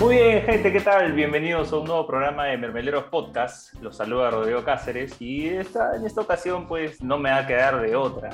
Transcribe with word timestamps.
Muy 0.00 0.16
bien, 0.16 0.42
gente, 0.44 0.72
¿qué 0.72 0.80
tal? 0.80 1.12
Bienvenidos 1.12 1.72
a 1.72 1.76
un 1.76 1.84
nuevo 1.84 2.06
programa 2.06 2.44
de 2.46 2.56
Mermeleros 2.56 3.04
Podcast. 3.04 3.74
Los 3.82 3.96
saluda 3.96 4.30
Rodrigo 4.30 4.64
Cáceres 4.64 5.20
y 5.20 5.46
esta, 5.48 5.94
en 5.96 6.06
esta 6.06 6.22
ocasión 6.22 6.66
pues 6.66 7.02
no 7.02 7.18
me 7.18 7.30
va 7.30 7.38
a 7.38 7.46
quedar 7.46 7.80
de 7.82 7.94
otra 7.96 8.30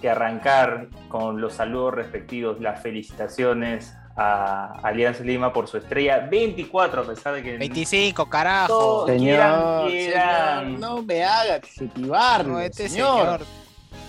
que 0.00 0.10
arrancar 0.10 0.88
con 1.08 1.40
los 1.40 1.54
saludos 1.54 1.94
respectivos, 1.94 2.60
las 2.60 2.82
felicitaciones 2.82 3.94
a 4.16 4.78
Alianza 4.82 5.22
Lima 5.22 5.52
por 5.52 5.68
su 5.68 5.76
estrella 5.78 6.26
24, 6.28 7.02
a 7.02 7.04
pesar 7.04 7.34
de 7.34 7.42
que... 7.42 7.56
25, 7.56 8.28
carajo. 8.28 8.66
Todos 8.68 9.10
Señor, 9.10 9.86
quieran- 9.88 10.62
señor, 10.68 10.80
no 10.80 11.02
me 11.02 11.24
haga 11.24 11.54
adjetivarlo, 11.54 12.52
No, 12.54 12.60
este 12.60 12.88
señor. 12.88 13.18
señor. 13.20 13.40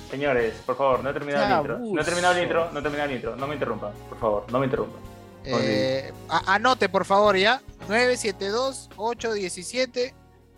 Señores, 0.10 0.54
por 0.66 0.76
favor, 0.78 1.04
no 1.04 1.10
he 1.10 1.14
terminado 1.14 1.46
el 1.46 1.60
intro. 1.60 1.80
No 1.94 2.02
he 2.02 2.04
terminado 2.04 2.36
el 2.36 2.44
intro, 2.44 2.70
no 2.72 2.80
he 2.80 2.82
terminado 2.82 3.10
el 3.10 3.16
intro. 3.16 3.36
No 3.36 3.48
me 3.48 3.54
interrumpan, 3.54 3.92
por 4.10 4.20
favor, 4.20 4.46
no 4.52 4.60
me 4.60 4.66
interrumpan. 4.66 5.15
Eh, 5.48 6.12
anote, 6.48 6.90
por 6.90 7.06
favor, 7.06 7.38
ya. 7.38 7.62
972-817. 7.88 10.14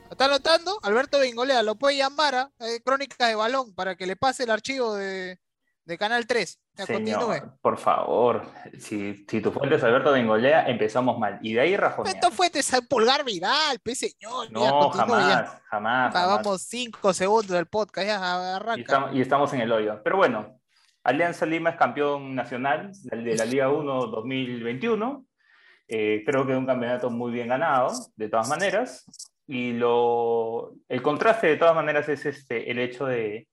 ¿Está 0.10 0.26
anotando? 0.26 0.80
Alberto 0.84 1.20
Bengolea, 1.20 1.62
lo 1.64 1.76
puede 1.76 1.98
llamar 1.98 2.36
a 2.36 2.50
eh, 2.60 2.82
Crónica 2.84 3.28
de 3.28 3.36
Balón 3.36 3.74
para 3.76 3.96
que 3.96 4.08
le 4.08 4.16
pase 4.16 4.44
el 4.44 4.52
archivo 4.52 4.96
de, 4.96 5.38
de 5.84 5.98
Canal 5.98 6.26
3. 6.26 6.60
Ya 6.76 6.88
continúe. 6.88 7.34
Señor, 7.34 7.58
por 7.62 7.78
favor, 7.78 8.44
si, 8.80 9.26
si 9.28 9.42
tu 9.42 9.52
fuente 9.52 9.76
es 9.76 9.84
Alberto 9.84 10.12
Bengolea, 10.14 10.70
empezamos 10.70 11.18
mal. 11.20 11.40
Y 11.42 11.54
de 11.54 11.60
ahí 11.62 11.76
rajonear. 11.76 12.16
Esto 12.16 12.32
fue 12.32 12.50
de 12.50 12.60
ese 12.60 12.82
pulgar 12.84 13.26
viral, 13.26 13.80
pe 13.80 13.96
señor. 13.96 14.48
ya, 14.48 14.52
No, 14.54 14.90
continúe, 14.92 15.08
jamás, 15.16 15.28
ya. 15.28 15.62
jamás. 15.66 16.14
jamás. 16.14 16.62
5 16.62 17.14
segundos 17.14 17.50
del 17.50 17.66
podcast, 17.66 18.08
ya 18.08 18.20
Y 18.20 18.56
arranca. 18.56 18.82
estamos, 18.82 19.10
y 19.14 19.22
estamos 19.22 19.52
en 19.54 19.62
el 19.62 19.72
hoyo. 19.72 20.00
Pero 20.04 20.18
bueno, 20.18 20.57
Alianza 21.08 21.46
Lima 21.46 21.70
es 21.70 21.78
campeón 21.78 22.36
nacional 22.36 22.92
de 23.04 23.36
la 23.38 23.46
Liga 23.46 23.70
1 23.70 24.08
2021. 24.08 25.26
Eh, 25.88 26.22
creo 26.26 26.46
que 26.46 26.52
es 26.52 26.58
un 26.58 26.66
campeonato 26.66 27.10
muy 27.10 27.32
bien 27.32 27.48
ganado, 27.48 27.94
de 28.18 28.28
todas 28.28 28.50
maneras. 28.50 29.06
Y 29.48 29.72
lo, 29.72 30.74
el 30.90 31.02
contraste, 31.02 31.48
de 31.48 31.56
todas 31.56 31.76
maneras, 31.76 32.10
es 32.10 32.26
este, 32.26 32.70
el 32.70 32.78
hecho 32.80 33.06
de 33.06 33.48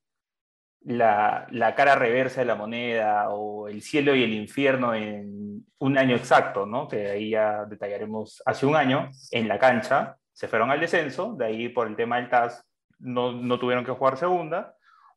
la, 0.81 1.47
la 1.53 1.77
cara 1.77 1.95
reversa 1.95 2.41
de 2.41 2.47
la 2.47 2.57
moneda 2.57 3.29
o 3.31 3.69
el 3.69 3.83
cielo 3.83 4.17
y 4.17 4.25
el 4.25 4.33
infierno 4.33 4.93
en 4.93 5.65
un 5.79 5.97
año 5.97 6.17
exacto, 6.17 6.67
¿no? 6.67 6.89
que 6.89 7.09
ahí 7.09 7.31
ya 7.31 7.67
detallaremos 7.67 8.43
hace 8.45 8.67
un 8.67 8.75
año, 8.75 9.13
en 9.31 9.47
la 9.47 9.61
cancha. 9.61 10.17
Se 10.33 10.49
fueron 10.49 10.73
al 10.73 10.81
descenso, 10.81 11.37
de 11.39 11.47
ahí 11.47 11.69
por 11.69 11.87
el 11.87 11.95
tema 11.95 12.17
del 12.17 12.29
TAS 12.29 12.65
no, 12.99 13.31
no 13.31 13.61
tuvieron 13.61 13.85
que 13.85 13.93
jugar 13.93 14.17
segunda 14.17 14.74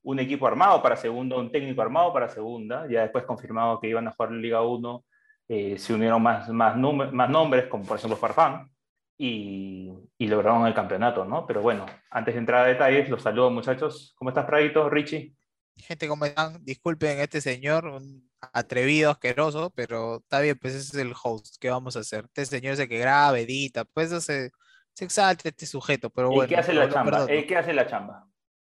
un 0.08 0.20
equipo 0.20 0.48
armado 0.48 0.82
para 0.82 0.96
segunda, 0.96 1.36
un 1.36 1.52
técnico 1.52 1.82
armado 1.82 2.14
para 2.14 2.30
segunda, 2.30 2.88
ya 2.90 3.02
después 3.02 3.26
confirmado 3.26 3.78
que 3.82 3.90
iban 3.90 4.08
a 4.08 4.12
jugar 4.12 4.32
en 4.32 4.42
Liga 4.42 4.62
1, 4.62 5.06
eh, 5.50 5.78
se 5.78 5.94
unieron 5.94 6.24
más, 6.24 6.48
más, 6.48 6.78
más 6.78 7.30
nombres, 7.30 7.66
como 7.66 7.84
por 7.84 7.98
ejemplo 7.98 8.16
Farfán, 8.16 8.72
y, 9.18 9.92
y 10.18 10.28
lograron 10.28 10.66
el 10.66 10.74
campeonato, 10.74 11.26
¿no? 11.26 11.46
Pero 11.46 11.62
bueno, 11.62 11.86
antes 12.10 12.36
de 12.36 12.40
entrar 12.40 12.64
a 12.64 12.70
detalles, 12.70 13.10
los 13.10 13.22
saludo 13.22 13.50
muchachos. 13.50 14.14
¿Cómo 14.18 14.30
estás, 14.30 14.46
Pradito, 14.46 14.90
Richie? 14.90 15.36
Gente, 15.76 16.08
¿cómo 16.08 16.24
están? 16.24 16.64
Disculpen 16.64 17.20
este 17.20 17.42
señor, 17.42 17.88
un 17.88 18.30
atrevido, 18.54 19.12
asqueroso, 19.12 19.72
pero 19.76 20.20
está 20.20 20.40
bien, 20.40 20.58
pues 20.58 20.74
ese 20.74 20.98
es 20.98 21.06
el 21.06 21.14
host. 21.22 21.58
¿Qué 21.60 21.70
vamos 21.70 21.98
a 21.98 22.00
hacer? 22.00 22.24
Este 22.28 22.46
señor 22.46 22.76
es 22.76 22.80
el 22.80 22.88
que 22.88 22.98
graba, 22.98 23.38
edita, 23.38 23.84
pues 23.84 24.12
se, 24.24 24.52
se 24.94 25.06
exalta 25.06 25.50
este 25.50 25.66
sujeto, 25.66 26.10
pero 26.10 26.32
¿Y 26.32 26.36
bueno. 26.36 26.48
qué 26.48 26.56
hace 26.56 26.74
la 26.74 26.90
chamba? 26.90 27.26
¿Eh, 27.28 27.46
¿Qué 27.46 27.58
hace 27.58 27.74
la 27.74 27.86
chamba? 27.86 28.26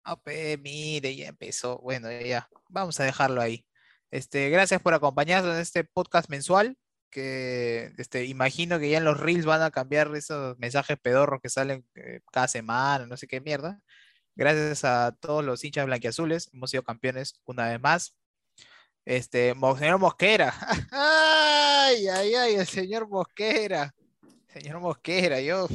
Ah, 0.09 0.15
pe, 0.15 0.57
mire, 0.57 1.13
ya 1.17 1.27
empezó. 1.27 1.79
Bueno, 1.79 2.09
ya, 2.21 2.49
vamos 2.69 2.97
a 3.01 3.03
dejarlo 3.03 3.41
ahí. 3.41 3.65
Este, 4.09 4.49
gracias 4.49 4.81
por 4.81 4.93
acompañarnos 4.93 5.53
en 5.53 5.61
este 5.61 5.83
podcast 5.83 6.29
mensual, 6.29 6.77
que 7.09 7.91
este, 7.97 8.23
imagino 8.23 8.79
que 8.79 8.89
ya 8.89 8.99
en 8.99 9.03
los 9.03 9.19
reels 9.19 9.45
van 9.45 9.61
a 9.63 9.69
cambiar 9.69 10.15
esos 10.15 10.57
mensajes 10.59 10.97
pedorros 10.97 11.41
que 11.41 11.49
salen 11.49 11.85
eh, 11.95 12.21
cada 12.31 12.47
semana, 12.47 13.05
no 13.05 13.17
sé 13.17 13.27
qué 13.27 13.41
mierda. 13.41 13.81
Gracias 14.35 14.85
a 14.85 15.11
todos 15.19 15.43
los 15.43 15.61
hinchas 15.65 15.85
blanquiazules, 15.87 16.49
hemos 16.53 16.71
sido 16.71 16.83
campeones 16.83 17.41
una 17.43 17.67
vez 17.67 17.81
más. 17.81 18.15
Este, 19.03 19.53
señor 19.77 19.99
Mosquera. 19.99 20.53
Ay, 20.91 22.07
ay, 22.07 22.33
ay, 22.33 22.55
el 22.55 22.67
señor 22.67 23.09
Mosquera. 23.09 23.93
Señor 24.47 24.79
Mosquera, 24.79 25.41
yo, 25.41 25.67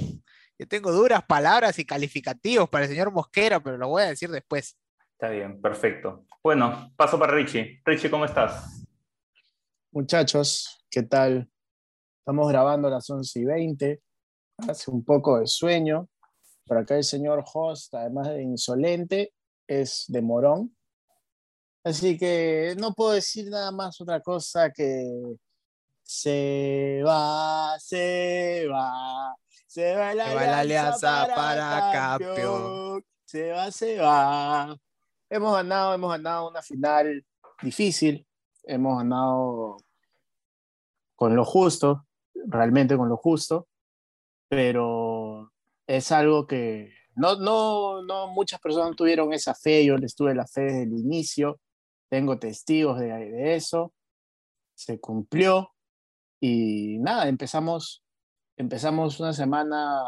yo 0.58 0.68
tengo 0.68 0.92
duras 0.92 1.24
palabras 1.24 1.78
y 1.78 1.84
calificativos 1.84 2.68
para 2.68 2.84
el 2.84 2.90
señor 2.90 3.10
Mosquera, 3.10 3.60
pero 3.60 3.76
lo 3.76 3.88
voy 3.88 4.02
a 4.02 4.08
decir 4.08 4.30
después. 4.30 4.76
Está 5.12 5.28
bien, 5.28 5.60
perfecto. 5.60 6.24
Bueno, 6.42 6.92
paso 6.96 7.18
para 7.18 7.32
Richie. 7.32 7.80
Richie, 7.84 8.10
¿cómo 8.10 8.24
estás? 8.24 8.84
Muchachos, 9.92 10.84
¿qué 10.90 11.02
tal? 11.02 11.48
Estamos 12.18 12.48
grabando 12.48 12.88
a 12.88 12.92
las 12.92 13.08
11 13.08 13.40
y 13.40 13.44
20. 13.44 14.02
Hace 14.68 14.90
un 14.90 15.04
poco 15.04 15.38
de 15.38 15.46
sueño. 15.46 16.08
Por 16.64 16.78
acá 16.78 16.96
el 16.96 17.04
señor 17.04 17.44
host, 17.52 17.94
además 17.94 18.28
de 18.28 18.42
insolente, 18.42 19.32
es 19.66 20.04
de 20.08 20.22
morón. 20.22 20.76
Así 21.84 22.16
que 22.16 22.76
no 22.78 22.94
puedo 22.94 23.12
decir 23.12 23.50
nada 23.50 23.72
más 23.72 24.00
otra 24.00 24.20
cosa 24.20 24.70
que 24.70 25.04
se 26.02 27.02
va, 27.04 27.76
se 27.78 28.66
va, 28.68 29.34
se 29.72 29.96
va 29.96 30.14
la, 30.14 30.28
Se 30.28 30.34
va 30.34 30.44
la 30.44 30.58
alianza, 30.58 31.22
alianza 31.22 31.34
para 31.34 31.92
campeón. 31.92 33.04
Se 33.24 33.50
va, 33.52 33.70
se 33.70 33.98
va. 33.98 34.76
Hemos 35.30 35.54
ganado, 35.54 35.94
hemos 35.94 36.10
ganado 36.10 36.50
una 36.50 36.60
final 36.60 37.24
difícil. 37.62 38.26
Hemos 38.64 38.98
ganado 38.98 39.78
con 41.16 41.34
lo 41.34 41.46
justo, 41.46 42.06
realmente 42.34 42.98
con 42.98 43.08
lo 43.08 43.16
justo, 43.16 43.66
pero 44.46 45.50
es 45.86 46.12
algo 46.12 46.46
que 46.46 46.92
no, 47.14 47.36
no, 47.36 48.02
no 48.02 48.28
muchas 48.28 48.60
personas 48.60 48.94
tuvieron 48.94 49.32
esa 49.32 49.54
fe, 49.54 49.86
yo 49.86 49.96
les 49.96 50.14
tuve 50.14 50.34
la 50.34 50.46
fe 50.46 50.64
desde 50.64 50.82
el 50.82 50.92
inicio, 50.92 51.60
tengo 52.10 52.38
testigos 52.38 53.00
de, 53.00 53.06
de 53.06 53.54
eso, 53.54 53.94
se 54.74 55.00
cumplió 55.00 55.72
y 56.40 56.98
nada, 56.98 57.26
empezamos, 57.28 58.01
empezamos 58.56 59.18
una 59.20 59.32
semana 59.32 60.02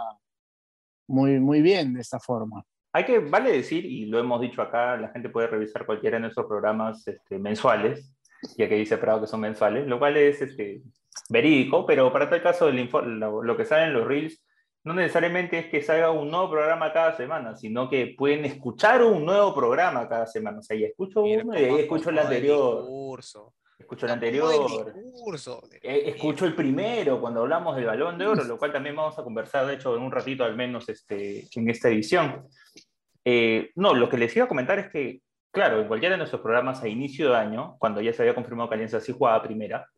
muy, 1.09 1.39
muy 1.41 1.61
bien 1.63 1.95
de 1.95 2.01
esta 2.01 2.19
forma. 2.19 2.65
Hay 2.93 3.05
que, 3.05 3.19
vale 3.19 3.51
decir, 3.53 3.85
y 3.85 4.07
lo 4.07 4.19
hemos 4.21 4.41
dicho 4.41 4.63
acá, 4.63 4.97
la 4.97 5.09
gente 5.09 5.29
puede 5.29 5.49
revisar 5.49 5.85
cualquiera 5.85 6.17
de 6.17 6.23
nuestros 6.23 6.47
programas 6.47 7.07
este, 7.09 7.39
mensuales, 7.39 8.15
ya 8.57 8.69
que 8.69 8.77
dice 8.77 8.99
Prado 8.99 9.23
que 9.23 9.27
son 9.27 9.41
mensuales, 9.41 9.87
lo 9.87 9.99
cual 9.99 10.17
es 10.17 10.41
este, 10.43 10.83
verídico, 11.29 11.85
pero 11.87 12.13
para 12.13 12.31
tal 12.31 12.43
caso 12.43 12.67
del 12.67 12.79
info- 12.79 13.03
lo, 13.03 13.43
lo 13.43 13.57
que 13.57 13.65
sale 13.65 13.85
en 13.87 13.95
los 13.95 14.07
reels 14.07 14.45
no 14.85 14.93
necesariamente 14.93 15.59
es 15.59 15.67
que 15.67 15.83
salga 15.83 16.11
un 16.11 16.31
nuevo 16.31 16.51
programa 16.51 16.93
cada 16.93 17.17
semana, 17.17 17.57
sino 17.57 17.89
que 17.89 18.15
pueden 18.19 18.45
escuchar 18.45 19.03
un 19.03 19.25
nuevo 19.25 19.55
programa 19.55 20.07
cada 20.07 20.27
semana. 20.27 20.59
O 20.59 20.63
sea, 20.63 20.77
ya 20.77 20.87
escucho 20.89 21.23
Mira 21.23 21.43
uno 21.43 21.59
y 21.59 21.65
ahí 21.65 21.81
escucho 21.81 22.11
el 22.11 22.19
anterior, 22.19 22.81
discurso, 22.83 23.55
escucho 23.79 24.07
el 24.07 24.13
acomoda 24.13 24.55
el 24.55 24.61
anterior. 24.61 24.95
discurso. 24.95 25.63
Eh, 25.83 26.03
Escucho 26.07 26.47
el 26.47 26.55
primero 26.55 27.21
cuando 27.21 27.41
hablamos 27.43 27.77
del 27.77 27.87
balón 27.87 28.19
de 28.19 28.27
oro, 28.27 28.45
lo 28.45 28.59
cual 28.59 28.73
también 28.73 28.97
vamos 28.97 29.19
a 29.19 29.23
conversar, 29.25 29.67
de 29.67 29.75
hecho, 29.75 29.97
en 29.97 30.03
un 30.03 30.13
ratito 30.13 30.45
al 30.45 30.57
menos 30.57 30.89
este, 30.89 31.47
en 31.55 31.69
esta 31.71 31.89
edición. 31.89 32.47
Eh, 33.25 33.71
no, 33.77 33.95
lo 33.95 34.09
que 34.09 34.19
les 34.19 34.35
iba 34.37 34.45
a 34.45 34.49
comentar 34.49 34.79
es 34.79 34.89
que, 34.91 35.21
claro, 35.51 35.81
en 35.81 35.89
cualquiera 35.89 36.15
de 36.15 36.19
nuestros 36.19 36.43
programas 36.43 36.83
a 36.83 36.89
inicio 36.89 37.31
de 37.31 37.37
año, 37.37 37.77
cuando 37.79 38.01
ya 38.01 38.13
se 38.13 38.23
había 38.23 38.35
confirmado 38.35 38.69
que 38.69 38.75
Alianza 38.75 39.01
sí 39.01 39.13
jugaba 39.13 39.43
primera, 39.43 39.89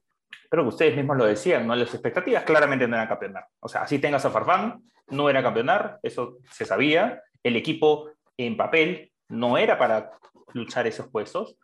pero 0.48 0.62
que 0.62 0.69
ustedes 0.69 0.97
mismos 0.97 1.16
lo 1.16 1.25
decían, 1.25 1.66
¿no? 1.66 1.75
Las 1.75 1.93
expectativas 1.93 2.44
claramente 2.44 2.87
no 2.87 2.94
eran 2.97 3.08
campeonar. 3.08 3.47
O 3.60 3.69
sea, 3.69 3.82
así 3.82 3.98
tengas 3.98 4.25
a 4.25 4.31
Farfán, 4.31 4.82
no 5.08 5.28
era 5.28 5.43
campeonar, 5.43 5.98
eso 6.03 6.38
se 6.50 6.64
sabía. 6.64 7.22
El 7.43 7.56
equipo 7.56 8.10
en 8.37 8.56
papel 8.56 9.12
no 9.28 9.58
era 9.58 9.78
para 9.78 10.11
luchar 10.52 10.87
esos 10.87 11.08
puestos, 11.08 11.56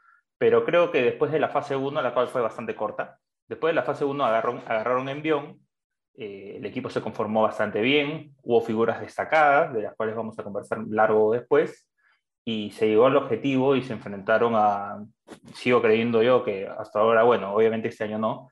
pero 0.43 0.65
creo 0.65 0.91
que 0.91 1.00
después 1.03 1.31
de 1.31 1.39
la 1.39 1.50
fase 1.50 1.77
1, 1.77 2.03
la 2.03 2.12
cual 2.12 2.27
fue 2.27 2.41
bastante 2.41 2.75
corta, 2.75 3.17
después 3.47 3.71
de 3.71 3.77
la 3.77 3.85
fase 3.85 4.05
1 4.05 4.25
agarraron, 4.25 4.59
agarraron 4.67 5.09
envión, 5.09 5.61
eh, 6.17 6.55
el 6.56 6.67
equipo 6.67 6.91
se 6.91 7.00
conformó 7.00 7.43
bastante 7.43 7.81
bien, 7.81 8.35
hubo 8.43 8.61
figuras 8.61 9.00
destacadas, 9.00 9.73
de 9.73 9.83
las 9.83 9.94
cuales 9.94 10.17
vamos 10.17 10.37
a 10.37 10.43
conversar 10.43 10.81
largo 10.89 11.33
después, 11.33 11.89
y 12.44 12.73
se 12.73 12.89
llegó 12.89 13.06
al 13.06 13.19
objetivo 13.19 13.77
y 13.77 13.85
se 13.85 13.93
enfrentaron 13.93 14.55
a, 14.56 15.05
sigo 15.55 15.81
creyendo 15.81 16.25
yo 16.25 16.43
que 16.43 16.67
hasta 16.67 16.99
ahora, 16.99 17.23
bueno, 17.23 17.55
obviamente 17.55 17.87
este 17.87 18.03
año 18.03 18.19
no, 18.19 18.49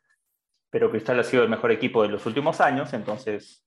pero 0.70 0.92
Cristal 0.92 1.18
ha 1.18 1.24
sido 1.24 1.42
el 1.42 1.48
mejor 1.48 1.72
equipo 1.72 2.04
de 2.04 2.10
los 2.10 2.24
últimos 2.24 2.60
años, 2.60 2.92
entonces 2.92 3.66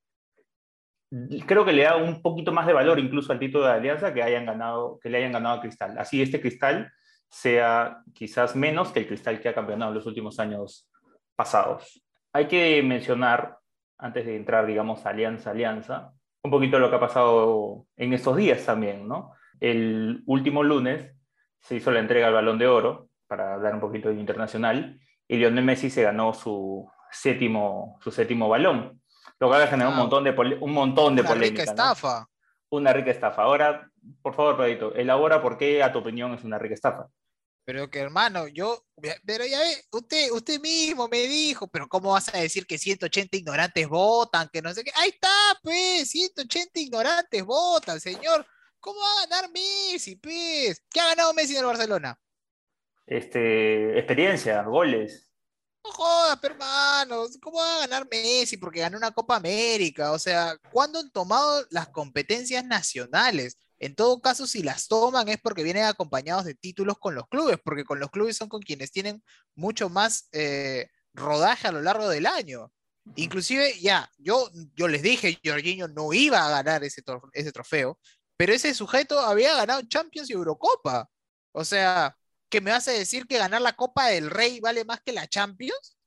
creo 1.46 1.66
que 1.66 1.74
le 1.74 1.84
da 1.84 1.98
un 1.98 2.22
poquito 2.22 2.54
más 2.54 2.68
de 2.68 2.72
valor 2.72 3.00
incluso 3.00 3.34
al 3.34 3.40
título 3.40 3.66
de 3.66 3.74
Alianza 3.74 4.14
que, 4.14 4.24
hayan 4.24 4.46
ganado, 4.46 4.98
que 5.02 5.10
le 5.10 5.18
hayan 5.18 5.34
ganado 5.34 5.58
a 5.58 5.62
Cristal. 5.62 5.98
Así 5.98 6.22
este 6.22 6.40
Cristal 6.40 6.90
sea 7.34 8.04
quizás 8.14 8.56
menos 8.56 8.92
que 8.92 9.00
el 9.00 9.08
Cristal 9.08 9.42
que 9.42 9.50
ha 9.50 9.56
campeonado 9.56 9.90
en 9.92 9.96
los 9.98 10.06
últimos 10.06 10.40
años 10.40 10.88
pasados. 11.36 12.04
Hay 12.32 12.48
que 12.48 12.84
mencionar, 12.84 13.58
antes 13.98 14.26
de 14.28 14.36
entrar, 14.38 14.68
digamos, 14.68 15.04
Alianza, 15.08 15.50
Alianza, 15.50 16.12
un 16.44 16.52
poquito 16.52 16.78
lo 16.78 16.92
que 16.92 16.98
ha 16.98 17.00
pasado 17.00 17.88
en 17.98 18.14
estos 18.14 18.38
días 18.38 18.64
también, 18.64 19.08
¿no? 19.08 19.32
El 19.60 20.22
último 20.28 20.62
lunes 20.62 21.12
se 21.60 21.76
hizo 21.76 21.90
la 21.90 22.02
entrega 22.02 22.28
al 22.28 22.34
Balón 22.36 22.60
de 22.60 22.68
Oro, 22.68 23.10
para 23.28 23.56
hablar 23.56 23.74
un 23.74 23.80
poquito 23.80 24.10
de 24.10 24.16
internacional, 24.16 25.00
y 25.28 25.38
Lionel 25.38 25.66
Messi 25.66 25.90
se 25.90 26.04
ganó 26.04 26.36
su, 26.36 26.88
séptimo, 27.10 27.98
su 28.04 28.12
séptimo 28.12 28.48
balón, 28.48 29.02
lo 29.40 29.48
cual 29.48 29.64
ha 29.64 29.68
generado 29.68 29.92
un 29.94 29.98
Ah. 29.98 30.02
montón 30.04 30.24
de, 30.24 30.58
un 30.62 30.72
montón 30.72 31.16
de 31.16 31.22
Una 31.22 31.34
rica 31.34 31.34
polémica. 31.34 31.66
¿no? 31.66 31.72
estafa. 31.72 32.28
Una 32.70 32.94
rica 32.94 33.10
estafa. 33.10 33.42
Ahora, 33.42 33.90
por 34.22 34.36
favor, 34.36 34.58
Pedrito, 34.58 34.94
elabora 34.94 35.42
por 35.42 35.58
qué, 35.58 35.82
a 35.82 35.92
tu 35.92 35.98
opinión, 36.00 36.32
es 36.36 36.44
una 36.44 36.60
rica 36.60 36.76
estafa. 36.76 37.08
Pero 37.66 37.90
que 37.90 38.00
hermano, 38.00 38.48
yo, 38.48 38.86
pero 39.26 39.46
ya 39.46 39.60
ve, 39.60 39.86
usted, 39.92 40.32
usted 40.32 40.60
mismo 40.60 41.08
me 41.08 41.20
dijo, 41.28 41.68
pero 41.68 41.88
¿cómo 41.88 42.12
vas 42.12 42.34
a 42.34 42.38
decir 42.38 42.66
que 42.68 42.78
180 42.78 43.38
ignorantes 43.38 43.88
votan? 43.88 44.50
Que 44.52 44.62
no 44.62 44.74
sé 44.74 44.84
qué. 44.84 44.92
Ahí 44.96 45.10
está, 45.10 45.30
pues, 45.62 46.10
180 46.10 46.80
ignorantes 46.80 47.44
votan, 47.44 48.02
señor. 48.02 48.46
¿Cómo 48.82 49.00
va 49.00 49.12
a 49.12 49.28
ganar 49.28 49.50
Messi, 49.52 50.18
pues? 50.18 50.84
¿Qué 50.90 51.00
ha 51.00 51.08
ganado 51.08 51.34
Messi 51.34 51.54
en 51.54 51.60
el 51.60 51.66
Barcelona? 51.66 52.20
Este, 53.06 53.98
experiencia, 53.98 54.62
goles. 54.64 55.30
No 55.86 55.92
jodas, 55.92 56.40
pero, 56.42 56.56
hermano, 56.56 57.26
¿cómo 57.42 57.60
va 57.60 57.76
a 57.76 57.80
ganar 57.88 58.08
Messi? 58.12 58.58
Porque 58.58 58.82
ganó 58.82 58.98
una 58.98 59.12
Copa 59.12 59.38
América. 59.38 60.12
O 60.12 60.20
sea, 60.20 60.58
¿cuándo 60.72 61.00
han 61.00 61.12
tomado 61.12 61.66
las 61.70 61.88
competencias 61.90 62.66
nacionales? 62.66 63.58
En 63.84 63.96
todo 63.96 64.22
caso, 64.22 64.48
si 64.48 64.64
las 64.64 64.88
toman 64.88 65.28
es 65.28 65.40
porque 65.42 65.62
vienen 65.62 65.84
acompañados 65.84 66.46
de 66.46 66.56
títulos 66.56 66.98
con 67.00 67.16
los 67.16 67.28
clubes, 67.28 67.58
porque 67.62 67.84
con 67.84 68.00
los 68.00 68.10
clubes 68.12 68.38
son 68.38 68.48
con 68.48 68.62
quienes 68.62 68.94
tienen 68.94 69.22
mucho 69.56 69.90
más 69.90 70.30
eh, 70.32 70.88
rodaje 71.14 71.68
a 71.68 71.74
lo 71.74 71.82
largo 71.82 72.08
del 72.08 72.26
año. 72.26 72.72
Inclusive, 73.16 73.78
ya, 73.82 74.10
yo, 74.18 74.50
yo 74.74 74.88
les 74.88 75.02
dije, 75.02 75.38
Jorginho 75.44 75.90
no 75.90 76.14
iba 76.14 76.48
a 76.48 76.50
ganar 76.50 76.86
ese, 76.86 77.04
ese 77.34 77.52
trofeo, 77.52 78.00
pero 78.38 78.54
ese 78.54 78.74
sujeto 78.74 79.20
había 79.20 79.54
ganado 79.54 79.82
Champions 79.82 80.30
y 80.30 80.34
Eurocopa. 80.34 81.10
O 81.52 81.66
sea, 81.66 82.16
¿que 82.48 82.62
me 82.62 82.72
vas 82.72 82.88
a 82.88 82.92
decir 82.92 83.28
que 83.28 83.38
ganar 83.38 83.62
la 83.62 83.74
Copa 83.76 84.08
del 84.08 84.30
Rey 84.30 84.62
vale 84.62 84.86
más 84.86 85.02
que 85.02 85.12
la 85.12 85.28
Champions? 85.28 85.98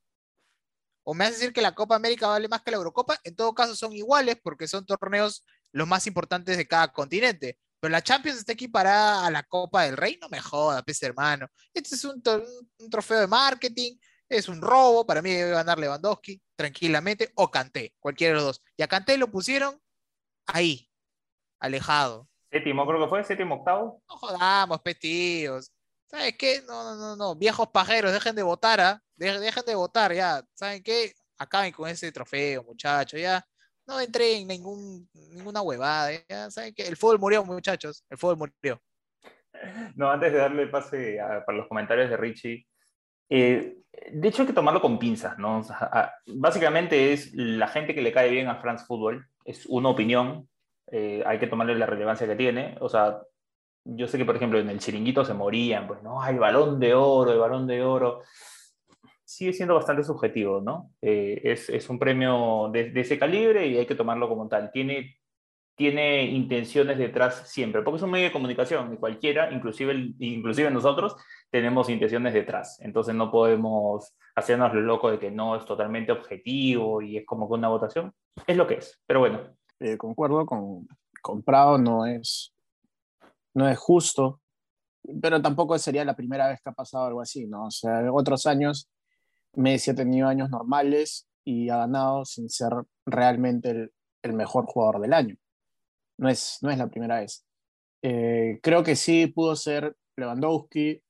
¿O 1.03 1.13
me 1.13 1.25
vas 1.25 1.33
a 1.33 1.37
decir 1.37 1.53
que 1.53 1.61
la 1.61 1.75
Copa 1.75 1.95
América 1.95 2.27
vale 2.27 2.47
más 2.47 2.63
que 2.63 2.71
la 2.71 2.77
Eurocopa? 2.77 3.19
En 3.23 3.35
todo 3.35 3.53
caso 3.53 3.75
son 3.75 3.93
iguales 3.93 4.37
porque 4.43 4.67
son 4.67 4.83
torneos 4.83 5.45
los 5.71 5.87
más 5.87 6.07
importantes 6.07 6.57
de 6.57 6.67
cada 6.67 6.91
continente. 6.91 7.59
Pero 7.79 7.91
la 7.91 8.01
Champions 8.01 8.39
está 8.39 8.53
equiparada 8.53 9.25
a 9.25 9.31
la 9.31 9.43
Copa 9.43 9.83
del 9.83 9.97
Rey, 9.97 10.17
no 10.21 10.29
me 10.29 10.39
jodas, 10.39 10.83
pez 10.83 11.01
hermano. 11.03 11.47
Este 11.73 11.95
es 11.95 12.03
un, 12.05 12.21
trofeo 12.89 13.19
de 13.19 13.27
marketing, 13.27 13.97
es 14.27 14.49
un 14.49 14.61
robo, 14.61 15.05
para 15.05 15.21
mí 15.21 15.31
debe 15.31 15.51
ganar 15.51 15.77
Lewandowski 15.77 16.41
tranquilamente, 16.55 17.31
o 17.35 17.51
Kanté, 17.51 17.93
cualquiera 17.99 18.33
de 18.33 18.35
los 18.35 18.45
dos. 18.45 18.63
Y 18.75 18.83
a 18.83 18.87
Kanté 18.87 19.17
lo 19.17 19.29
pusieron 19.29 19.79
ahí, 20.47 20.89
alejado. 21.59 22.27
Séptimo, 22.51 22.87
creo 22.87 23.03
que 23.03 23.09
fue, 23.09 23.23
séptimo, 23.23 23.55
octavo. 23.55 24.01
No 24.09 24.17
jodamos, 24.17 24.81
petíos. 24.81 25.71
¿Sabes 26.07 26.37
qué? 26.37 26.61
No, 26.65 26.83
no, 26.83 26.95
no, 26.95 27.15
no. 27.15 27.35
Viejos 27.35 27.67
pajeros, 27.67 28.13
dejen 28.13 28.35
de 28.35 28.43
votar, 28.43 28.79
¿ah? 28.79 29.01
Dejen 29.15 29.65
de 29.65 29.75
votar, 29.75 30.13
ya. 30.13 30.41
¿Saben 30.53 30.81
qué? 30.81 31.13
Acaben 31.37 31.73
con 31.73 31.89
ese 31.89 32.11
trofeo, 32.11 32.63
muchachos, 32.63 33.19
ya. 33.19 33.45
No 33.87 33.99
entré 34.01 34.37
en 34.37 34.47
ningún, 34.47 35.09
ninguna 35.13 35.61
huevada. 35.61 36.11
¿Saben 36.49 36.73
qué? 36.75 36.87
El 36.87 36.97
fútbol 36.97 37.19
murió, 37.19 37.43
muchachos. 37.45 38.03
El 38.09 38.17
fútbol 38.17 38.37
murió. 38.37 38.81
No, 39.95 40.11
antes 40.11 40.31
de 40.31 40.37
darle 40.37 40.67
pase 40.67 41.17
para 41.45 41.57
los 41.57 41.67
comentarios 41.67 42.09
de 42.09 42.17
Richie, 42.17 42.67
eh, 43.29 43.77
de 44.11 44.27
hecho 44.27 44.43
hay 44.43 44.47
que 44.47 44.53
tomarlo 44.53 44.81
con 44.81 44.99
pinzas, 44.99 45.37
¿no? 45.37 45.61
Básicamente 46.27 47.13
es 47.13 47.33
la 47.33 47.67
gente 47.67 47.95
que 47.95 48.01
le 48.01 48.11
cae 48.11 48.29
bien 48.29 48.47
a 48.47 48.61
France 48.61 48.85
Football, 48.85 49.25
es 49.45 49.65
una 49.65 49.89
opinión, 49.89 50.47
eh, 50.91 51.23
hay 51.25 51.39
que 51.39 51.47
tomarle 51.47 51.75
la 51.75 51.85
relevancia 51.85 52.27
que 52.27 52.35
tiene, 52.35 52.77
o 52.79 52.89
sea, 52.89 53.19
yo 53.83 54.07
sé 54.07 54.17
que 54.17 54.25
por 54.25 54.35
ejemplo 54.35 54.59
en 54.59 54.69
el 54.69 54.79
chiringuito 54.79 55.25
se 55.25 55.33
morían, 55.33 55.87
pues 55.87 56.01
no, 56.03 56.25
el 56.25 56.39
balón 56.39 56.79
de 56.79 56.93
oro, 56.93 57.31
el 57.31 57.39
balón 57.39 57.67
de 57.67 57.81
oro, 57.81 58.23
sigue 59.27 59.51
siendo 59.51 59.75
bastante 59.75 60.03
subjetivo, 60.03 60.61
¿no? 60.61 60.91
Eh, 61.01 61.41
es, 61.43 61.89
un 61.89 61.99
premio 61.99 62.69
de, 62.71 62.93
ese 62.95 63.19
calibre 63.19 63.67
y 63.67 63.77
hay 63.77 63.85
que 63.85 63.95
tomarlo 63.95 64.29
como 64.29 64.47
tal, 64.47 64.71
tiene 64.71 65.17
tiene 65.75 66.23
intenciones 66.23 66.97
detrás 66.97 67.47
siempre, 67.47 67.83
porque 67.83 67.97
es 67.97 68.03
un 68.03 68.09
medio 68.09 68.25
de 68.25 68.31
comunicación 68.31 68.91
y 68.95 68.97
cualquiera, 68.97 69.51
inclusive, 69.51 69.93
inclusive 70.17 70.71
nosotros, 70.71 71.15
tenemos 71.51 71.87
intenciones 71.89 72.33
detrás. 72.33 72.79
Entonces 72.81 73.13
no 73.13 73.29
podemos 73.29 74.15
hacernos 74.35 74.73
lo 74.73 74.81
loco 74.81 75.11
de 75.11 75.19
que 75.19 75.29
no 75.29 75.55
es 75.55 75.65
totalmente 75.65 76.11
objetivo 76.11 76.99
y 77.03 77.17
es 77.17 77.27
como 77.27 77.47
que 77.47 77.53
una 77.53 77.67
votación. 77.67 78.11
Es 78.47 78.57
lo 78.57 78.65
que 78.65 78.75
es. 78.75 78.99
Pero 79.05 79.19
bueno, 79.19 79.41
Eh, 79.79 79.97
concuerdo 79.97 80.47
con, 80.47 80.87
con 81.21 81.43
Prado, 81.43 81.77
no 81.77 82.07
es, 82.07 82.55
no 83.53 83.69
es 83.69 83.77
justo, 83.77 84.41
pero 85.21 85.39
tampoco 85.43 85.77
sería 85.77 86.03
la 86.03 86.15
primera 86.15 86.47
vez 86.47 86.59
que 86.59 86.71
ha 86.71 86.73
pasado 86.73 87.05
algo 87.05 87.21
así, 87.21 87.45
¿no? 87.45 87.67
O 87.67 87.71
sea, 87.71 88.11
otros 88.11 88.47
años 88.47 88.89
Messi 89.57 89.91
ha 89.91 89.95
tenido 89.95 90.27
años 90.27 90.49
normales 90.49 91.27
y 91.43 91.69
ha 91.69 91.77
ganado 91.77 92.25
sin 92.25 92.49
ser 92.49 92.71
realmente 93.05 93.69
el, 93.71 93.91
el 94.23 94.33
mejor 94.33 94.65
jugador 94.65 95.01
del 95.01 95.13
año. 95.13 95.35
No 96.17 96.29
es, 96.29 96.59
no 96.61 96.69
es 96.69 96.77
la 96.77 96.87
primera 96.87 97.19
vez. 97.19 97.45
Eh, 98.01 98.59
creo 98.61 98.83
que 98.83 98.95
sí 98.95 99.27
pudo 99.27 99.55
ser 99.55 99.95
Lewandowski. 100.15 101.01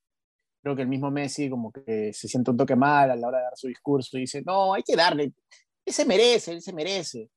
Creo 0.63 0.75
que 0.75 0.81
el 0.81 0.87
mismo 0.87 1.11
Messi 1.11 1.49
como 1.49 1.71
que 1.71 2.11
se 2.13 2.27
siente 2.27 2.51
un 2.51 2.57
toque 2.57 2.75
mal 2.75 3.11
a 3.11 3.15
la 3.15 3.27
hora 3.27 3.37
de 3.37 3.43
dar 3.45 3.57
su 3.57 3.67
discurso 3.67 4.17
y 4.17 4.21
dice, 4.21 4.41
no, 4.45 4.73
hay 4.73 4.83
que 4.83 4.95
darle, 4.95 5.33
él 5.85 5.93
se 5.93 6.05
merece, 6.05 6.51
él 6.51 6.61
se 6.61 6.73
merece. 6.73 7.29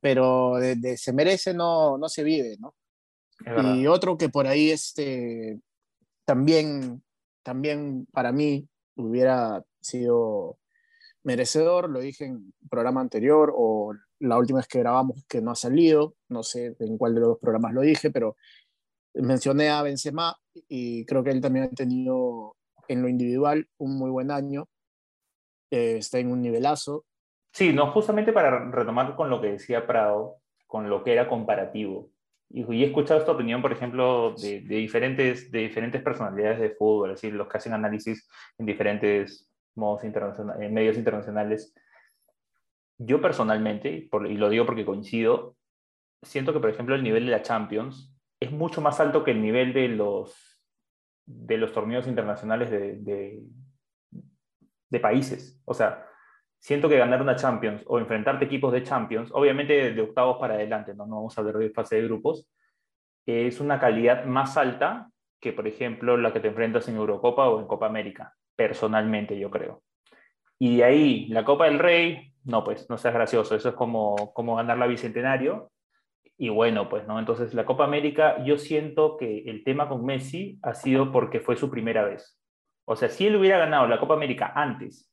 Pero 0.00 0.56
de, 0.56 0.76
de 0.76 0.96
se 0.96 1.12
merece 1.12 1.54
no, 1.54 1.98
no 1.98 2.08
se 2.08 2.24
vive, 2.24 2.56
¿no? 2.58 2.74
Y 3.76 3.86
otro 3.88 4.16
que 4.16 4.28
por 4.28 4.46
ahí 4.46 4.70
este, 4.70 5.60
también, 6.24 7.02
también 7.42 8.06
para 8.12 8.30
mí 8.32 8.68
hubiera 9.06 9.64
sido 9.80 10.58
merecedor, 11.24 11.88
lo 11.88 12.00
dije 12.00 12.24
en 12.26 12.52
el 12.60 12.68
programa 12.68 13.00
anterior 13.00 13.52
o 13.56 13.94
la 14.18 14.38
última 14.38 14.58
vez 14.58 14.68
que 14.68 14.80
grabamos 14.80 15.24
que 15.28 15.40
no 15.40 15.52
ha 15.52 15.54
salido, 15.54 16.14
no 16.28 16.42
sé 16.42 16.76
en 16.78 16.98
cuál 16.98 17.14
de 17.14 17.20
los 17.20 17.28
dos 17.30 17.38
programas 17.38 17.74
lo 17.74 17.80
dije, 17.82 18.10
pero 18.10 18.36
mencioné 19.14 19.70
a 19.70 19.82
Benzema 19.82 20.36
y 20.68 21.04
creo 21.04 21.22
que 21.22 21.30
él 21.30 21.40
también 21.40 21.66
ha 21.66 21.70
tenido 21.70 22.56
en 22.88 23.02
lo 23.02 23.08
individual 23.08 23.68
un 23.78 23.96
muy 23.98 24.10
buen 24.10 24.30
año, 24.30 24.68
Eh, 25.70 25.96
está 25.96 26.18
en 26.18 26.30
un 26.30 26.42
nivelazo, 26.42 27.06
Sí, 27.52 27.72
no, 27.72 27.92
justamente 27.92 28.32
para 28.32 28.70
retomar 28.70 29.14
con 29.14 29.28
lo 29.28 29.40
que 29.40 29.52
decía 29.52 29.86
Prado, 29.86 30.38
con 30.66 30.88
lo 30.88 31.04
que 31.04 31.12
era 31.12 31.28
comparativo. 31.28 32.10
Y, 32.52 32.82
he 32.82 32.86
escuchado 32.86 33.20
esta 33.20 33.32
opinión, 33.32 33.62
por 33.62 33.72
ejemplo, 33.72 34.34
de, 34.34 34.60
diferentes, 34.60 35.50
de 35.50 35.60
diferentes 35.60 36.02
personalidades 36.02 36.60
de 36.60 36.70
fútbol, 36.70 37.10
es 37.10 37.22
decir, 37.22 37.34
los 37.34 37.48
que 37.48 37.56
hacen 37.56 37.72
análisis 37.72 38.28
en 38.58 38.66
diferentes 38.66 39.50
modos 39.74 40.04
internacionales, 40.04 40.62
en 40.62 40.74
medios 40.74 40.98
internacionales. 40.98 41.74
Yo 42.98 43.22
personalmente, 43.22 44.08
y 44.28 44.36
lo 44.36 44.50
digo 44.50 44.66
porque 44.66 44.84
coincido, 44.84 45.56
siento 46.20 46.52
que, 46.52 46.60
por 46.60 46.68
ejemplo, 46.68 46.94
el 46.94 47.02
nivel 47.02 47.24
de 47.24 47.32
la 47.32 47.42
Champions 47.42 48.14
es 48.38 48.52
mucho 48.52 48.82
más 48.82 49.00
alto 49.00 49.24
que 49.24 49.30
el 49.30 49.40
nivel 49.40 49.72
de 49.72 49.88
los, 49.88 50.62
de 51.24 51.56
los 51.56 51.72
torneos 51.72 52.06
internacionales 52.06 52.70
de, 52.70 52.96
de, 52.96 53.42
de 54.90 55.00
países. 55.00 55.58
O 55.64 55.72
sea, 55.72 56.06
siento 56.62 56.88
que 56.88 56.96
ganar 56.96 57.20
una 57.20 57.34
Champions 57.34 57.82
o 57.86 57.98
enfrentarte 57.98 58.44
equipos 58.44 58.72
de 58.72 58.84
Champions, 58.84 59.30
obviamente 59.34 59.92
de 59.92 60.00
octavos 60.00 60.38
para 60.38 60.54
adelante, 60.54 60.94
no, 60.94 61.06
no 61.06 61.16
vamos 61.16 61.36
a 61.36 61.40
hablar 61.40 61.58
de 61.58 61.70
fase 61.70 61.96
de 61.96 62.04
grupos, 62.04 62.48
es 63.26 63.60
una 63.60 63.80
calidad 63.80 64.24
más 64.26 64.56
alta 64.56 65.10
que, 65.40 65.52
por 65.52 65.66
ejemplo, 65.66 66.16
la 66.16 66.32
que 66.32 66.38
te 66.38 66.48
enfrentas 66.48 66.86
en 66.86 66.96
Eurocopa 66.96 67.48
o 67.48 67.58
en 67.58 67.66
Copa 67.66 67.86
América, 67.86 68.36
personalmente 68.54 69.36
yo 69.36 69.50
creo. 69.50 69.82
Y 70.60 70.76
de 70.76 70.84
ahí, 70.84 71.26
la 71.28 71.44
Copa 71.44 71.64
del 71.64 71.80
Rey, 71.80 72.32
no, 72.44 72.62
pues 72.62 72.88
no 72.88 72.96
seas 72.96 73.14
gracioso, 73.14 73.56
eso 73.56 73.70
es 73.70 73.74
como, 73.74 74.32
como 74.32 74.54
ganar 74.54 74.78
la 74.78 74.86
Bicentenario. 74.86 75.72
Y 76.38 76.48
bueno, 76.48 76.88
pues 76.88 77.08
no, 77.08 77.18
entonces 77.18 77.54
la 77.54 77.66
Copa 77.66 77.84
América, 77.84 78.42
yo 78.44 78.56
siento 78.56 79.16
que 79.16 79.42
el 79.46 79.64
tema 79.64 79.88
con 79.88 80.04
Messi 80.04 80.60
ha 80.62 80.74
sido 80.74 81.10
porque 81.10 81.40
fue 81.40 81.56
su 81.56 81.68
primera 81.70 82.04
vez. 82.04 82.38
O 82.84 82.94
sea, 82.94 83.08
si 83.08 83.26
él 83.26 83.34
hubiera 83.34 83.58
ganado 83.58 83.88
la 83.88 83.98
Copa 83.98 84.14
América 84.14 84.52
antes 84.54 85.11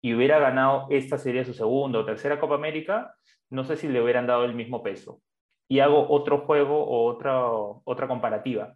y 0.00 0.14
hubiera 0.14 0.38
ganado 0.38 0.86
esta 0.90 1.18
sería 1.18 1.44
su 1.44 1.54
segunda 1.54 1.98
o 1.98 2.04
tercera 2.04 2.38
Copa 2.38 2.54
América, 2.54 3.14
no 3.50 3.64
sé 3.64 3.76
si 3.76 3.88
le 3.88 4.02
hubieran 4.02 4.26
dado 4.26 4.44
el 4.44 4.54
mismo 4.54 4.82
peso. 4.82 5.20
Y 5.68 5.80
hago 5.80 6.08
otro 6.10 6.46
juego 6.46 6.84
o 6.84 7.06
otra, 7.06 7.50
otra 7.50 8.06
comparativa. 8.06 8.74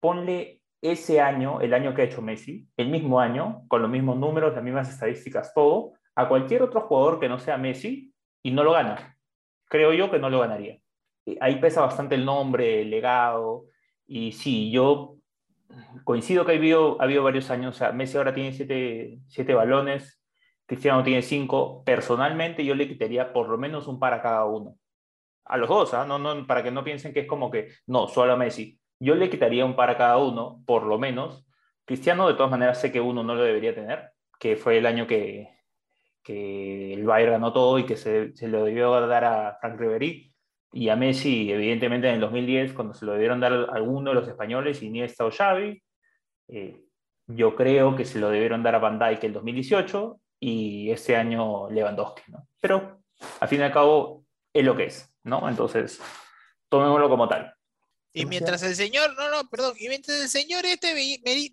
Ponle 0.00 0.62
ese 0.80 1.20
año, 1.20 1.60
el 1.60 1.74
año 1.74 1.94
que 1.94 2.02
ha 2.02 2.04
hecho 2.04 2.22
Messi, 2.22 2.68
el 2.76 2.88
mismo 2.88 3.20
año, 3.20 3.62
con 3.68 3.82
los 3.82 3.90
mismos 3.90 4.16
números, 4.16 4.54
las 4.54 4.62
mismas 4.62 4.88
estadísticas, 4.88 5.52
todo, 5.52 5.94
a 6.14 6.28
cualquier 6.28 6.62
otro 6.62 6.82
jugador 6.82 7.18
que 7.18 7.28
no 7.28 7.38
sea 7.38 7.58
Messi 7.58 8.12
y 8.42 8.50
no 8.50 8.62
lo 8.62 8.72
gana. 8.72 9.16
Creo 9.68 9.92
yo 9.92 10.10
que 10.10 10.18
no 10.18 10.30
lo 10.30 10.40
ganaría. 10.40 10.78
Ahí 11.40 11.56
pesa 11.56 11.80
bastante 11.80 12.14
el 12.14 12.24
nombre, 12.24 12.82
el 12.82 12.90
legado. 12.90 13.66
Y 14.06 14.32
sí, 14.32 14.70
yo 14.70 15.16
coincido 16.04 16.44
que 16.46 16.52
ha 16.52 16.54
habido 16.54 17.22
varios 17.22 17.50
años. 17.50 17.74
O 17.74 17.78
sea, 17.78 17.92
Messi 17.92 18.16
ahora 18.16 18.34
tiene 18.34 18.52
siete, 18.52 19.18
siete 19.26 19.54
balones, 19.54 20.17
Cristiano 20.68 21.02
tiene 21.02 21.22
cinco. 21.22 21.82
Personalmente, 21.82 22.62
yo 22.62 22.74
le 22.74 22.86
quitaría 22.86 23.32
por 23.32 23.48
lo 23.48 23.56
menos 23.56 23.88
un 23.88 23.98
par 23.98 24.12
a 24.12 24.20
cada 24.20 24.44
uno. 24.44 24.76
A 25.46 25.56
los 25.56 25.68
dos, 25.68 25.94
¿ah? 25.94 26.04
no, 26.04 26.46
para 26.46 26.62
que 26.62 26.70
no 26.70 26.84
piensen 26.84 27.14
que 27.14 27.20
es 27.20 27.26
como 27.26 27.50
que, 27.50 27.68
no, 27.86 28.06
solo 28.06 28.34
a 28.34 28.36
Messi. 28.36 28.78
Yo 29.00 29.14
le 29.14 29.30
quitaría 29.30 29.64
un 29.64 29.74
par 29.74 29.88
a 29.88 29.96
cada 29.96 30.18
uno, 30.18 30.62
por 30.66 30.84
lo 30.84 30.98
menos. 30.98 31.46
Cristiano, 31.86 32.28
de 32.28 32.34
todas 32.34 32.50
maneras, 32.50 32.78
sé 32.78 32.92
que 32.92 33.00
uno 33.00 33.22
no 33.22 33.34
lo 33.34 33.44
debería 33.44 33.74
tener, 33.74 34.10
que 34.38 34.56
fue 34.56 34.76
el 34.76 34.84
año 34.84 35.06
que, 35.06 35.48
que 36.22 36.92
el 36.92 37.04
Bayern 37.06 37.32
ganó 37.32 37.50
todo 37.54 37.78
y 37.78 37.86
que 37.86 37.96
se, 37.96 38.36
se 38.36 38.46
lo 38.46 38.64
debió 38.64 38.90
dar 39.06 39.24
a 39.24 39.56
Frank 39.62 39.80
Ribery. 39.80 40.34
Y 40.72 40.90
a 40.90 40.96
Messi, 40.96 41.50
evidentemente, 41.50 42.08
en 42.08 42.16
el 42.16 42.20
2010, 42.20 42.74
cuando 42.74 42.92
se 42.92 43.06
lo 43.06 43.12
debieron 43.12 43.40
dar 43.40 43.54
a 43.54 43.72
alguno 43.72 44.10
de 44.10 44.16
los 44.16 44.28
españoles, 44.28 44.82
Iniesta 44.82 45.24
o 45.24 45.30
Xavi. 45.30 45.82
Eh, 46.48 46.84
yo 47.26 47.56
creo 47.56 47.96
que 47.96 48.04
se 48.04 48.18
lo 48.18 48.28
debieron 48.28 48.62
dar 48.62 48.74
a 48.74 48.78
Van 48.80 48.98
Dijk 48.98 49.24
el 49.24 49.32
2018 49.32 50.20
y 50.40 50.90
este 50.90 51.16
año 51.16 51.70
Lewandowski, 51.70 52.30
¿no? 52.30 52.46
Pero, 52.60 53.02
al 53.40 53.48
fin 53.48 53.60
y 53.60 53.64
al 53.64 53.72
cabo, 53.72 54.24
es 54.52 54.64
lo 54.64 54.76
que 54.76 54.84
es, 54.84 55.10
¿no? 55.24 55.48
Entonces, 55.48 56.00
tomémoslo 56.68 57.08
como 57.08 57.28
tal. 57.28 57.54
Y 58.12 58.26
mientras 58.26 58.62
el 58.62 58.74
señor, 58.74 59.14
no, 59.16 59.30
no, 59.30 59.48
perdón, 59.48 59.74
y 59.78 59.88
mientras 59.88 60.20
el 60.20 60.28
señor 60.28 60.64
este 60.66 60.94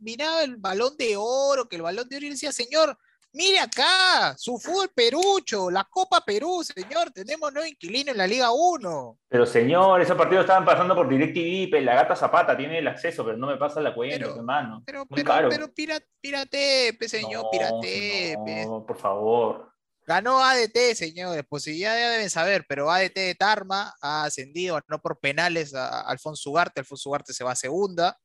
miraba 0.01 0.43
el 0.43 0.57
balón 0.57 0.95
de 0.97 1.15
oro, 1.17 1.67
que 1.67 1.75
el 1.75 1.81
balón 1.81 2.07
de 2.09 2.17
oro 2.17 2.25
y 2.25 2.29
decía, 2.29 2.51
señor, 2.51 2.97
mire 3.35 3.59
acá, 3.59 4.33
su 4.37 4.57
fútbol 4.57 4.89
perucho, 4.95 5.69
la 5.69 5.83
Copa 5.83 6.21
Perú, 6.25 6.63
señor, 6.63 7.11
tenemos 7.11 7.51
nuevo 7.51 7.67
inquilino 7.67 8.11
en 8.11 8.17
la 8.17 8.25
Liga 8.27 8.51
1. 8.51 9.19
Pero 9.27 9.45
señor, 9.45 10.01
esos 10.01 10.17
partidos 10.17 10.45
estaban 10.45 10.63
pasando 10.65 10.95
por 10.95 11.09
DirecTV, 11.09 11.81
la 11.83 11.95
gata 11.95 12.15
Zapata 12.15 12.55
tiene 12.55 12.79
el 12.79 12.87
acceso, 12.87 13.25
pero 13.25 13.37
no 13.37 13.47
me 13.47 13.57
pasa 13.57 13.81
la 13.81 13.93
cuenta, 13.93 14.17
Pero- 14.17 14.35
hermano. 14.37 14.81
Pero, 14.85 14.99
Muy 15.09 15.17
pero, 15.21 15.27
caro. 15.27 15.49
pero 15.49 15.73
pira- 15.73 16.01
pirate, 16.21 16.95
pe, 16.97 17.09
señor, 17.09 17.43
No, 17.43 17.49
pirate. 17.51 18.35
no, 18.65 18.85
por 18.85 18.97
favor. 18.97 19.71
Ganó 20.07 20.39
ADT, 20.43 20.93
señores, 20.95 21.43
pues 21.49 21.65
ya, 21.65 21.93
deben 21.95 22.29
saber, 22.29 22.65
pero 22.69 22.91
ADT 22.91 23.19
de 23.21 23.35
Tarma 23.35 23.93
ha 24.01 24.23
ascendido, 24.25 24.79
no 24.87 25.01
por 25.01 25.19
penales 25.19 25.73
a 25.73 26.01
Alfonso 26.01 26.51
Ugarte, 26.51 26.79
Alfonso 26.79 27.09
Ugarte 27.09 27.33
se 27.33 27.43
va 27.43 27.51
a 27.53 27.55
segunda. 27.55 28.17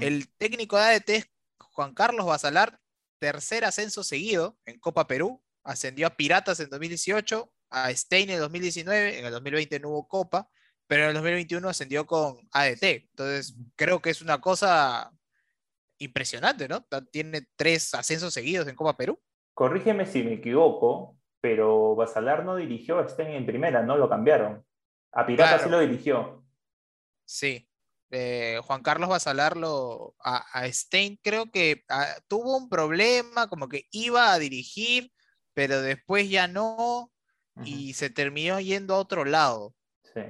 El 0.00 0.34
técnico 0.38 0.76
de 0.78 0.82
ADT 0.84 1.08
es 1.16 1.26
Juan 1.72 1.92
Carlos 1.92 2.24
Basalar, 2.24 2.78
tercer 3.18 3.64
ascenso 3.64 4.04
seguido 4.04 4.58
en 4.64 4.78
Copa 4.78 5.06
Perú. 5.06 5.42
Ascendió 5.64 6.06
a 6.06 6.16
Piratas 6.16 6.60
en 6.60 6.70
2018, 6.70 7.52
a 7.70 7.90
Stein 7.92 8.30
en 8.30 8.38
2019, 8.38 9.18
en 9.18 9.24
el 9.26 9.32
2020 9.32 9.80
no 9.80 9.88
hubo 9.88 10.06
Copa, 10.08 10.48
pero 10.86 11.02
en 11.02 11.08
el 11.08 11.14
2021 11.14 11.68
ascendió 11.68 12.06
con 12.06 12.36
ADT. 12.52 12.82
Entonces, 13.10 13.56
creo 13.74 14.00
que 14.00 14.10
es 14.10 14.22
una 14.22 14.40
cosa 14.40 15.12
impresionante, 15.98 16.68
¿no? 16.68 16.84
Tiene 17.10 17.48
tres 17.56 17.94
ascensos 17.94 18.32
seguidos 18.32 18.68
en 18.68 18.76
Copa 18.76 18.96
Perú. 18.96 19.20
Corrígeme 19.54 20.06
si 20.06 20.22
me 20.22 20.34
equivoco, 20.34 21.18
pero 21.40 21.96
Basalar 21.96 22.44
no 22.44 22.54
dirigió 22.56 22.98
a 22.98 23.08
Stein 23.08 23.30
en 23.30 23.46
primera, 23.46 23.82
no 23.82 23.96
lo 23.96 24.08
cambiaron. 24.08 24.64
A 25.12 25.26
Pirata 25.26 25.52
Claro. 25.54 25.64
sí 25.64 25.70
lo 25.70 25.80
dirigió. 25.80 26.44
Sí. 27.24 27.65
Eh, 28.10 28.60
Juan 28.62 28.82
Carlos 28.82 29.08
Basalar 29.08 29.56
lo, 29.56 30.14
a, 30.22 30.36
a 30.52 30.70
Stein 30.72 31.18
creo 31.22 31.50
que 31.50 31.82
ah, 31.88 32.14
tuvo 32.28 32.56
un 32.56 32.68
problema, 32.68 33.48
como 33.48 33.68
que 33.68 33.86
iba 33.90 34.32
a 34.32 34.38
dirigir, 34.38 35.10
pero 35.54 35.82
después 35.82 36.30
ya 36.30 36.46
no, 36.46 37.10
y 37.64 37.94
se 37.94 38.10
terminó 38.10 38.60
yendo 38.60 38.94
a 38.94 38.98
otro 38.98 39.24
lado. 39.24 39.74
Sí. 40.02 40.20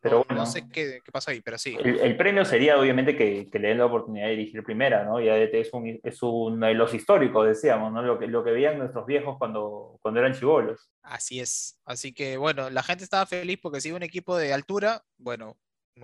Pero 0.00 0.18
no, 0.18 0.24
bueno, 0.28 0.42
no 0.42 0.46
sé 0.46 0.68
qué, 0.68 1.00
qué 1.04 1.10
pasó 1.10 1.32
ahí, 1.32 1.40
pero 1.40 1.58
sí. 1.58 1.76
el, 1.82 1.98
el 1.98 2.16
premio 2.16 2.44
sería 2.44 2.78
obviamente 2.78 3.16
que, 3.16 3.48
que 3.50 3.58
le 3.58 3.68
den 3.68 3.78
la 3.78 3.86
oportunidad 3.86 4.26
de 4.26 4.36
dirigir 4.36 4.62
primera, 4.62 5.04
¿no? 5.04 5.20
Y 5.20 5.28
ADT 5.28 5.54
es, 5.54 5.72
un, 5.72 5.98
es 6.00 6.22
uno 6.22 6.66
de 6.66 6.74
los 6.74 6.94
históricos, 6.94 7.46
decíamos, 7.46 7.92
¿no? 7.92 8.02
Lo 8.02 8.18
que, 8.18 8.28
lo 8.28 8.44
que 8.44 8.52
veían 8.52 8.78
nuestros 8.78 9.04
viejos 9.04 9.36
cuando, 9.36 9.98
cuando 10.02 10.20
eran 10.20 10.34
chivolos. 10.34 10.88
Así 11.02 11.40
es. 11.40 11.80
Así 11.84 12.12
que 12.12 12.36
bueno, 12.36 12.70
la 12.70 12.84
gente 12.84 13.02
estaba 13.02 13.26
feliz 13.26 13.58
porque 13.60 13.80
si 13.80 13.90
un 13.90 14.04
equipo 14.04 14.36
de 14.36 14.52
altura, 14.52 15.02
bueno, 15.18 15.56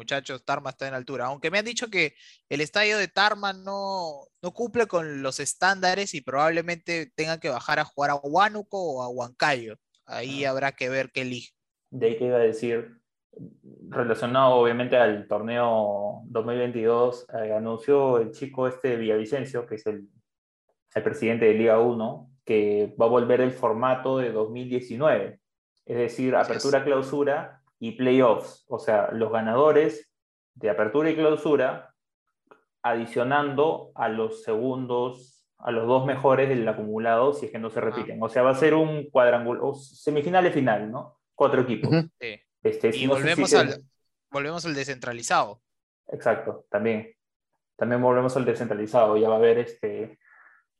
muchachos, 0.03 0.45
Tarma 0.45 0.71
está 0.71 0.89
en 0.89 0.95
altura. 0.95 1.27
Aunque 1.27 1.51
me 1.51 1.59
han 1.59 1.65
dicho 1.65 1.89
que 1.89 2.15
el 2.49 2.61
estadio 2.61 2.99
de 2.99 3.09
Tarma 3.09 3.53
no, 3.53 4.27
no 4.43 4.53
cumple 4.53 4.87
con 4.87 5.23
los 5.23 5.41
estándares 5.41 6.15
y 6.15 6.21
probablemente 6.21 7.13
tengan 7.15 7.39
que 7.41 7.49
bajar 7.49 7.79
a 7.79 7.85
jugar 7.85 8.11
a 8.11 8.17
Huánuco 8.17 8.79
o 8.83 9.03
a 9.03 9.09
Huancayo. 9.09 9.77
Ahí 10.07 10.45
Ah. 10.45 10.51
habrá 10.51 10.73
que 10.73 10.89
ver 10.89 11.11
qué 11.13 11.23
elige. 11.23 11.53
De 11.91 12.07
ahí 12.07 12.19
que 12.19 12.27
iba 12.27 12.37
a 12.37 12.41
decir, 12.41 12.99
relacionado 13.89 14.55
obviamente 14.55 14.97
al 14.97 15.27
torneo 15.29 16.23
2022, 16.27 17.27
eh, 17.35 17.53
anunció 17.53 18.19
el 18.19 18.31
chico 18.33 18.67
este 18.67 18.97
Villavicencio, 18.97 19.67
que 19.67 19.75
es 19.77 19.87
el, 19.87 20.09
el 20.95 21.03
presidente 21.03 21.47
de 21.47 21.55
Liga 21.55 21.79
1, 21.79 22.31
que 22.45 22.95
va 23.01 23.07
a 23.07 23.11
volver 23.11 23.41
el 23.41 23.53
formato 23.53 24.19
de 24.19 24.33
2019, 24.33 25.39
es 25.87 25.97
decir, 25.97 26.35
Así 26.35 26.43
es. 26.43 26.49
apertura, 26.57 26.85
clausura 26.85 27.62
y 27.83 27.91
playoffs, 27.91 28.65
o 28.69 28.79
sea, 28.79 29.11
los 29.11 29.33
ganadores 29.33 30.09
de 30.55 30.71
apertura 30.71 31.11
y 31.11 31.17
clausura 31.17 31.93
adicionando 32.81 33.91
a 33.97 34.09
los 34.09 34.45
segundos, 34.45 35.45
a 35.59 35.73
los 35.73 35.89
dos 35.89 36.07
mejores 36.07 36.49
del 36.49 36.69
acumulado 36.69 37.33
si 37.33 37.47
es 37.47 37.51
que 37.51 37.59
no 37.59 37.71
se 37.71 37.81
repiten. 37.81 38.23
O 38.23 38.29
sea, 38.29 38.43
va 38.43 38.51
a 38.51 38.55
ser 38.55 38.75
un 38.75 39.11
cuadrangular, 39.11 39.75
semifinal 39.75 40.49
final, 40.53 40.93
¿no? 40.93 41.19
Cuatro 41.35 41.63
equipos. 41.63 41.91
Sí. 42.21 42.41
Este, 42.63 42.97
Y 42.97 43.09
no 43.09 43.17
sé 43.17 43.23
si 43.23 43.29
volvemos 43.29 43.55
al, 43.55 43.85
volvemos 44.31 44.65
al 44.65 44.75
descentralizado. 44.75 45.61
Exacto, 46.07 46.67
también. 46.71 47.13
También 47.75 48.01
volvemos 48.01 48.37
al 48.37 48.45
descentralizado, 48.45 49.17
ya 49.17 49.29
va 49.29 49.35
a 49.35 49.39
haber 49.39 49.59
este, 49.59 50.21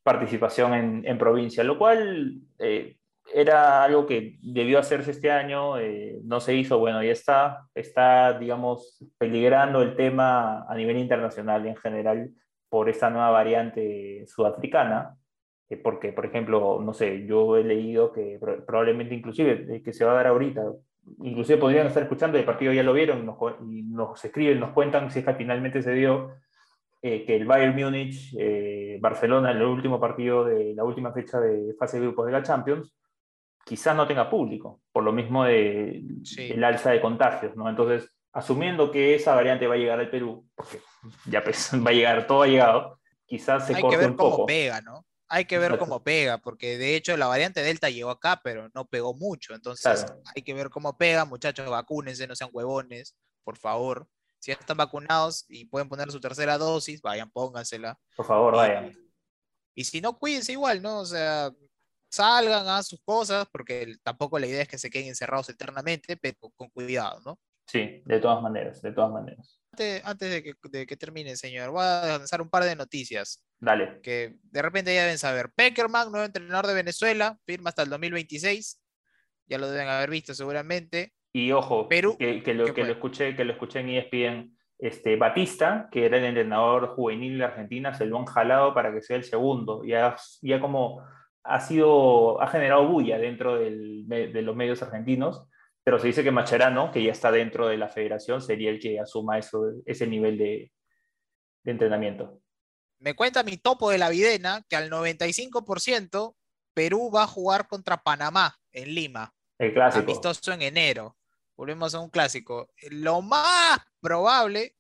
participación 0.05 0.75
en, 0.75 1.03
en 1.05 1.19
provincia, 1.19 1.65
lo 1.65 1.77
cual 1.79 2.43
eh, 2.61 2.97
era 3.35 3.83
algo 3.85 4.07
que 4.07 4.39
debió 4.43 4.79
hacerse 4.79 5.13
este 5.13 5.31
año, 5.31 5.79
eh, 5.79 6.21
no 6.25 6.41
se 6.41 6.55
hizo, 6.55 6.79
bueno, 6.79 7.03
ya 7.03 7.13
está, 7.13 7.67
está, 7.75 8.39
digamos, 8.39 9.05
peligrando 9.19 9.81
el 9.83 9.97
tema 9.97 10.65
a 10.69 10.75
nivel 10.75 10.99
internacional 10.99 11.67
en 11.67 11.77
general 11.77 12.31
por 12.69 12.89
esta 12.89 13.11
nueva 13.11 13.31
variante 13.31 14.25
sudafricana, 14.27 15.17
eh, 15.71 15.77
porque, 15.77 16.13
por 16.13 16.27
ejemplo, 16.27 16.81
no 16.83 16.93
sé, 16.93 17.27
yo 17.27 17.57
he 17.57 17.65
leído 17.65 18.13
que 18.13 18.39
pro- 18.41 18.65
probablemente 18.67 19.15
inclusive 19.15 19.77
eh, 19.77 19.83
que 19.83 19.93
se 19.93 20.05
va 20.05 20.13
a 20.13 20.17
dar 20.17 20.27
ahorita, 20.27 20.63
inclusive 21.23 21.59
podrían 21.59 21.87
estar 21.87 22.03
escuchando, 22.03 22.39
el 22.39 22.45
partido 22.45 22.73
ya 22.73 22.83
lo 22.83 22.93
vieron 22.93 23.25
nos, 23.25 23.37
y 23.69 23.83
nos 23.83 24.25
escriben, 24.25 24.61
nos 24.61 24.71
cuentan 24.71 25.11
si 25.11 25.21
es 25.21 25.25
que 25.25 25.35
finalmente 25.35 25.83
se 25.83 25.93
dio 25.93 26.33
que 27.01 27.25
el 27.35 27.47
Bayern 27.47 27.75
Múnich, 27.75 28.33
Barcelona, 29.01 29.51
en 29.51 29.57
el 29.57 29.65
último 29.65 29.99
partido 29.99 30.45
de 30.45 30.73
la 30.73 30.85
última 30.85 31.13
fecha 31.13 31.41
de 31.41 31.75
fase 31.77 31.99
de 31.99 32.07
grupos 32.07 32.27
de 32.27 32.33
la 32.33 32.45
Champions, 32.45 32.95
quizás 33.65 33.95
no 33.97 34.07
tenga 34.07 34.29
público, 34.31 34.81
por 34.93 35.05
lo 35.05 35.13
mismo 35.13 35.45
de, 35.45 36.03
Sí. 36.25 36.51
el 36.53 36.63
alza 36.65 36.91
de 36.91 37.01
contagios, 37.01 37.55
¿no? 37.57 37.69
Entonces, 37.69 38.11
asumiendo 38.33 38.91
que 38.91 39.15
esa 39.15 39.35
variante 39.35 39.67
va 39.67 39.75
a 39.75 39.79
llegar 39.79 40.01
al 40.01 40.11
Perú, 40.11 40.49
porque 40.55 40.81
ya 41.27 41.43
pues, 41.45 41.71
va 41.87 41.91
a 41.91 41.95
llegar, 41.95 42.27
todo 42.27 42.43
ha 42.43 42.47
llegado, 42.47 43.01
quizás 43.27 43.67
se 43.67 43.73
Hay 43.73 43.77
que 43.77 43.83
corte 43.83 43.97
ver 43.99 44.11
un 44.11 44.17
cómo 44.17 44.31
poco. 44.31 44.47
pega, 44.47 44.81
¿no? 44.81 45.05
Hay 45.29 45.47
que 45.47 45.57
ver 45.59 45.73
Exacto. 45.73 45.85
cómo 45.87 46.03
pega, 46.05 46.39
porque 46.39 46.77
de 46.77 46.95
hecho 46.95 47.17
la 47.17 47.27
variante 47.27 47.63
Delta 47.63 47.89
llegó 47.89 48.11
acá, 48.11 48.41
pero 48.45 48.69
no 48.75 48.85
pegó 48.87 49.15
mucho. 49.15 49.55
Entonces 49.55 50.05
Claro. 50.05 50.21
hay 50.35 50.43
que 50.43 50.53
ver 50.53 50.69
cómo 50.69 50.99
pega, 50.99 51.25
muchachos, 51.25 51.71
vacúnense, 51.71 52.27
no 52.27 52.37
sean 52.37 52.51
huevones, 52.53 53.17
por 53.43 53.57
favor. 53.57 54.07
Si 54.41 54.51
ya 54.51 54.59
están 54.59 54.77
vacunados 54.77 55.47
y 55.49 55.65
pueden 55.67 55.89
poner 55.89 56.11
su 56.11 56.21
tercera 56.21 56.59
dosis, 56.59 57.01
vayan, 57.01 57.31
póngansela. 57.31 57.99
Por 58.15 58.27
favor, 58.27 58.53
Y- 58.53 58.57
vayan. 58.59 58.93
Y 59.75 59.85
si 59.85 60.03
no, 60.03 60.19
cuídense 60.19 60.53
igual, 60.53 60.83
¿no? 60.83 60.99
O 60.99 61.07
sea, 61.07 61.51
salgan, 62.13 62.67
hagan 62.67 62.85
sus 62.85 63.01
cosas, 63.05 63.47
porque 63.51 63.97
tampoco 64.03 64.39
la 64.39 64.47
idea 64.47 64.63
es 64.63 64.69
que 64.69 64.79
se 64.79 64.91
queden 64.91 65.09
encerrados 65.09 65.49
eternamente, 65.49 66.17
pero 66.17 66.37
con 66.55 66.69
cuidado, 66.69 67.21
¿no? 67.25 67.39
Sí, 67.67 68.03
de 68.05 68.21
todas 68.21 68.43
maneras, 68.43 68.83
de 68.83 68.93
todas 68.93 69.11
maneras. 69.11 69.61
Antes, 69.73 70.05
antes 70.05 70.31
de, 70.31 70.43
que, 70.43 70.55
de 70.65 70.87
que 70.87 70.97
termine, 70.97 71.37
señor, 71.37 71.71
voy 71.71 71.83
a 71.83 72.19
lanzar 72.19 72.43
un 72.43 72.51
par 72.51 72.65
de 72.65 72.77
noticias 72.77 73.43
Dale. 73.59 74.01
que 74.03 74.37
de 74.43 74.63
repente 74.63 74.95
ya 74.95 75.03
deben 75.03 75.19
saber. 75.19 75.51
Peckerman, 75.55 76.11
nuevo 76.11 76.27
entrenador 76.27 76.67
de 76.67 76.75
Venezuela, 76.75 77.39
firma 77.47 77.71
hasta 77.71 77.83
el 77.83 77.89
2026. 77.89 78.79
Ya 79.47 79.59
lo 79.59 79.71
deben 79.71 79.89
haber 79.89 80.11
visto 80.11 80.35
seguramente. 80.35 81.13
Y 81.33 81.53
ojo, 81.53 81.89
Perú, 81.89 82.17
que, 82.19 82.43
que 82.43 82.53
lo, 82.53 82.67
¿qué 82.67 82.75
que, 82.75 82.85
lo 82.85 82.93
escuché, 82.93 83.35
que 83.35 83.45
lo 83.45 83.53
escuché 83.53 83.81
en 83.81 83.89
ESPN, 83.89 84.59
este, 84.79 85.17
Batista, 85.17 85.89
que 85.91 86.05
era 86.05 86.19
el 86.19 86.25
entrenador 86.25 86.89
juvenil 86.89 87.39
de 87.39 87.45
Argentina, 87.45 87.95
se 87.95 88.05
lo 88.05 88.19
han 88.19 88.27
jalado 88.27 88.75
para 88.75 88.93
que 88.93 89.01
sea 89.01 89.17
el 89.17 89.25
segundo. 89.25 89.83
Ya, 89.85 90.17
ya 90.43 90.61
como 90.61 91.03
ha 91.45 91.61
sido, 91.61 92.41
ha 92.41 92.47
generado 92.49 92.87
bulla 92.89 93.19
dentro 93.19 93.57
del- 93.57 94.07
de, 94.07 94.29
de 94.29 94.43
los 94.43 94.55
medios 94.57 94.83
argentinos, 94.83 95.47
pero 95.85 95.99
se 95.99 96.07
dice 96.09 96.23
que 96.23 96.31
Macherano, 96.31 96.93
que 96.93 97.03
ya 97.03 97.11
está 97.13 97.33
dentro 97.33 97.67
de 97.67 97.77
la 97.77 97.89
federación, 97.89 98.41
sería 98.41 98.71
el 98.71 98.79
que 98.79 99.01
asuma 99.01 99.39
eso, 99.39 99.65
ese 99.85 100.07
nivel 100.07 100.39
de, 100.39 100.73
de 101.65 101.71
entrenamiento. 101.73 102.41
Me 103.01 103.15
cuenta 103.15 103.43
mi 103.43 103.57
topo 103.57 103.91
de 103.91 103.99
la 103.99 104.09
videna 104.09 104.65
que 104.69 104.77
al 104.77 104.89
95% 104.89 106.37
Perú 106.75 107.11
va 107.15 107.25
a 107.25 107.27
jugar 107.27 107.67
contra 107.69 108.03
Panamá 108.03 108.57
en 108.71 108.95
Lima, 108.95 109.35
El 109.59 109.73
clásico. 109.75 110.05
amistoso 110.05 110.53
en 110.53 110.63
enero. 110.63 111.17
Volvemos 111.57 111.95
a 111.95 112.01
un 112.01 112.09
clásico. 112.11 112.71
Lo 112.91 113.21
más 113.21 113.79
probable 114.01 114.77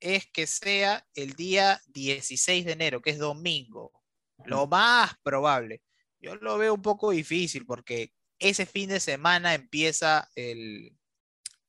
es 0.00 0.26
que 0.32 0.46
sea 0.46 1.06
el 1.14 1.34
día 1.34 1.80
16 1.88 2.64
de 2.64 2.72
enero, 2.72 3.00
que 3.00 3.10
es 3.10 3.18
domingo. 3.18 3.92
Lo 4.44 4.66
más 4.66 5.12
probable. 5.22 5.82
Yo 6.20 6.36
lo 6.36 6.58
veo 6.58 6.74
un 6.74 6.82
poco 6.82 7.10
difícil 7.10 7.66
porque 7.66 8.12
ese 8.38 8.66
fin 8.66 8.88
de 8.88 9.00
semana 9.00 9.54
empieza 9.54 10.28
el 10.34 10.96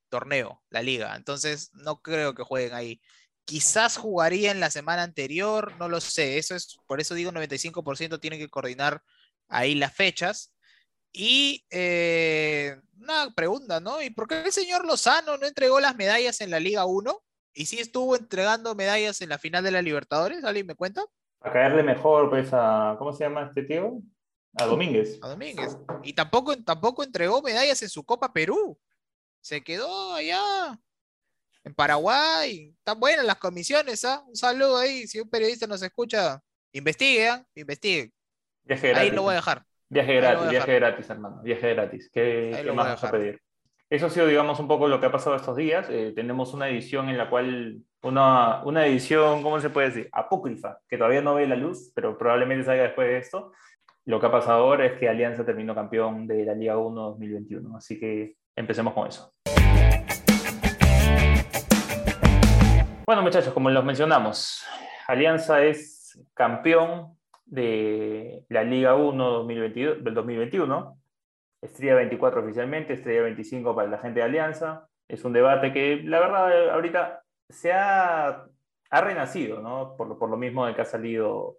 torneo, 0.10 0.64
la 0.70 0.82
liga. 0.82 1.16
Entonces 1.16 1.72
no 1.74 2.02
creo 2.02 2.34
que 2.36 2.44
jueguen 2.44 2.74
ahí. 2.74 3.02
Quizás 3.46 3.98
jugaría 3.98 4.52
en 4.52 4.60
la 4.60 4.70
semana 4.70 5.04
anterior, 5.04 5.76
no 5.78 5.90
lo 5.90 6.02
sé. 6.02 6.38
Eso 6.38 6.56
es, 6.56 6.78
por 6.88 7.00
eso 7.00 7.16
digo 7.16 7.32
95% 7.32 8.20
tienen 8.20 8.40
que 8.40 8.50
coordinar 8.50 9.02
ahí 9.48 9.76
las 9.76 9.96
fechas. 9.96 10.54
Y 11.12 11.66
eh, 11.72 12.80
una 13.00 13.34
pregunta, 13.34 13.80
¿no? 13.80 14.02
¿Y 14.02 14.12
por 14.12 14.28
qué 14.28 14.42
el 14.42 14.52
señor 14.52 14.86
Lozano 14.86 15.38
no 15.38 15.48
entregó 15.48 15.80
las 15.80 15.96
medallas 15.96 16.42
en 16.42 16.52
la 16.52 16.60
Liga 16.60 16.86
1? 16.86 17.24
¿Y 17.54 17.66
sí 17.66 17.80
estuvo 17.80 18.16
entregando 18.16 18.76
medallas 18.76 19.22
en 19.22 19.30
la 19.30 19.40
final 19.40 19.64
de 19.64 19.72
la 19.72 19.82
Libertadores? 19.82 20.44
¿Alguien 20.44 20.68
me 20.68 20.76
cuenta? 20.76 21.04
A 21.42 21.52
caerle 21.52 21.84
mejor, 21.84 22.30
pues, 22.30 22.50
a. 22.52 22.96
¿Cómo 22.98 23.14
se 23.14 23.24
llama 23.24 23.44
este 23.48 23.64
tío? 23.64 24.02
A 24.58 24.66
Domínguez. 24.66 25.20
A 25.22 25.30
Domínguez. 25.30 25.78
Y 26.04 26.14
tampoco, 26.14 26.56
tampoco 26.64 27.04
entregó 27.04 27.42
medallas 27.42 27.82
en 27.82 27.90
su 27.90 28.04
Copa 28.04 28.34
Perú. 28.34 28.78
Se 29.42 29.64
quedó 29.64 30.14
allá 30.14 30.42
en 31.64 31.74
Paraguay. 31.74 32.74
Están 32.78 33.00
buenas 33.00 33.26
las 33.26 33.38
comisiones, 33.38 34.04
¿ah? 34.06 34.24
Un 34.28 34.36
saludo 34.36 34.78
ahí. 34.78 35.08
Si 35.08 35.20
un 35.20 35.30
periodista 35.30 35.68
nos 35.68 35.82
escucha, 35.82 36.42
investigue, 36.74 37.30
¿ah? 37.30 37.46
Investigue. 37.56 38.12
Ahí 38.96 39.12
lo 39.12 39.24
voy 39.24 39.34
a 39.34 39.36
dejar. 39.38 39.66
Viaje 39.90 40.16
gratis, 40.16 40.50
viaje 40.50 40.76
gratis, 40.76 41.10
hermano. 41.10 41.42
Viaje 41.42 41.74
gratis. 41.74 42.10
¿Qué, 42.14 42.72
más 42.76 43.02
vas 43.02 43.04
a 43.04 43.12
pedir? 43.12 43.42
Eso 43.92 44.06
ha 44.06 44.10
sido, 44.12 44.28
digamos, 44.28 44.60
un 44.60 44.68
poco 44.68 44.88
lo 44.88 45.00
que 45.00 45.08
ha 45.08 45.12
pasado 45.12 45.36
estos 45.36 45.56
días. 45.56 45.88
Eh, 45.90 46.14
tenemos 46.16 46.54
una 46.54 46.70
edición 46.70 47.10
en 47.10 47.18
la 47.18 47.28
cual, 47.28 47.82
una, 48.04 48.62
una 48.64 48.86
edición, 48.86 49.42
¿cómo 49.42 49.60
se 49.60 49.72
puede 49.72 49.88
decir? 49.88 50.10
Apócrifa, 50.12 50.78
que 50.88 50.96
todavía 50.96 51.22
no 51.22 51.34
ve 51.34 51.48
la 51.48 51.56
luz, 51.56 51.92
pero 51.96 52.16
probablemente 52.16 52.66
salga 52.66 52.84
después 52.84 53.08
de 53.08 53.18
esto. 53.18 53.52
Lo 54.06 54.20
que 54.20 54.28
ha 54.28 54.32
pasado 54.32 54.64
ahora 54.64 54.86
es 54.86 55.00
que 55.00 55.10
Alianza 55.10 55.44
terminó 55.44 55.74
campeón 55.74 56.28
de 56.28 56.46
la 56.46 56.54
Liga 56.54 56.78
1 56.78 57.02
2021. 57.02 57.78
Así 57.78 58.00
que 58.00 58.36
empecemos 58.56 58.94
con 58.94 59.08
eso. 59.08 59.34
Bueno, 63.08 63.24
muchachos, 63.24 63.52
como 63.56 63.72
los 63.72 63.84
mencionamos, 63.84 64.64
Alianza 65.08 65.64
es 65.64 66.24
campeón 66.36 67.18
de 67.44 68.46
la 68.50 68.64
Liga 68.64 68.94
1 68.94 69.30
2022, 69.32 70.04
del 70.04 70.14
2021. 70.14 70.99
Estrella 71.62 71.96
24 71.96 72.42
oficialmente, 72.42 72.94
Estrella 72.94 73.24
25 73.24 73.76
para 73.76 73.90
la 73.90 73.98
gente 73.98 74.20
de 74.20 74.26
Alianza. 74.26 74.88
Es 75.08 75.26
un 75.26 75.34
debate 75.34 75.74
que, 75.74 76.02
la 76.04 76.20
verdad, 76.20 76.70
ahorita 76.70 77.24
se 77.50 77.74
ha, 77.74 78.46
ha 78.90 79.02
renacido, 79.02 79.62
¿no? 79.62 79.96
Por, 79.98 80.18
por 80.18 80.30
lo 80.30 80.38
mismo 80.38 80.66
de 80.66 80.76
que 80.76 80.82
ha 80.82 80.86
salido 80.86 81.58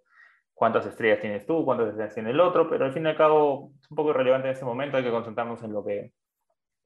cuántas 0.53 0.85
estrellas 0.85 1.19
tienes 1.19 1.45
tú, 1.45 1.65
cuántas 1.65 1.89
estrellas 1.89 2.13
tiene 2.13 2.31
el 2.31 2.39
otro, 2.39 2.69
pero 2.69 2.85
al 2.85 2.93
fin 2.93 3.05
y 3.05 3.09
al 3.09 3.17
cabo 3.17 3.71
es 3.81 3.89
un 3.89 3.95
poco 3.95 4.11
irrelevante 4.11 4.47
en 4.47 4.53
este 4.53 4.65
momento, 4.65 4.97
hay 4.97 5.03
que 5.03 5.11
concentrarnos 5.11 5.63
en 5.63 5.73
lo 5.73 5.83
que, 5.83 6.13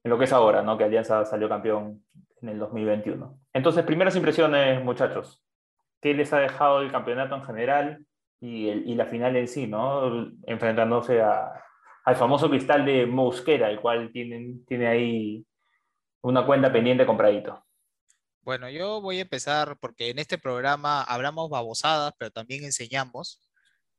en 0.02 0.10
lo 0.10 0.18
que 0.18 0.24
es 0.24 0.32
ahora, 0.32 0.62
¿no? 0.62 0.76
Que 0.78 0.84
Alianza 0.84 1.24
salió 1.24 1.48
campeón 1.48 2.02
en 2.42 2.48
el 2.48 2.58
2021. 2.58 3.38
Entonces, 3.52 3.84
primeras 3.84 4.16
impresiones, 4.16 4.82
muchachos. 4.82 5.42
¿Qué 6.00 6.14
les 6.14 6.32
ha 6.32 6.38
dejado 6.38 6.80
el 6.80 6.90
campeonato 6.90 7.34
en 7.34 7.44
general 7.44 8.06
y, 8.40 8.68
el, 8.68 8.88
y 8.88 8.94
la 8.94 9.06
final 9.06 9.36
en 9.36 9.48
sí, 9.48 9.66
¿no? 9.66 10.30
Enfrentándose 10.46 11.22
a, 11.22 11.65
al 12.06 12.14
famoso 12.14 12.48
cristal 12.48 12.86
de 12.86 13.04
Mosquera, 13.04 13.68
el 13.68 13.80
cual 13.80 14.12
tiene 14.12 14.86
ahí 14.86 15.44
una 16.22 16.46
cuenta 16.46 16.72
pendiente 16.72 17.04
compradito. 17.04 17.66
Bueno, 18.42 18.70
yo 18.70 19.00
voy 19.00 19.18
a 19.18 19.22
empezar 19.22 19.76
porque 19.80 20.10
en 20.10 20.20
este 20.20 20.38
programa 20.38 21.02
hablamos 21.02 21.50
babosadas, 21.50 22.14
pero 22.16 22.30
también 22.30 22.62
enseñamos. 22.62 23.42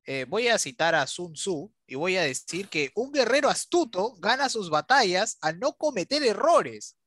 Eh, 0.06 0.26
voy 0.30 0.48
a 0.48 0.58
citar 0.58 0.96
a 0.96 1.06
Sun 1.06 1.34
Tzu 1.34 1.70
y 1.86 1.96
voy 1.96 2.16
a 2.16 2.22
decir 2.22 2.70
que 2.70 2.92
un 2.96 3.12
guerrero 3.12 3.50
astuto 3.50 4.14
gana 4.20 4.48
sus 4.48 4.70
batallas 4.70 5.38
al 5.42 5.60
no 5.60 5.74
cometer 5.74 6.24
errores. 6.24 6.98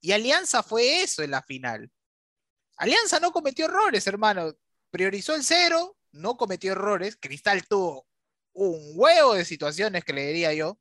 Y 0.00 0.10
Alianza 0.10 0.64
fue 0.64 1.02
eso 1.02 1.22
en 1.22 1.30
la 1.30 1.42
final. 1.42 1.88
Alianza 2.78 3.20
no 3.20 3.30
cometió 3.30 3.66
errores, 3.66 4.08
hermano. 4.08 4.52
Priorizó 4.90 5.36
el 5.36 5.44
cero, 5.44 5.96
no 6.10 6.36
cometió 6.36 6.72
errores. 6.72 7.16
Cristal 7.20 7.64
tuvo 7.68 8.07
un 8.66 8.92
huevo 8.94 9.34
de 9.34 9.44
situaciones 9.44 10.04
que 10.04 10.12
le 10.12 10.26
diría 10.26 10.52
yo, 10.52 10.78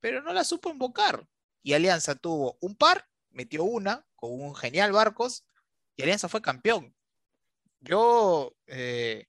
pero 0.00 0.22
no 0.22 0.32
la 0.32 0.44
supo 0.44 0.70
invocar. 0.70 1.26
Y 1.62 1.72
Alianza 1.72 2.14
tuvo 2.14 2.56
un 2.60 2.76
par, 2.76 3.08
metió 3.30 3.64
una 3.64 4.06
con 4.16 4.32
un 4.32 4.54
genial 4.54 4.92
Barcos 4.92 5.44
y 5.96 6.02
Alianza 6.02 6.28
fue 6.28 6.42
campeón. 6.42 6.94
Yo 7.80 8.54
eh, 8.66 9.26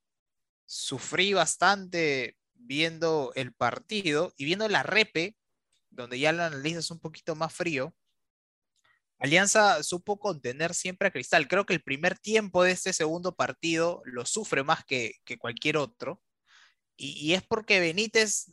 sufrí 0.66 1.34
bastante 1.34 2.38
viendo 2.54 3.32
el 3.36 3.54
partido 3.54 4.34
y 4.38 4.46
viendo 4.46 4.68
la 4.68 4.84
repe, 4.84 5.36
donde 5.90 6.20
ya 6.20 6.32
lo 6.32 6.44
analizas 6.44 6.92
un 6.92 7.00
poquito 7.00 7.36
más 7.36 7.54
frío. 7.54 7.96
Alianza 9.18 9.82
supo 9.84 10.20
contener 10.20 10.74
siempre 10.74 11.08
a 11.08 11.12
Cristal. 11.12 11.48
Creo 11.48 11.66
que 11.66 11.74
el 11.74 11.82
primer 11.82 12.20
tiempo 12.20 12.64
de 12.64 12.72
este 12.72 12.92
segundo 12.92 13.36
partido 13.36 14.02
lo 14.06 14.26
sufre 14.26 14.64
más 14.64 14.84
que, 14.86 15.14
cualquier 15.40 15.78
otro. 15.78 16.22
Y, 16.98 17.34
es 17.34 17.44
porque 17.44 17.80
Benítez 17.80 18.52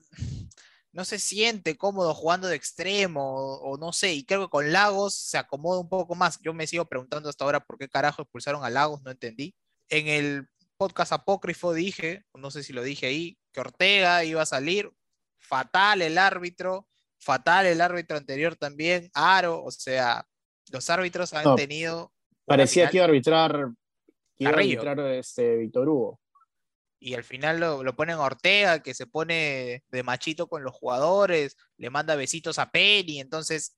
no 0.92 1.04
se 1.04 1.18
siente 1.18 1.76
cómodo 1.76 2.14
jugando 2.14 2.48
de 2.48 2.56
extremo 2.56 3.56
o, 3.56 3.78
no 3.78 3.92
sé, 3.92 4.12
y 4.14 4.24
creo 4.24 4.42
que 4.42 4.50
con 4.50 4.72
Lagos 4.72 5.14
se 5.14 5.38
acomoda 5.38 5.80
un 5.80 5.88
poco 5.88 6.14
más. 6.14 6.40
Yo 6.40 6.52
me 6.52 6.66
sigo 6.66 6.84
preguntando 6.86 7.28
hasta 7.28 7.44
ahora 7.44 7.60
por 7.60 7.78
qué 7.78 7.88
carajo 7.88 8.22
expulsaron 8.22 8.64
a 8.64 8.70
Lagos, 8.70 9.02
no 9.02 9.10
entendí. 9.10 9.54
En 9.88 10.08
el 10.08 10.48
podcast 10.76 11.12
apócrifo 11.12 11.72
dije, 11.72 12.24
no 12.34 12.50
sé 12.50 12.62
si 12.62 12.72
lo 12.72 12.82
dije 12.82 13.06
ahí, 13.06 13.38
que 13.52 13.60
Ortega 13.60 14.24
iba 14.24 14.42
a 14.42 14.46
salir, 14.46 14.90
fatal 15.38 16.02
el 16.02 16.18
árbitro, 16.18 16.88
fatal 17.18 17.66
el 17.66 17.80
árbitro 17.80 18.16
anterior 18.16 18.56
también, 18.56 19.10
Aro, 19.14 19.62
o 19.62 19.70
sea, 19.70 20.26
los 20.70 20.90
árbitros 20.90 21.32
han 21.32 21.54
tenido... 21.56 22.12
Parecía 22.44 22.90
que 22.90 22.96
iba 22.96 23.04
a 23.04 23.08
arbitrar, 23.08 23.70
que 24.36 24.44
iba 24.44 24.50
a 24.50 24.54
arbitrar 24.54 25.00
este, 25.00 25.56
Víctor 25.56 25.88
Hugo. 25.88 26.21
Y 27.02 27.14
al 27.14 27.24
final 27.24 27.58
lo, 27.58 27.82
lo 27.82 27.96
ponen 27.96 28.16
a 28.16 28.20
Ortega, 28.20 28.80
que 28.80 28.94
se 28.94 29.06
pone 29.08 29.82
de 29.90 30.02
machito 30.04 30.46
con 30.48 30.62
los 30.62 30.72
jugadores, 30.72 31.56
le 31.76 31.90
manda 31.90 32.14
besitos 32.14 32.60
a 32.60 32.70
Penny, 32.70 33.18
entonces 33.20 33.76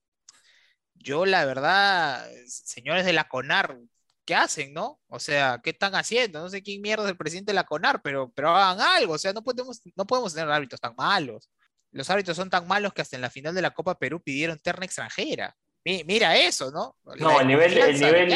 yo 0.95 1.25
la 1.25 1.47
verdad, 1.47 2.29
señores 2.47 3.07
de 3.07 3.15
la 3.15 3.29
CONAR, 3.29 3.79
¿qué 4.27 4.35
hacen, 4.35 4.75
no? 4.75 5.01
O 5.09 5.19
sea, 5.19 5.61
¿qué 5.63 5.71
están 5.71 5.95
haciendo? 5.95 6.41
No 6.41 6.49
sé 6.51 6.63
quién 6.63 6.83
mierda 6.83 7.05
es 7.05 7.11
el 7.11 7.17
presidente 7.17 7.53
de 7.53 7.57
la 7.57 7.65
CONAR, 7.65 8.03
pero, 8.03 8.31
pero 8.35 8.51
hagan 8.51 8.81
algo. 8.81 9.15
O 9.15 9.19
sea, 9.19 9.33
no 9.33 9.43
podemos, 9.43 9.81
no 9.97 10.07
podemos 10.07 10.35
tener 10.35 10.51
árbitros 10.51 10.81
tan 10.81 10.95
malos. 10.97 11.51
Los 11.93 12.11
árbitros 12.11 12.37
son 12.37 12.51
tan 12.51 12.67
malos 12.67 12.93
que 12.93 13.03
hasta 13.03 13.17
en 13.17 13.23
la 13.23 13.31
final 13.31 13.55
de 13.55 13.63
la 13.63 13.73
Copa 13.73 13.99
Perú 13.99 14.21
pidieron 14.23 14.59
terna 14.59 14.85
extranjera. 14.85 15.57
Mira 15.85 16.37
eso, 16.39 16.71
¿no? 16.71 16.97
no, 17.19 17.41
el 17.41 17.47
nivel, 17.47 17.77
el, 17.77 18.01
nivel, 18.01 18.33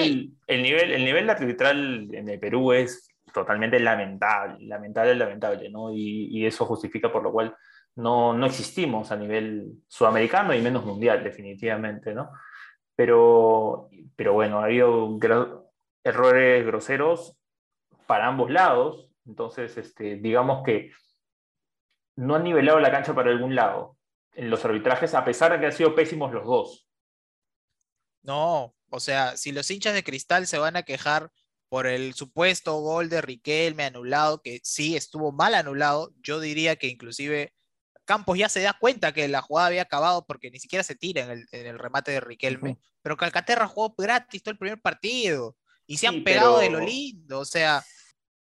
el, 0.47 0.63
nivel, 0.63 0.93
el 0.93 1.05
nivel 1.05 1.31
arbitral 1.31 2.09
en 2.13 2.29
el 2.29 2.39
Perú 2.39 2.73
es 2.73 3.09
totalmente 3.39 3.79
lamentable, 3.81 4.67
lamentable, 4.67 5.15
lamentable, 5.15 5.71
¿no? 5.71 5.93
Y, 5.93 6.45
eso 6.47 6.65
justifica 6.67 7.13
por 7.13 7.23
lo 7.23 7.33
cual 7.33 7.57
no, 7.97 8.33
no 8.33 8.47
existimos 8.47 9.11
a 9.11 9.17
nivel 9.17 9.73
sudamericano 9.89 10.55
y 10.55 10.61
menos 10.61 10.85
mundial, 10.85 11.23
definitivamente, 11.23 12.15
¿no? 12.15 12.31
Pero, 12.95 13.89
pero 14.17 14.33
bueno, 14.33 14.61
ha 14.61 14.65
habido 14.65 15.19
errores 16.05 16.67
groseros 16.67 17.37
para 18.07 18.27
ambos 18.27 18.51
lados. 18.51 19.11
Entonces, 19.27 19.77
este, 19.77 20.17
digamos 20.17 20.63
que 20.65 20.91
no 22.17 22.35
han 22.35 22.45
nivelado 22.45 22.81
la 22.81 22.91
cancha 22.91 23.15
para 23.15 23.31
algún 23.31 23.55
lado 23.55 23.97
en 24.33 24.51
los 24.51 24.65
arbitrajes, 24.65 25.15
a 25.15 25.25
pesar 25.25 25.53
de 25.53 25.61
que 25.61 25.67
han 25.67 25.73
sido 25.73 25.95
pésimos 25.95 26.33
los 26.33 26.45
dos. 26.45 26.89
No, 28.23 28.75
o 28.91 29.01
sea, 29.01 29.37
si 29.37 29.53
los 29.53 29.71
hinchas 29.71 29.95
de 29.95 30.05
cristal 30.05 30.47
se 30.47 30.59
van 30.59 30.77
a 30.77 30.83
quejar 30.83 31.31
por 31.69 31.87
el 31.87 32.15
supuesto 32.15 32.81
gol 32.81 33.09
de 33.09 33.21
Riquelme 33.21 33.85
anulado, 33.85 34.41
que 34.43 34.61
sí 34.63 34.97
estuvo 34.97 35.33
mal 35.33 35.55
anulado, 35.55 36.13
yo 36.23 36.41
diría 36.41 36.77
que 36.77 36.89
inclusive 36.89 37.53
Campos 38.09 38.39
ya 38.39 38.49
se 38.49 38.63
da 38.63 38.73
cuenta 38.73 39.13
que 39.13 39.29
la 39.29 39.43
jugada 39.43 39.67
había 39.67 39.83
acabado 39.83 40.25
porque 40.25 40.51
ni 40.51 40.59
siquiera 40.59 40.83
se 40.83 40.95
tira 40.95 41.25
en 41.25 41.47
el, 41.53 41.79
remate 41.79 42.11
de 42.11 42.21
Riquelme, 42.21 42.79
pero 43.03 43.19
Calcaterra 43.19 43.67
jugó 43.67 43.95
gratis 43.99 44.43
todo 44.43 44.53
el 44.53 44.59
primer 44.59 44.81
partido. 44.81 45.57
Y 45.87 45.99
se 45.99 46.07
han 46.07 46.25
pegado 46.25 46.59
de 46.59 46.71
lo 46.71 46.81
lindo, 46.81 47.41
o 47.41 47.45
sea. 47.45 47.83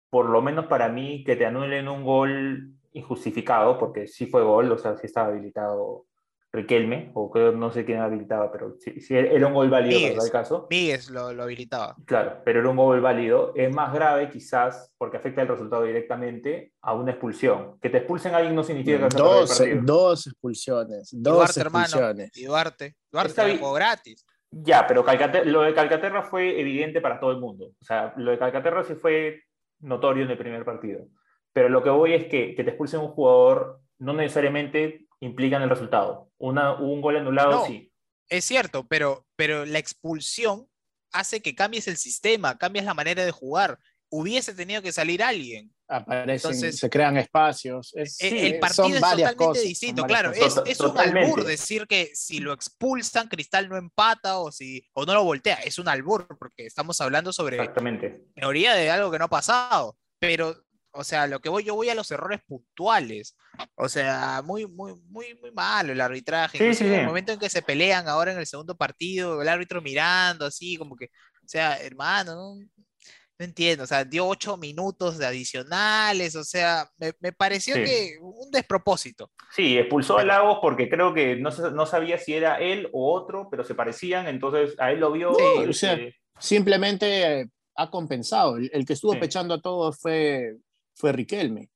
Por 0.10 0.29
lo 0.29 0.41
menos 0.41 0.67
para 0.67 0.88
mí, 0.88 1.25
que 1.25 1.36
te 1.36 1.45
anulen 1.45 1.89
un 1.89 2.05
gol 2.05 2.73
injustificado, 2.93 3.77
porque 3.77 4.08
sí 4.08 4.27
fue 4.27 4.43
gol, 4.43 4.71
o 4.71 4.77
sea, 4.77 4.95
sí 4.95 5.05
estaba 5.05 5.27
habilitado 5.27 6.05
Riquelme, 6.51 7.12
o 7.13 7.29
creo, 7.29 7.51
no 7.51 7.71
sé 7.71 7.85
quién 7.85 7.99
habilitaba, 7.99 8.51
pero 8.51 8.75
sí, 8.79 8.91
era 9.09 9.45
un 9.45 9.53
gol 9.53 9.69
válido 9.69 9.99
en 9.99 10.19
el 10.19 10.31
caso. 10.31 10.67
Míguez 10.71 11.12
lo, 11.12 11.31
lo, 11.31 11.43
habilitaba. 11.43 11.95
Claro, 12.05 12.41
pero 12.43 12.62
era 12.62 12.69
un 12.69 12.75
gol 12.75 13.01
válido. 13.01 13.53
Es 13.55 13.73
más 13.73 13.93
grave 13.93 14.31
quizás 14.31 14.91
porque 14.97 15.17
afecta 15.17 15.43
el 15.43 15.47
resultado 15.47 15.83
directamente 15.83 16.73
a 16.81 16.95
una 16.95 17.12
expulsión. 17.12 17.77
Que 17.79 17.91
te 17.91 17.97
expulsen 17.97 18.33
a 18.33 18.38
alguien 18.38 18.55
no 18.55 18.63
significa 18.63 19.07
que 19.07 19.15
dos, 19.15 19.62
dos 19.83 20.25
expulsiones. 20.25 21.09
Dos 21.12 21.35
Duarte, 21.35 21.62
expulsiones. 21.62 22.31
y 22.35 22.45
Duarte. 22.45 22.95
Duarte 23.12 23.57
jugó 23.57 23.73
gratis. 23.73 24.25
Ya, 24.51 24.88
pero 24.88 25.05
lo 25.45 25.62
de 25.62 25.75
Calcaterra 25.75 26.23
fue 26.23 26.59
evidente 26.59 26.99
para 26.99 27.19
todo 27.19 27.29
el 27.31 27.38
mundo. 27.38 27.73
O 27.79 27.85
sea, 27.85 28.13
lo 28.17 28.31
de 28.31 28.39
Calcaterra 28.39 28.83
sí 28.83 28.95
fue 28.95 29.43
notorio 29.81 30.23
en 30.23 30.31
el 30.31 30.38
primer 30.38 30.65
partido. 30.65 31.05
Pero 31.53 31.69
lo 31.69 31.83
que 31.83 31.91
voy 31.91 32.13
es 32.13 32.25
que, 32.25 32.55
que 32.55 32.63
te 32.63 32.71
expulsen 32.71 33.01
un 33.01 33.09
jugador 33.09 33.81
no 33.99 34.13
necesariamente 34.13 35.05
implica 35.21 35.58
en 35.58 35.63
el 35.63 35.69
resultado. 35.69 36.32
Una, 36.38 36.75
un 36.75 37.01
gol 37.01 37.17
anulado 37.17 37.65
sí. 37.65 37.91
Es 38.29 38.45
cierto, 38.45 38.88
pero, 38.88 39.25
pero 39.36 39.65
la 39.65 39.79
expulsión 39.79 40.67
hace 41.12 41.41
que 41.41 41.55
cambies 41.55 41.88
el 41.88 41.97
sistema, 41.97 42.58
cambies 42.58 42.86
la 42.86 42.93
manera 42.93 43.25
de 43.25 43.32
jugar. 43.32 43.79
Hubiese 44.12 44.53
tenido 44.53 44.82
que 44.82 44.91
salir 44.91 45.21
alguien. 45.23 45.73
Aparecen, 45.88 46.36
Entonces- 46.36 46.77
se 46.77 46.89
crean 46.89 47.17
espacios. 47.17 47.91
es- 47.95 48.21
Eh, 48.21 48.29
sí, 48.29 48.38
el 48.38 48.51
son 48.53 48.60
partido 48.60 48.88
es 48.88 49.01
totalmente 49.01 49.36
cosas, 49.36 49.63
distinto, 49.63 50.03
claro. 50.05 50.32
cosas. 50.32 50.63
Es, 50.67 50.79
un 50.79 50.97
albur 50.97 51.43
decir 51.43 51.88
que 51.88 52.12
si 52.13 52.39
lo 52.39 52.53
expulsan, 52.53 53.27
Cristal 53.27 53.67
no 53.69 53.77
empata 53.77 54.38
o, 54.38 54.51
si, 54.51 54.84
o 54.93 55.05
no 55.05 55.15
lo 55.15 55.23
voltea. 55.23 55.55
Es 55.55 55.79
un 55.79 55.88
albur 55.88 56.27
porque 56.38 56.67
estamos 56.67 57.01
hablando 57.01 57.34
sobre 57.34 57.58
Exactamente. 57.58 58.23
teoría 58.36 58.75
de 58.75 58.91
algo 58.91 59.10
que 59.10 59.17
no 59.17 59.25
ha 59.25 59.29
pasado. 59.29 59.97
Pero, 60.19 60.55
o 60.91 61.04
sea, 61.04 61.28
lo 61.28 61.39
que 61.39 61.49
voy, 61.49 61.63
yo 61.63 61.75
voy 61.75 61.89
a 61.89 61.95
los 61.95 62.10
errores 62.12 62.39
puntuales. 62.47 63.36
O 63.75 63.88
sea, 63.89 64.41
muy, 64.43 64.65
muy, 64.67 64.93
muy, 65.10 65.36
muy 65.41 65.52
malo 65.52 65.91
el 65.93 66.02
arbitraje. 66.02 66.58
Sí, 66.58 66.63
Inclusive 66.63 66.89
sí, 66.89 66.93
en 66.93 66.99
sí. 66.99 67.02
el 67.02 67.08
momento 67.08 67.32
en 67.34 67.39
que 67.39 67.49
se 67.49 67.62
pelean 67.62 68.08
ahora 68.08 68.32
en 68.32 68.39
el 68.39 68.47
segundo 68.47 68.75
partido, 68.75 69.41
el 69.41 69.47
árbitro 69.49 69.82
mirando 69.82 70.45
así, 70.45 70.78
como 70.78 70.95
que, 70.95 71.06
o 71.06 71.47
sea, 71.47 71.78
hermano, 71.78 72.34
no, 72.36 72.56
no 72.56 73.45
entiendo. 73.45 73.84
O 73.84 73.88
sea, 73.88 74.04
dio 74.04 74.28
ocho 74.28 74.58
minutos 74.58 75.17
de 75.17 75.25
adicionales. 75.25 76.36
O 76.36 76.43
sea, 76.43 76.89
me, 76.97 77.13
me 77.19 77.32
pareció 77.32 77.75
Sí. 77.75 77.84
que 77.84 78.17
un 78.21 78.49
despropósito. 78.52 79.32
Sí, 79.56 79.78
expulsó 79.78 80.17
a 80.17 80.23
Lagos 80.23 80.60
porque 80.62 80.89
creo 80.89 81.13
que 81.13 81.36
no, 81.38 81.49
no 81.49 81.86
sabía 81.86 82.17
si 82.17 82.34
era 82.34 82.58
él 82.60 82.89
o 82.93 83.13
otro, 83.13 83.47
pero 83.49 83.63
se 83.63 83.75
parecían, 83.75 84.28
entonces 84.28 84.75
a 84.80 84.91
él 84.91 84.99
lo 84.99 85.12
vio. 85.12 85.34
Sí, 85.36 85.43
este, 85.60 85.69
o 85.69 85.73
sea, 85.73 85.99
Simplemente 86.39 87.41
eh, 87.41 87.49
ha 87.75 87.89
compensado. 87.89 88.58
El, 88.58 88.69
el 88.73 88.86
que 88.86 88.93
estuvo 88.93 89.13
Sí. 89.13 89.19
pechando 89.19 89.54
a 89.56 89.62
todos 89.62 89.99
fue, 89.99 90.56
fue 90.99 91.13
Riquelme. 91.13 91.69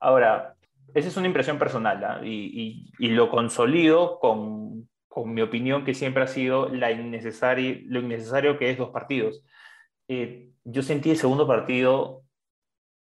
Ahora, 0.00 0.54
esa 0.94 1.08
es 1.08 1.16
una 1.18 1.26
impresión 1.26 1.58
personal 1.58 2.02
¿ah? 2.02 2.20
y, 2.24 2.88
y- 2.98 3.06
y 3.06 3.08
lo 3.10 3.28
consolido 3.30 4.18
con, 4.18 4.88
con 5.06 5.32
mi 5.34 5.42
opinión 5.42 5.84
que 5.84 5.94
siempre 5.94 6.22
ha 6.22 6.26
sido 6.26 6.68
la 6.70 6.90
innecesaria, 6.90 7.78
lo 7.86 8.00
innecesario 8.00 8.58
que 8.58 8.70
es 8.70 8.78
dos 8.78 8.90
partidos. 8.90 9.44
Eh, 10.08 10.50
yo 10.64 10.82
sentí 10.82 11.10
el 11.10 11.16
segundo 11.18 11.46
partido 11.46 12.22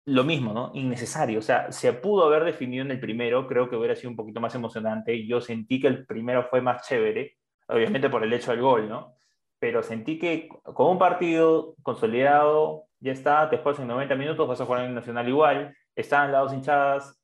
lo 0.06 0.24
mismo, 0.24 0.52
¿no? 0.52 0.72
Innecesario. 0.74 1.38
O 1.38 1.42
sea, 1.42 1.70
se 1.70 1.92
pudo 1.92 2.24
haber 2.24 2.42
definido 2.44 2.84
en 2.84 2.90
el 2.90 2.98
primero, 3.00 3.46
creo 3.46 3.70
que 3.70 3.76
hubiera 3.76 3.94
sido 3.94 4.10
un 4.10 4.16
poquito 4.16 4.40
más 4.40 4.54
emocionante. 4.56 5.24
Yo 5.26 5.40
sentí 5.40 5.80
que 5.80 5.86
el 5.86 6.04
primero 6.06 6.48
fue 6.50 6.60
más 6.60 6.86
chévere, 6.88 7.36
obviamente 7.68 8.10
por 8.10 8.24
el 8.24 8.32
hecho 8.32 8.50
del 8.50 8.60
gol, 8.62 8.88
¿no? 8.88 9.19
Pero 9.60 9.82
sentí 9.82 10.18
que 10.18 10.48
con 10.64 10.88
un 10.90 10.98
partido 10.98 11.76
consolidado, 11.82 12.86
ya 12.98 13.12
está, 13.12 13.46
después 13.46 13.78
en 13.78 13.86
90 13.88 14.16
minutos 14.16 14.48
vas 14.48 14.60
a 14.60 14.66
jugar 14.66 14.82
en 14.82 14.88
el 14.88 14.94
Nacional 14.96 15.28
igual, 15.28 15.76
estaban 15.94 16.32
las 16.32 16.42
dos 16.42 16.52
hinchadas. 16.54 17.14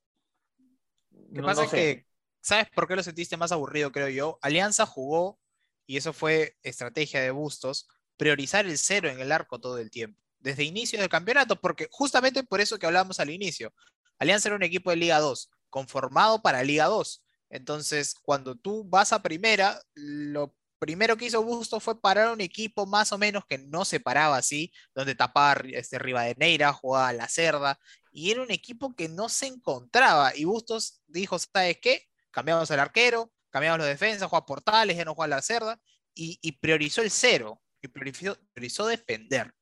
Lo 1.11 1.35
que 1.35 1.40
No- 1.40 1.46
pasa 1.46 1.62
no 1.64 1.68
sé. 1.68 1.77
que, 1.77 2.07
¿sabes 2.42 2.68
por 2.75 2.87
qué 2.87 2.96
lo 2.96 3.03
sentiste 3.03 3.37
más 3.37 3.53
aburrido, 3.53 3.90
creo 3.90 4.09
yo? 4.09 4.38
Alianza 4.42 4.87
jugó, 4.87 5.38
y 5.87 5.96
eso 5.96 6.12
fue 6.12 6.57
estrategia 6.62 7.20
de 7.22 7.31
Bustos, 7.31 7.88
priorizar 8.16 8.66
el 8.66 8.79
cero 8.79 9.09
en 9.09 9.20
el 9.20 9.33
arco 9.33 9.59
todo 9.59 9.79
el 9.79 9.90
tiempo, 9.90 10.20
desde 10.38 10.64
inicio 10.64 10.99
del 11.01 11.09
campeonato, 11.09 11.57
porque 11.61 11.88
justamente 11.90 12.42
por 12.44 12.61
eso 12.61 12.79
que 12.79 12.87
hablábamos 12.87 13.20
al 13.20 13.31
inicio, 13.31 13.72
Alianza 14.18 14.49
era 14.49 14.57
un 14.57 14.62
equipo 14.62 14.90
de 14.90 14.96
Liga 14.96 15.20
2, 15.20 15.51
conformado 15.70 16.42
para 16.42 16.62
Liga 16.62 16.87
2. 16.87 17.22
Entonces, 17.51 18.14
cuando 18.22 18.57
tú 18.57 18.85
vas 18.85 19.12
a 19.12 19.22
primera, 19.22 19.81
lo 19.94 20.55
primero 20.78 21.16
que 21.16 21.26
hizo 21.26 21.42
Bustos 21.42 21.82
fue 21.82 22.00
parar 22.00 22.32
un 22.32 22.40
equipo 22.40 22.86
más 22.86 23.12
o 23.12 23.18
menos 23.18 23.44
que 23.46 23.58
no 23.58 23.84
se 23.84 24.00
paraba 24.00 24.36
así, 24.36 24.72
donde 24.94 25.14
tapaba 25.14 25.60
este, 25.70 25.98
Rivadeneira, 25.98 26.72
jugaba 26.72 27.12
La 27.12 27.28
Cerda, 27.28 27.78
y 28.12 28.30
era 28.30 28.42
un 28.42 28.50
equipo 28.50 28.94
que 28.94 29.08
no 29.08 29.28
se 29.28 29.46
encontraba. 29.46 30.34
Y 30.34 30.44
Bustos 30.44 31.02
dijo, 31.06 31.38
¿sabes 31.38 31.78
qué? 31.80 32.06
Cambiamos 32.30 32.70
el 32.70 32.80
arquero, 32.80 33.32
cambiamos 33.50 33.78
los 33.78 33.88
defensas, 33.88 34.28
juega 34.28 34.46
Portales, 34.46 34.96
ya 34.96 35.04
no 35.04 35.14
juega 35.14 35.36
La 35.36 35.42
Cerda, 35.42 35.80
y, 36.14 36.38
y 36.42 36.52
priorizó 36.52 37.02
el 37.02 37.10
cero, 37.10 37.60
y 37.82 37.88
priorizó, 37.88 38.36
priorizó 38.52 38.86
defender. 38.86 39.52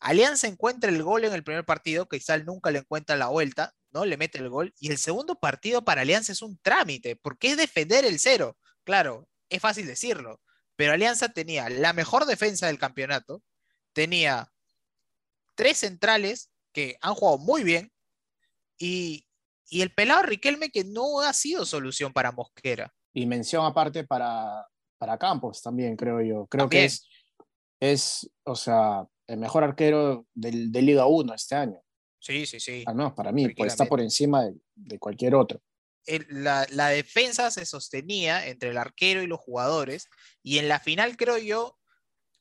Alianza 0.00 0.46
encuentra 0.46 0.90
el 0.90 1.02
gol 1.02 1.24
en 1.24 1.32
el 1.32 1.44
primer 1.44 1.64
partido, 1.64 2.06
Cristal 2.06 2.44
nunca 2.44 2.70
le 2.70 2.80
encuentra 2.80 3.16
la 3.16 3.28
vuelta, 3.28 3.74
¿no? 3.90 4.04
Le 4.04 4.16
mete 4.16 4.38
el 4.38 4.48
gol, 4.48 4.74
y 4.78 4.90
el 4.90 4.98
segundo 4.98 5.38
partido 5.38 5.84
para 5.84 6.02
Alianza 6.02 6.32
es 6.32 6.42
un 6.42 6.58
trámite, 6.58 7.16
porque 7.16 7.52
es 7.52 7.56
defender 7.56 8.04
el 8.04 8.18
cero. 8.18 8.56
Claro, 8.84 9.28
es 9.48 9.60
fácil 9.60 9.86
decirlo, 9.86 10.40
pero 10.76 10.92
Alianza 10.92 11.28
tenía 11.28 11.68
la 11.68 11.92
mejor 11.92 12.26
defensa 12.26 12.66
del 12.66 12.78
campeonato, 12.78 13.42
tenía 13.92 14.52
tres 15.54 15.78
centrales 15.78 16.50
que 16.72 16.96
han 17.00 17.14
jugado 17.14 17.38
muy 17.38 17.62
bien, 17.62 17.92
y, 18.78 19.26
y 19.68 19.82
el 19.82 19.92
pelado 19.92 20.22
Riquelme 20.22 20.70
que 20.70 20.84
no 20.84 21.20
ha 21.20 21.32
sido 21.32 21.64
solución 21.64 22.12
para 22.12 22.32
Mosquera. 22.32 22.92
Y 23.12 23.26
mención 23.26 23.64
aparte 23.64 24.04
para, 24.04 24.66
para 24.98 25.18
Campos 25.18 25.62
también, 25.62 25.96
creo 25.96 26.20
yo. 26.20 26.46
Creo 26.46 26.64
También. 26.64 26.82
que 26.82 26.84
es, 26.86 27.08
es, 27.80 28.30
o 28.44 28.56
sea, 28.56 29.06
el 29.26 29.38
mejor 29.38 29.62
arquero 29.62 30.26
del, 30.34 30.72
de 30.72 30.82
Liga 30.82 31.06
1 31.06 31.34
este 31.34 31.54
año. 31.54 31.80
Sí, 32.18 32.46
sí, 32.46 32.58
sí. 32.58 32.82
Al 32.86 32.94
menos 32.94 33.12
para 33.12 33.30
mí, 33.32 33.48
pues 33.50 33.72
está 33.72 33.84
por 33.84 34.00
encima 34.00 34.44
de, 34.44 34.54
de 34.74 34.98
cualquier 34.98 35.34
otro. 35.34 35.60
El- 36.06 36.26
la, 36.30 36.66
la 36.70 36.88
defensa 36.88 37.50
se 37.50 37.66
sostenía 37.66 38.46
entre 38.48 38.70
el 38.70 38.78
arquero 38.78 39.22
y 39.22 39.26
los 39.26 39.40
jugadores. 39.40 40.08
Y 40.42 40.58
en 40.58 40.68
la 40.68 40.80
final, 40.80 41.16
creo 41.16 41.38
yo, 41.38 41.78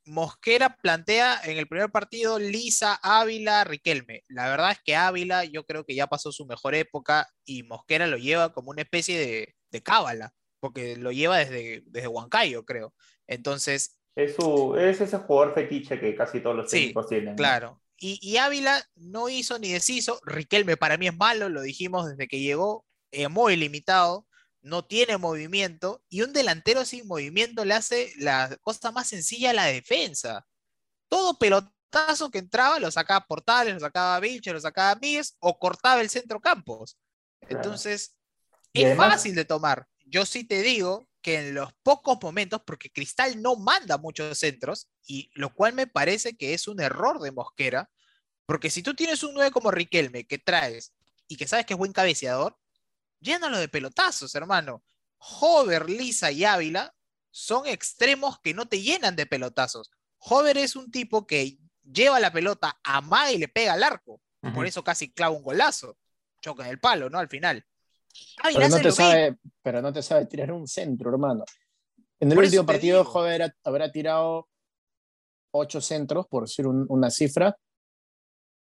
Mosquera 0.05 0.75
plantea 0.81 1.39
en 1.45 1.57
el 1.57 1.67
primer 1.67 1.89
partido 1.91 2.37
Lisa, 2.39 2.99
Ávila, 3.01 3.63
Riquelme. 3.63 4.23
La 4.27 4.49
verdad 4.49 4.71
es 4.71 4.79
que 4.83 4.95
Ávila 4.97 5.45
yo 5.45 5.65
creo 5.65 5.85
que 5.85 5.95
ya 5.95 6.07
pasó 6.07 6.31
su 6.31 6.45
mejor 6.45 6.75
época 6.75 7.27
y 7.45 7.63
Mosquera 7.63 8.07
lo 8.07 8.17
lleva 8.17 8.51
como 8.53 8.71
una 8.71 8.81
especie 8.81 9.17
de, 9.19 9.55
de 9.71 9.83
cábala, 9.83 10.33
porque 10.59 10.97
lo 10.97 11.11
lleva 11.13 11.37
desde, 11.39 11.83
desde 11.85 12.07
Huancayo, 12.09 12.65
creo. 12.65 12.93
Entonces, 13.27 13.97
Es, 14.15 14.35
su, 14.35 14.75
es 14.77 15.01
ese 15.01 15.17
jugador 15.19 15.53
fetiche 15.53 15.99
que 15.99 16.15
casi 16.15 16.41
todos 16.41 16.55
los 16.57 16.69
Sí, 16.69 16.79
técnicos 16.81 17.07
tienen. 17.07 17.35
¿no? 17.35 17.37
Claro. 17.37 17.81
Y, 17.97 18.19
y 18.21 18.37
Ávila 18.37 18.83
no 18.95 19.29
hizo 19.29 19.57
ni 19.59 19.71
deshizo. 19.71 20.19
Riquelme 20.25 20.77
para 20.77 20.97
mí 20.97 21.07
es 21.07 21.15
malo, 21.17 21.49
lo 21.49 21.61
dijimos 21.61 22.09
desde 22.09 22.27
que 22.27 22.39
llegó, 22.39 22.85
eh, 23.13 23.27
muy 23.29 23.55
limitado, 23.55 24.27
no 24.61 24.85
tiene 24.85 25.17
movimiento. 25.17 26.03
Y 26.09 26.21
un 26.21 26.33
delantero 26.33 26.83
sin 26.85 27.07
movimiento 27.07 27.63
le 27.63 27.73
hace 27.75 28.13
la 28.17 28.57
cosa 28.61 28.91
más 28.91 29.07
sencilla 29.07 29.51
a 29.51 29.53
la 29.53 29.65
defensa. 29.65 30.45
Todo 31.09 31.37
pelotazo 31.37 32.31
que 32.31 32.39
entraba 32.39 32.79
lo 32.79 32.89
sacaba 32.91 33.25
Portales, 33.27 33.75
lo 33.75 33.79
sacaba 33.79 34.19
Vilche, 34.19 34.51
lo 34.51 34.59
sacaba 34.59 34.99
Míguez 34.99 35.35
o 35.39 35.57
cortaba 35.59 36.01
el 36.01 36.09
centro 36.09 36.39
campos. 36.39 36.97
Entonces, 37.41 38.17
es 38.73 38.85
además- 38.85 39.13
fácil 39.13 39.35
de 39.35 39.45
tomar. 39.45 39.87
Yo 40.05 40.25
sí 40.25 40.43
te 40.43 40.61
digo 40.61 41.07
que 41.21 41.39
en 41.39 41.53
los 41.53 41.71
pocos 41.83 42.17
momentos, 42.21 42.61
porque 42.65 42.89
Cristal 42.89 43.41
no 43.41 43.55
manda 43.55 43.97
muchos 43.97 44.37
centros, 44.37 44.89
y 45.07 45.29
lo 45.35 45.53
cual 45.53 45.73
me 45.73 45.87
parece 45.87 46.35
que 46.35 46.53
es 46.53 46.67
un 46.67 46.81
error 46.81 47.21
de 47.21 47.31
Mosquera, 47.31 47.89
porque 48.45 48.69
si 48.69 48.83
tú 48.83 48.93
tienes 48.93 49.23
un 49.23 49.33
9 49.33 49.51
como 49.51 49.71
Riquelme 49.71 50.25
que 50.25 50.37
traes 50.37 50.93
y 51.27 51.37
que 51.37 51.47
sabes 51.47 51.65
que 51.65 51.73
es 51.73 51.77
buen 51.77 51.93
cabeceador, 51.93 52.57
llénalo 53.23 53.57
de 53.57 53.67
pelotazos, 53.69 54.35
hermano. 54.35 54.83
Hover, 55.17 55.89
Lisa 55.89 56.31
y 56.31 56.43
Ávila 56.43 56.93
son 57.31 57.65
extremos 57.65 58.39
que 58.41 58.53
no 58.53 58.67
te 58.67 58.81
llenan 58.81 59.15
de 59.15 59.25
pelotazos. 59.25 59.89
Hover 60.19 60.57
es 60.57 60.75
un 60.75 60.91
tipo 60.91 61.25
que 61.25 61.57
lleva 61.83 62.19
la 62.19 62.31
pelota, 62.31 62.79
amaga 62.83 63.31
y 63.31 63.37
le 63.37 63.47
pega 63.47 63.73
al 63.73 63.83
arco. 63.83 64.21
Por 64.53 64.65
eso 64.67 64.83
casi 64.83 65.11
clava 65.13 65.33
un 65.35 65.41
golazo. 65.43 65.97
Choca 66.41 66.65
en 66.65 66.71
el 66.71 66.79
palo, 66.79 67.09
¿no? 67.09 67.17
Al 67.17 67.29
final. 67.29 67.65
Ávila 68.43 68.59
Pero 68.59 68.69
no, 68.69 68.77
te 68.77 68.83
mismo. 68.83 68.95
sabe, 69.05 69.37
pero 69.61 69.81
no 69.81 69.93
te 69.93 70.03
sabe 70.03 70.25
tirar 70.25 70.51
un 70.51 70.67
centro, 70.67 71.09
hermano. 71.09 71.45
En 72.19 72.29
el 72.29 72.35
Por 72.35 72.43
último 72.43 72.65
partido, 72.65 72.99
digo. 72.99 73.09
Joder 73.11 73.41
habrá, 73.41 73.55
habrá 73.63 73.91
tirado 73.91 74.49
ocho 75.51 75.79
centros, 75.81 76.27
por 76.27 76.43
decir 76.43 76.67
un- 76.67 76.85
una 76.89 77.09
cifra, 77.09 77.55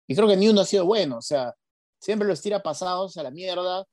y 0.06 0.14
creo 0.16 0.28
que 0.28 0.36
ni 0.36 0.48
uno 0.48 0.62
ha 0.62 0.64
sido 0.64 0.86
bueno. 0.86 1.18
O 1.18 1.22
sea, 1.22 1.54
siempre 2.00 2.26
los 2.26 2.40
tira 2.40 2.62
pasados 2.62 3.16
a 3.18 3.22
la 3.22 3.30
mierda, 3.30 3.84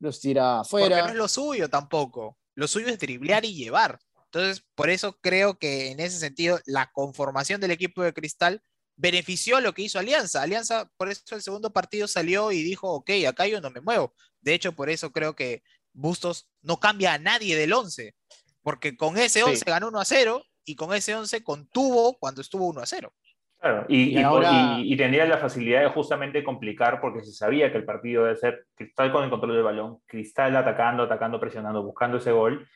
los 0.00 0.20
tira 0.20 0.62
Porque 0.68 0.86
afuera. 0.86 1.02
no 1.04 1.10
es 1.10 1.14
lo 1.14 1.28
suyo 1.28 1.68
tampoco. 1.68 2.36
Lo 2.54 2.66
suyo 2.66 2.88
es 2.88 2.98
driblear 2.98 3.44
y 3.44 3.54
llevar. 3.54 4.00
Entonces, 4.24 4.64
por 4.74 4.90
eso 4.90 5.18
creo 5.20 5.58
que 5.58 5.90
en 5.90 6.00
ese 6.00 6.18
sentido, 6.18 6.60
la 6.66 6.90
conformación 6.92 7.60
del 7.60 7.70
equipo 7.70 8.02
de 8.02 8.12
Cristal 8.12 8.62
benefició 8.96 9.60
lo 9.60 9.72
que 9.74 9.82
hizo 9.82 9.98
Alianza. 9.98 10.42
Alianza, 10.42 10.90
por 10.96 11.10
eso 11.10 11.34
el 11.34 11.42
segundo 11.42 11.72
partido 11.72 12.06
salió 12.06 12.52
y 12.52 12.62
dijo, 12.62 12.92
ok, 12.92 13.10
acá 13.28 13.46
yo 13.46 13.60
no 13.60 13.70
me 13.70 13.80
muevo. 13.80 14.14
De 14.40 14.54
hecho, 14.54 14.72
por 14.72 14.90
eso 14.90 15.12
creo 15.12 15.34
que 15.34 15.62
Bustos 15.92 16.48
no 16.62 16.78
cambia 16.78 17.14
a 17.14 17.18
nadie 17.18 17.56
del 17.56 17.72
11, 17.72 18.14
porque 18.62 18.96
con 18.96 19.18
ese 19.18 19.42
11 19.42 19.64
ganó 19.66 19.88
1 19.88 20.00
a 20.00 20.04
0 20.04 20.44
y 20.64 20.76
con 20.76 20.94
ese 20.94 21.14
11 21.14 21.42
contuvo 21.42 22.16
cuando 22.18 22.40
estuvo 22.40 22.68
1 22.68 22.80
a 22.80 22.86
0. 22.86 23.12
Claro, 23.60 23.84
y, 23.88 24.04
Y 24.04 24.18
y, 24.18 24.22
ahora- 24.22 24.50
y- 24.78 24.92
y 24.92 24.96
tendría 24.96 25.26
la 25.26 25.36
facilidad 25.36 25.82
de 25.82 25.88
justamente 25.90 26.42
complicar 26.42 26.98
porque 27.00 27.22
se 27.22 27.32
sabía 27.32 27.70
que 27.70 27.76
el 27.78 27.84
partido 27.84 28.24
debe 28.24 28.36
ser 28.36 28.66
Cristal 28.74 29.12
con 29.12 29.22
el 29.22 29.28
control 29.30 29.52
del 29.54 29.62
balón, 29.62 29.98
Cristal 30.06 30.56
atacando, 30.56 31.02
atacando, 31.02 31.38
presionando, 31.38 31.82
buscando 31.82 32.16
ese 32.16 32.32
gol 32.32 32.66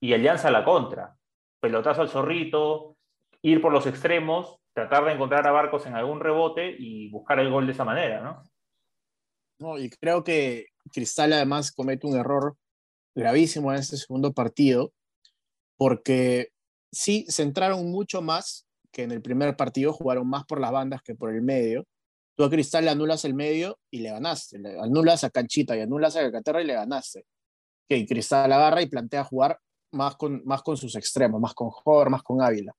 y 0.00 0.12
Alianza 0.14 0.48
a 0.48 0.50
la 0.50 0.64
contra. 0.64 1.14
Pelotazo 1.60 2.02
al 2.02 2.08
zorrito, 2.08 2.96
ir 3.40 3.60
por 3.62 3.72
los 3.72 3.86
extremos, 3.86 4.58
tratar 4.72 5.04
de 5.04 5.12
encontrar 5.12 5.46
a 5.46 5.52
Barcos 5.52 5.86
en 5.86 5.94
algún 5.94 6.18
rebote 6.18 6.74
y 6.76 7.08
buscar 7.10 7.38
el 7.38 7.48
gol 7.50 7.66
de 7.66 7.72
esa 7.72 7.84
manera, 7.84 8.20
¿no? 8.20 8.42
No, 9.60 9.78
y 9.78 9.90
creo 9.90 10.24
que 10.24 10.66
Cristal 10.92 11.32
además 11.34 11.70
comete 11.70 12.08
un 12.08 12.16
error 12.18 12.56
gravísimo 13.14 13.72
en 13.72 13.78
este 13.78 13.96
segundo 13.96 14.32
partido, 14.32 14.92
porque 15.76 16.48
sí 16.90 17.26
centraron 17.30 17.88
mucho 17.92 18.22
más 18.22 18.66
que 18.92 19.02
en 19.02 19.12
el 19.12 19.22
primer 19.22 19.56
partido, 19.56 19.92
jugaron 19.92 20.28
más 20.28 20.44
por 20.44 20.60
las 20.60 20.70
bandas 20.70 21.02
que 21.02 21.14
por 21.14 21.34
el 21.34 21.42
medio, 21.42 21.86
Tú 22.34 22.44
a 22.44 22.50
Cristal 22.50 22.84
le 22.84 22.90
anulas 22.90 23.24
el 23.24 23.34
medio 23.34 23.78
y 23.90 24.00
le 24.00 24.10
ganaste. 24.10 24.58
Le 24.58 24.78
anulas 24.80 25.24
a 25.24 25.30
Canchita 25.30 25.76
y 25.76 25.80
anulas 25.80 26.16
a 26.16 26.20
Calcaterra 26.20 26.62
y 26.62 26.66
le 26.66 26.74
ganaste. 26.74 27.26
Que 27.88 28.06
Cristal 28.06 28.50
agarra 28.52 28.82
y 28.82 28.86
plantea 28.86 29.24
jugar 29.24 29.58
más 29.92 30.16
con, 30.16 30.42
más 30.44 30.62
con 30.62 30.76
sus 30.76 30.96
extremos, 30.96 31.40
más 31.40 31.52
con 31.54 31.70
Jor, 31.70 32.08
más 32.08 32.22
con 32.22 32.40
Ávila. 32.40 32.72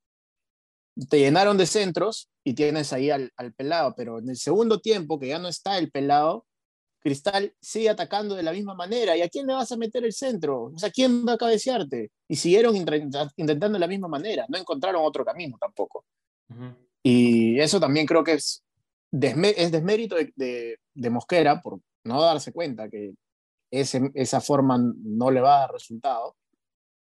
Te 1.09 1.19
llenaron 1.19 1.57
de 1.57 1.67
centros 1.67 2.29
y 2.43 2.53
tienes 2.53 2.93
ahí 2.93 3.09
al, 3.09 3.31
al 3.35 3.53
pelado, 3.53 3.93
pero 3.95 4.19
en 4.19 4.29
el 4.29 4.37
segundo 4.37 4.79
tiempo, 4.79 5.19
que 5.19 5.27
ya 5.27 5.39
no 5.39 5.47
está 5.47 5.77
el 5.77 5.91
pelado, 5.91 6.45
Cristal 7.03 7.53
sigue 7.59 7.89
atacando 7.89 8.33
de 8.33 8.43
la 8.43 8.53
misma 8.53 8.73
manera. 8.73 9.17
¿Y 9.17 9.21
a 9.21 9.29
quién 9.29 9.45
le 9.45 9.53
vas 9.53 9.71
a 9.71 9.77
meter 9.77 10.05
el 10.05 10.13
centro? 10.13 10.71
O 10.73 10.79
sea, 10.79 10.89
¿quién 10.89 11.25
va 11.27 11.33
a 11.33 11.37
cabecearte? 11.37 12.11
Y 12.29 12.35
siguieron 12.37 12.75
intentando 12.75 13.73
de 13.73 13.79
la 13.79 13.87
misma 13.87 14.07
manera. 14.07 14.45
No 14.47 14.57
encontraron 14.57 15.03
otro 15.03 15.25
camino 15.25 15.57
tampoco. 15.59 16.05
Y 17.03 17.59
eso 17.59 17.79
también 17.79 18.05
creo 18.05 18.23
que 18.23 18.33
es, 18.33 18.63
es 19.11 19.71
desmérito 19.71 20.15
de, 20.15 20.77
de, 20.93 21.09
Mosquera 21.09 21.61
por 21.61 21.79
no 22.05 22.21
darse 22.21 22.53
cuenta 22.53 22.89
que 22.89 23.13
ese, 23.69 24.09
esa 24.13 24.39
forma 24.39 24.77
no 24.79 25.29
le 25.29 25.41
va 25.41 25.57
a 25.57 25.59
dar 25.61 25.71
resultado. 25.73 26.37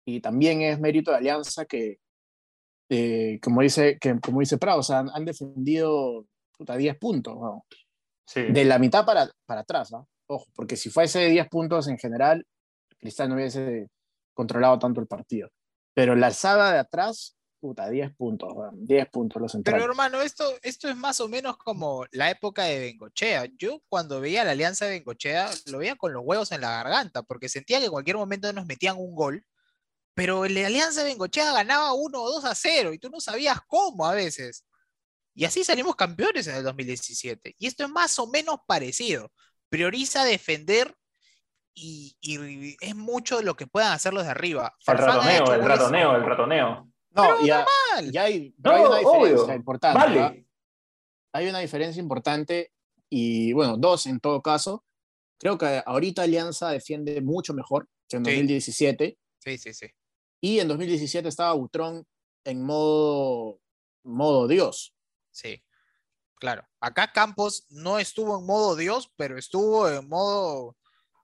Y 0.07 0.21
también 0.21 0.63
es 0.63 0.81
mérito 0.81 1.11
de 1.11 1.19
Alianza 1.19 1.67
que, 1.67 1.99
eh, 2.89 3.39
como, 3.43 3.61
dice, 3.61 3.99
que 4.01 4.19
como 4.21 4.41
dice 4.41 4.57
Prado, 4.57 4.81
o 4.81 4.83
sea, 4.83 5.01
han, 5.01 5.25
defendido 5.27 6.27
puta, 6.57 6.77
10 6.77 6.97
puntos. 6.99 7.37
De 8.35 8.65
la 8.65 8.79
mitad 8.79 9.05
para, 9.05 9.31
para 9.47 9.61
atrás, 9.61 9.93
¿no? 9.93 10.09
Ojo, 10.27 10.47
porque 10.55 10.77
si 10.77 10.91
fuese 10.91 11.29
10 11.29 11.49
puntos 11.49 11.89
en 11.89 11.99
general, 11.99 12.47
Cristal 12.99 13.29
no 13.29 13.35
hubiese 13.35 13.89
controlado 14.33 14.79
tanto 14.79 15.01
el 15.01 15.07
partido. 15.07 15.51
Pero 15.95 16.17
la 16.17 16.27
alzada 16.27 16.73
de 16.73 16.79
atrás, 16.79 17.37
puta, 17.61 17.89
10 17.89 18.15
puntos, 18.17 18.53
10 18.73 19.09
puntos 19.11 19.41
los 19.41 19.53
centrales. 19.53 19.81
Pero 19.81 19.93
hermano, 19.93 20.21
esto, 20.23 20.45
esto 20.63 20.89
es 20.89 20.97
más 20.97 21.21
o 21.21 21.29
menos 21.29 21.57
como 21.59 22.05
la 22.11 22.31
época 22.31 22.65
de 22.65 22.81
Bengochea. 22.81 23.47
Yo 23.57 23.83
cuando 23.89 24.21
veía 24.21 24.45
la 24.45 24.53
alianza 24.53 24.87
de 24.87 24.93
Bengochea, 24.93 25.51
lo 25.67 25.79
veía 25.79 25.97
con 25.97 26.13
los 26.13 26.23
huevos 26.25 26.51
en 26.53 26.63
la 26.63 26.71
garganta, 26.71 27.23
porque 27.23 27.49
sentía 27.49 27.79
que 27.79 27.87
en 27.87 27.93
cualquier 27.93 28.17
momento 28.17 28.53
nos 28.53 28.67
metían 28.67 28.97
un 28.99 29.15
gol, 29.15 29.45
pero 30.15 30.47
la 30.47 30.67
alianza 30.67 31.03
de 31.03 31.11
Bengochea 31.11 31.53
ganaba 31.53 31.93
1 31.93 32.23
o 32.23 32.33
2 32.33 32.45
a 32.45 32.55
0 32.55 32.93
y 32.93 32.99
tú 32.99 33.11
no 33.11 33.21
sabías 33.21 33.59
cómo 33.67 34.07
a 34.07 34.15
veces. 34.15 34.65
Y 35.35 35.45
así 35.45 35.65
salimos 35.65 35.97
campeones 35.97 36.47
en 36.47 36.57
el 36.57 36.65
2017. 36.65 37.57
Y 37.59 37.67
esto 37.67 37.85
es 37.85 37.91
más 37.91 38.19
o 38.19 38.27
menos 38.29 38.59
parecido. 38.67 39.33
Prioriza 39.69 40.25
defender 40.25 40.97
y, 41.75 42.17
es 42.81 42.95
mucho 42.95 43.43
lo 43.43 43.57
que 43.57 43.67
puedan 43.67 43.93
hacer 43.93 44.15
los 44.15 44.25
de 44.25 44.31
arriba. 44.31 44.75
El 44.87 44.99
ratoneo, 44.99 45.55
el 45.55 45.65
ratoneo, 45.65 46.17
el 46.17 46.25
ratoneo. 46.25 46.89
No, 47.11 47.45
ya, 47.45 47.67
ya, 48.11 48.25
hay, 48.25 48.55
una 48.63 48.99
diferencia 48.99 49.55
importante. 49.55 50.47
Hay 51.33 51.49
una 51.49 51.59
diferencia 51.59 52.01
importante 52.01 52.73
y, 53.11 53.53
bueno, 53.53 53.77
dos 53.77 54.07
en 54.07 54.21
todo 54.21 54.41
caso. 54.41 54.85
Creo 55.39 55.59
que 55.59 55.83
ahorita 55.85 56.23
Alianza 56.23 56.71
defiende 56.71 57.21
mucho 57.21 57.55
mejor 57.55 57.89
que 58.09 58.17
en 58.17 58.23
2017. 58.23 59.19
Sí, 59.39 59.59
sí, 59.59 59.75
sí. 59.75 59.87
Y 60.41 60.61
en 60.61 60.69
2017 60.69 61.29
estaba 61.29 61.53
Butrón 61.55 62.07
en 62.45 62.63
modo, 62.63 63.61
modo 64.05 64.47
Dios. 64.47 64.95
Sí, 65.35 65.63
claro. 66.37 66.67
Acá 66.81 67.11
Campos 67.13 67.67
no 67.71 67.99
estuvo 67.99 68.39
en 68.39 68.47
modo 68.47 68.77
Dios, 68.77 69.11
pero 69.17 69.37
estuvo 69.37 69.89
en 69.89 70.09
modo, 70.09 70.77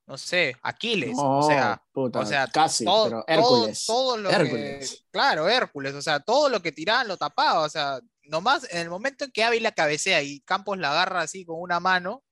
no 0.06 0.18
sé, 0.18 0.56
Aquiles. 0.62 1.16
o 1.16 1.42
sea, 1.42 1.80
o 1.94 2.26
sea 2.26 2.48
casi, 2.48 2.84
pero 2.84 3.24
Hércules. 3.26 3.86
Todo, 3.86 4.16
lo 4.16 4.30
Hércules. 4.30 5.06
claro, 5.12 5.48
Hércules. 5.48 5.94
O 5.94 6.02
sea, 6.02 6.18
todo 6.18 6.48
lo 6.48 6.60
que 6.60 6.72
tiraban 6.72 7.06
lo 7.06 7.16
tapaba. 7.16 7.60
O 7.60 7.68
sea, 7.68 8.00
nomás 8.24 8.66
en 8.72 8.78
el 8.80 8.90
momento 8.90 9.24
en 9.24 9.30
que 9.30 9.44
Ávila 9.44 9.70
cabecea 9.70 10.20
y 10.22 10.40
Campos 10.40 10.76
la 10.76 10.90
agarra 10.90 11.20
así 11.20 11.44
con 11.44 11.60
una 11.60 11.78
mano, 11.78 12.24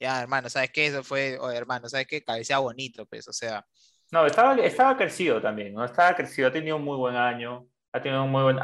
ya, 0.00 0.20
hermano, 0.20 0.48
¿sabes 0.48 0.70
qué? 0.70 0.86
Eso 0.86 1.04
fue, 1.04 1.38
hermano, 1.52 1.88
¿sabes 1.88 2.06
qué? 2.06 2.22
Cabecea 2.24 2.58
bonito, 2.58 3.04
pues, 3.04 3.28
o 3.28 3.32
sea. 3.32 3.66
No, 4.10 4.24
estaba, 4.24 4.54
estaba 4.54 4.96
crecido 4.96 5.42
también, 5.42 5.74
¿no? 5.74 5.84
Estaba 5.84 6.16
crecido, 6.16 6.48
ha 6.48 6.52
tenido 6.52 6.76
un 6.76 6.84
muy 6.84 6.96
buen 6.96 7.16
año, 7.16 7.66
ha 7.92 8.00
tenido 8.00 8.24
un 8.24 8.30
muy 8.30 8.42
buen 8.44 8.58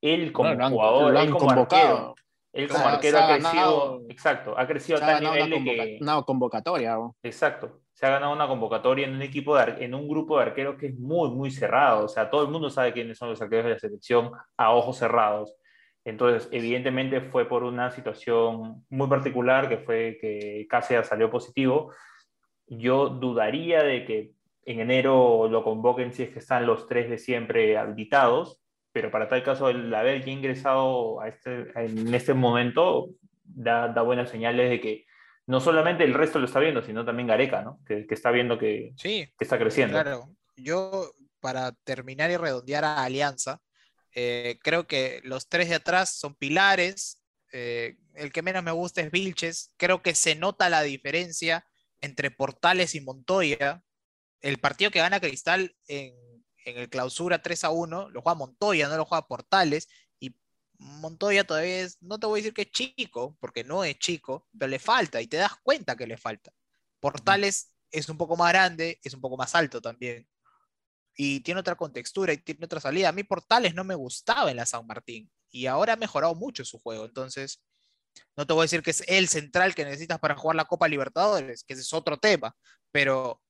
él 0.00 0.32
como 0.32 0.50
jugador, 0.68 1.16
él 1.16 1.30
como 1.30 1.50
arquero, 1.50 2.14
él 2.52 2.68
como 2.68 2.86
arquero 2.86 3.18
ha 3.18 3.36
crecido, 3.36 4.02
exacto, 4.08 4.54
ha 4.58 4.66
crecido 4.66 4.98
a 4.98 5.00
tal 5.00 5.22
nivel 5.22 5.50
de 5.50 5.64
que... 5.64 5.98
Una 6.00 6.22
convocatoria. 6.22 6.96
Exacto, 7.22 7.80
se 7.92 8.06
ha 8.06 8.10
ganado 8.10 8.32
una 8.32 8.48
convocatoria 8.48 9.06
en 9.06 9.14
un 9.14 9.22
equipo, 9.22 9.56
de, 9.56 9.84
en 9.84 9.94
un 9.94 10.08
grupo 10.08 10.36
de 10.36 10.44
arqueros 10.44 10.76
que 10.76 10.86
es 10.86 10.98
muy, 10.98 11.30
muy 11.30 11.50
cerrado, 11.50 12.06
o 12.06 12.08
sea, 12.08 12.30
todo 12.30 12.42
el 12.42 12.50
mundo 12.50 12.70
sabe 12.70 12.92
quiénes 12.92 13.18
son 13.18 13.30
los 13.30 13.42
arqueros 13.42 13.66
de 13.66 13.72
la 13.72 13.78
selección 13.78 14.32
a 14.56 14.72
ojos 14.72 14.96
cerrados. 14.96 15.54
Entonces, 16.04 16.48
evidentemente 16.50 17.20
fue 17.20 17.46
por 17.46 17.62
una 17.62 17.90
situación 17.90 18.84
muy 18.88 19.06
particular 19.06 19.68
que 19.68 19.78
fue 19.78 20.16
que 20.20 20.66
Cáceres 20.68 21.08
salió 21.08 21.30
positivo. 21.30 21.92
Yo 22.66 23.10
dudaría 23.10 23.82
de 23.82 24.04
que 24.06 24.32
en 24.64 24.80
enero 24.80 25.48
lo 25.48 25.62
convoquen 25.62 26.12
si 26.12 26.22
es 26.22 26.30
que 26.30 26.38
están 26.38 26.66
los 26.66 26.86
tres 26.86 27.10
de 27.10 27.18
siempre 27.18 27.76
habilitados, 27.76 28.59
pero 28.92 29.10
para 29.10 29.28
tal 29.28 29.42
caso 29.42 29.68
el 29.70 29.94
haber 29.94 30.24
ya 30.24 30.32
ingresado 30.32 31.20
a 31.20 31.28
este, 31.28 31.70
en 31.74 32.12
este 32.14 32.34
momento 32.34 33.10
da, 33.44 33.88
da, 33.88 34.02
buenas 34.02 34.30
señales 34.30 34.70
de 34.70 34.80
que 34.80 35.06
no 35.46 35.60
solamente 35.60 36.04
el 36.04 36.14
resto 36.14 36.38
lo 36.38 36.46
está 36.46 36.60
viendo, 36.60 36.82
sino 36.82 37.04
también 37.04 37.28
Gareca, 37.28 37.62
¿no? 37.62 37.80
que, 37.86 38.06
que 38.06 38.14
está 38.14 38.30
viendo 38.30 38.58
que, 38.58 38.92
sí, 38.96 39.28
que, 39.38 39.44
está 39.44 39.58
creciendo. 39.58 39.94
Claro, 39.94 40.30
yo 40.56 41.12
para 41.40 41.72
terminar 41.84 42.30
y 42.30 42.36
redondear 42.36 42.84
a 42.84 43.02
Alianza, 43.04 43.60
eh, 44.14 44.58
creo 44.62 44.86
que 44.86 45.20
los 45.24 45.48
tres 45.48 45.68
de 45.68 45.76
atrás 45.76 46.14
son 46.16 46.34
pilares, 46.34 47.22
eh, 47.52 47.96
el 48.14 48.32
que 48.32 48.42
menos 48.42 48.62
me 48.62 48.70
gusta 48.70 49.00
es 49.00 49.10
Vilches, 49.10 49.74
creo 49.76 50.02
que 50.02 50.14
se 50.14 50.34
nota 50.34 50.68
la 50.68 50.82
diferencia 50.82 51.64
entre 52.00 52.30
Portales 52.30 52.94
y 52.94 53.00
Montoya. 53.00 53.82
El 54.40 54.58
partido 54.58 54.90
que 54.90 55.00
gana 55.00 55.20
Cristal 55.20 55.76
en 55.86 56.14
en 56.70 56.78
el 56.78 56.88
clausura 56.88 57.42
3 57.42 57.64
a 57.64 57.70
1, 57.70 58.10
lo 58.10 58.22
juega 58.22 58.34
Montoya, 58.34 58.88
no 58.88 58.96
lo 58.96 59.04
juega 59.04 59.26
Portales, 59.26 59.88
y 60.18 60.34
Montoya 60.78 61.44
todavía 61.44 61.80
es, 61.80 61.98
no 62.02 62.18
te 62.18 62.26
voy 62.26 62.40
a 62.40 62.42
decir 62.42 62.54
que 62.54 62.62
es 62.62 62.70
chico, 62.70 63.36
porque 63.40 63.64
no 63.64 63.84
es 63.84 63.98
chico, 63.98 64.48
pero 64.58 64.68
le 64.68 64.78
falta, 64.78 65.20
y 65.20 65.26
te 65.26 65.36
das 65.36 65.52
cuenta 65.62 65.96
que 65.96 66.06
le 66.06 66.16
falta. 66.16 66.52
Portales 67.00 67.72
es 67.90 68.08
un 68.08 68.16
poco 68.16 68.36
más 68.36 68.52
grande, 68.52 68.98
es 69.02 69.14
un 69.14 69.20
poco 69.20 69.36
más 69.36 69.54
alto 69.54 69.80
también, 69.80 70.28
y 71.14 71.40
tiene 71.40 71.60
otra 71.60 71.76
contextura 71.76 72.32
y 72.32 72.38
tiene 72.38 72.64
otra 72.64 72.80
salida. 72.80 73.08
A 73.10 73.12
mí 73.12 73.24
Portales 73.24 73.74
no 73.74 73.84
me 73.84 73.94
gustaba 73.94 74.50
en 74.50 74.56
la 74.56 74.66
San 74.66 74.86
Martín, 74.86 75.30
y 75.50 75.66
ahora 75.66 75.94
ha 75.94 75.96
mejorado 75.96 76.34
mucho 76.34 76.64
su 76.64 76.78
juego, 76.78 77.04
entonces... 77.04 77.62
No 78.36 78.44
te 78.44 78.52
voy 78.52 78.62
a 78.62 78.64
decir 78.64 78.82
que 78.82 78.90
es 78.90 79.04
el 79.06 79.28
central 79.28 79.74
que 79.74 79.84
necesitas 79.84 80.18
para 80.18 80.36
jugar 80.36 80.56
la 80.56 80.64
Copa 80.64 80.88
Libertadores, 80.88 81.62
que 81.62 81.74
ese 81.74 81.82
es 81.82 81.92
otro 81.92 82.18
tema, 82.18 82.56
pero 82.90 83.40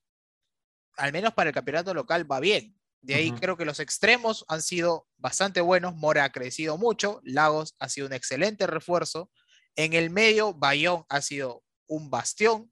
al 0.97 1.13
menos 1.13 1.33
para 1.33 1.51
el 1.51 1.55
campeonato 1.55 1.95
local 1.95 2.31
va 2.31 2.41
bien. 2.41 2.79
De 3.03 3.15
ahí 3.15 3.33
creo 3.33 3.57
que 3.57 3.65
los 3.65 3.81
extremos 3.81 4.45
han 4.49 4.61
sido 4.61 5.07
bastante 5.17 5.61
buenos. 5.63 5.95
Mora 5.95 6.25
ha 6.25 6.33
crecido 6.33 6.77
mucho. 6.77 7.21
Lagos 7.25 7.75
ha 7.79 7.89
sido 7.89 8.07
un 8.07 8.13
excelente 8.13 8.67
refuerzo. 8.67 9.31
En 9.75 9.95
el 9.95 10.11
medio, 10.11 10.53
Bayón 10.53 11.05
ha 11.09 11.23
sido 11.23 11.65
un 11.87 12.11
bastión. 12.11 12.71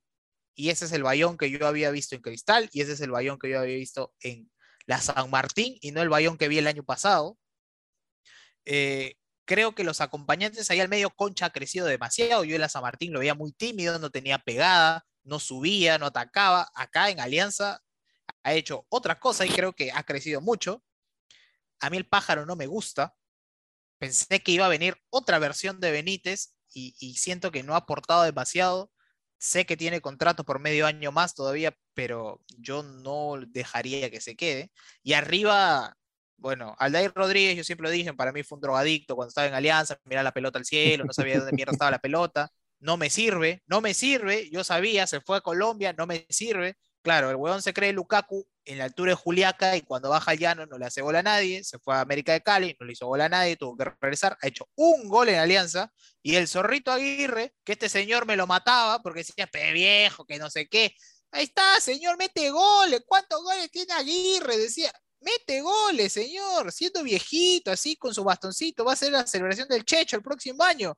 Y 0.55 0.71
ese 0.71 0.85
es 0.85 0.93
el 0.93 1.03
Bayón 1.03 1.39
que 1.39 1.51
yo 1.51 1.67
había 1.67 1.91
visto 1.91 2.15
en 2.15 2.23
Cristal. 2.23 2.69
Y 2.73 2.83
ese 2.83 2.93
es 2.93 3.01
el 3.01 3.11
Bayón 3.11 3.39
que 3.39 3.49
yo 3.49 3.59
había 3.59 3.77
visto 3.77 4.13
en 4.21 4.51
la 4.87 5.01
San 5.01 5.31
Martín. 5.31 5.79
Y 5.81 5.93
no 5.93 6.03
el 6.03 6.11
Bayón 6.11 6.37
que 6.37 6.49
vi 6.49 6.59
el 6.59 6.67
año 6.67 6.85
pasado. 6.85 7.39
Eh, 8.67 9.15
creo 9.47 9.75
que 9.75 9.83
los 9.83 10.03
acompañantes 10.03 10.71
ahí 10.71 10.81
al 10.81 10.91
medio, 10.91 11.09
Concha 11.09 11.47
ha 11.47 11.53
crecido 11.53 11.87
demasiado. 11.87 12.45
Yo 12.45 12.55
en 12.55 12.61
la 12.61 12.69
San 12.69 12.83
Martín 12.83 13.15
lo 13.15 13.21
veía 13.21 13.35
muy 13.35 13.53
tímido, 13.53 13.99
no 13.99 14.11
tenía 14.11 14.39
pegada, 14.39 15.07
no 15.25 15.39
subía, 15.39 15.97
no 15.97 16.07
atacaba. 16.07 16.69
Acá 16.75 17.09
en 17.09 17.19
Alianza 17.19 17.81
ha 18.43 18.55
hecho 18.55 18.87
otra 18.89 19.19
cosa 19.21 19.47
y 19.47 19.51
creo 19.51 19.73
que 19.73 19.93
ha 19.93 20.03
crecido 20.05 20.41
mucho. 20.41 20.83
A 21.81 21.91
mí 21.91 21.97
el 21.97 22.07
pájaro 22.07 22.47
no 22.47 22.57
me 22.57 22.67
gusta. 22.67 23.15
Pensé 23.99 24.41
que 24.43 24.53
iba 24.53 24.67
a 24.67 24.71
venir 24.71 24.97
otra 25.11 25.39
versión 25.39 25.81
de 25.81 25.91
Benítez 25.91 26.55
y, 26.73 27.15
siento 27.17 27.51
que 27.51 27.63
no 27.63 27.75
ha 27.75 27.79
aportado 27.79 28.23
demasiado. 28.23 28.91
Sé 29.39 29.67
que 29.67 29.77
tiene 29.77 30.01
contrato 30.01 30.45
por 30.45 30.61
medio 30.61 30.87
año 30.87 31.13
más 31.13 31.35
todavía, 31.35 31.77
pero 31.95 32.43
yo 32.59 32.83
no 32.83 33.37
dejaría 33.49 34.11
que 34.11 34.21
se 34.21 34.37
quede. 34.37 34.71
Y 35.03 35.13
arriba, 35.13 35.97
bueno, 36.37 36.75
Aldair 36.79 37.13
Rodríguez, 37.15 37.57
yo 37.57 37.65
siempre 37.65 37.85
lo 37.85 37.91
dije, 37.91 38.13
para 38.15 38.33
mí 38.33 38.43
fue 38.43 38.57
un 38.57 38.63
drogadicto 38.63 39.17
cuando 39.17 39.29
estaba 39.31 39.47
en 39.49 39.55
Alianza, 39.55 39.99
mira 40.05 40.23
la 40.23 40.33
pelota 40.33 40.59
al 40.59 40.65
cielo, 40.65 41.05
no 41.05 41.13
sabía 41.13 41.39
dónde 41.39 41.53
mierda 41.53 41.73
estaba 41.73 41.91
la 41.91 42.01
pelota. 42.01 42.51
No 42.81 42.97
me 42.97 43.11
sirve, 43.11 43.63
no 43.67 43.81
me 43.81 43.95
sirve. 43.95 44.49
Yo 44.51 44.65
sabía, 44.65 45.07
se 45.07 45.21
fue 45.21 45.39
a 45.39 45.41
Colombia, 45.41 45.93
no 45.93 46.07
me 46.07 46.27
sirve. 46.31 46.77
Claro, 47.03 47.31
el 47.31 47.37
huevón 47.37 47.63
se 47.63 47.73
cree 47.73 47.93
Lukaku 47.93 48.47
en 48.65 48.79
la 48.79 48.85
altura 48.85 49.13
de 49.13 49.17
Juliaca 49.17 49.77
y 49.77 49.83
cuando 49.83 50.11
baja 50.11 50.33
al 50.33 50.39
llano 50.39 50.67
no 50.67 50.77
le 50.79 50.87
hace 50.87 51.01
gol 51.01 51.17
a 51.17 51.23
nadie, 51.23 51.65
se 51.65 51.79
fue 51.79 51.95
a 51.95 52.01
América 52.01 52.33
de 52.33 52.43
Cali, 52.43 52.77
no 52.79 52.87
le 52.87 52.93
hizo 52.93 53.07
gol 53.07 53.21
a 53.23 53.29
nadie, 53.29 53.57
tuvo 53.57 53.77
que 53.77 53.85
regresar, 53.85 54.37
ha 54.43 54.47
hecho 54.47 54.69
un 54.75 55.09
gol 55.09 55.29
en 55.31 55.39
Alianza 55.39 55.91
y 56.23 56.37
el 56.37 56.49
zorrito 56.49 56.93
Aguirre, 56.93 57.55
que 57.65 57.73
este 57.73 57.89
señor 57.89 58.27
me 58.27 58.37
lo 58.37 58.47
mataba 58.47 59.01
porque 59.01 59.21
decía, 59.21 59.47
pe 59.47 59.73
viejo, 59.73 60.27
que 60.27 60.39
no 60.39 60.51
sé 60.51 60.69
qué. 60.69 60.95
Ahí 61.31 61.45
está, 61.45 61.81
señor, 61.81 62.19
mete 62.19 62.51
goles. 62.51 63.03
¿Cuántos 63.07 63.43
goles 63.43 63.71
tiene 63.71 63.93
Aguirre? 63.95 64.59
Decía, 64.59 64.93
mete 65.21 65.61
goles, 65.61 66.13
señor, 66.13 66.73
siendo 66.73 67.03
viejito, 67.03 67.71
así 67.71 67.97
con 67.97 68.15
su 68.15 68.25
bastoncito, 68.25 68.85
va 68.85 68.93
a 68.93 68.97
ser 68.97 69.13
la 69.13 69.27
celebración 69.27 69.69
del 69.69 69.85
Checho 69.85 70.17
el 70.17 70.23
próximo 70.23 70.63
año. 70.65 70.95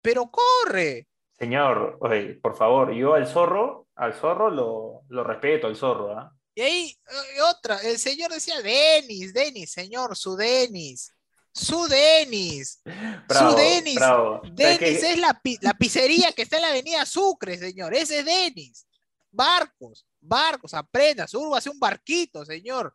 pero 0.00 0.30
corre. 0.30 1.08
Señor, 1.32 1.98
por 2.42 2.56
favor, 2.56 2.92
yo 2.92 3.14
al 3.14 3.26
zorro, 3.26 3.87
al 3.98 4.14
zorro 4.14 4.50
lo, 4.50 5.02
lo 5.08 5.24
respeto, 5.24 5.66
al 5.66 5.76
zorro, 5.76 6.16
¿ah? 6.18 6.32
Y 6.54 6.60
ahí 6.60 6.98
eh, 7.36 7.40
otra, 7.42 7.76
el 7.82 7.98
señor 7.98 8.32
decía, 8.32 8.60
Denis, 8.62 9.32
Denis, 9.32 9.70
señor, 9.70 10.16
su 10.16 10.34
Denis. 10.36 11.12
Su 11.52 11.86
Denis. 11.88 12.80
Bravo, 13.28 13.50
su 13.50 13.56
Denis. 13.56 13.94
bravo. 13.96 14.40
Denis 14.52 14.72
Es 14.72 14.78
que- 14.78 15.12
es 15.12 15.18
la, 15.18 15.40
la 15.60 15.74
pizzería 15.74 16.32
que 16.32 16.42
está 16.42 16.56
en 16.56 16.62
la 16.62 16.68
avenida 16.70 17.04
Sucre, 17.06 17.58
señor. 17.58 17.94
Ese 17.94 18.20
es 18.20 18.24
Denis. 18.24 18.86
Barcos, 19.30 20.06
barcos, 20.20 20.74
aprenda. 20.74 21.26
Urbo 21.32 21.56
hace 21.56 21.70
un 21.70 21.78
barquito, 21.78 22.44
señor. 22.44 22.94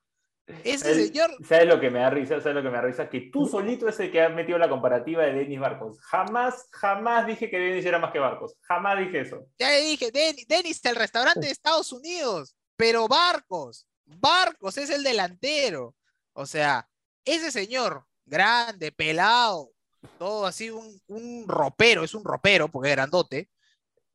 Ese 0.64 0.94
señor, 0.94 1.32
¿Sabes 1.48 1.68
lo 1.68 1.80
que 1.80 1.90
me 1.90 2.00
da 2.00 2.10
risa? 2.10 2.42
¿Sabes 2.42 2.56
lo 2.56 2.62
que 2.62 2.70
me 2.70 2.76
da 2.76 2.82
risa? 2.82 3.10
Que 3.10 3.30
tú 3.32 3.46
solito 3.46 3.88
es 3.88 3.98
el 4.02 4.12
que 4.12 4.22
has 4.22 4.34
metido 4.34 4.58
la 4.58 4.70
comparativa 4.70 5.24
de 5.24 5.34
Denis 5.34 5.60
Barcos. 5.60 6.00
Jamás, 6.02 6.68
jamás 6.72 7.26
dije 7.26 7.50
que 7.50 7.58
Denis 7.58 7.86
era 7.86 8.00
más 8.00 8.12
que 8.12 8.20
Barcos. 8.20 8.56
Jamás 8.62 9.00
dije 9.00 9.22
eso. 9.22 9.48
ya 9.58 9.70
le 9.70 9.82
dije, 9.82 10.12
Denis, 10.12 10.46
Denis, 10.48 10.84
el 10.84 10.96
restaurante 10.98 11.42
de 11.42 11.52
Estados 11.52 11.94
Unidos. 11.94 12.58
Pero 12.76 13.08
Barcos, 13.08 13.88
Barcos 14.06 14.78
es 14.78 14.90
el 14.90 15.04
delantero. 15.04 15.96
O 16.34 16.46
sea, 16.46 16.90
ese 17.24 17.52
señor, 17.52 18.06
grande, 18.26 18.92
pelado, 18.92 19.72
todo 20.18 20.46
así, 20.46 20.70
un, 20.70 21.00
un 21.08 21.46
ropero, 21.48 22.04
es 22.04 22.14
un 22.14 22.24
ropero 22.24 22.68
porque 22.68 22.90
es 22.90 22.96
grandote, 22.96 23.50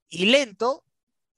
y 0.09 0.27
lento, 0.27 0.85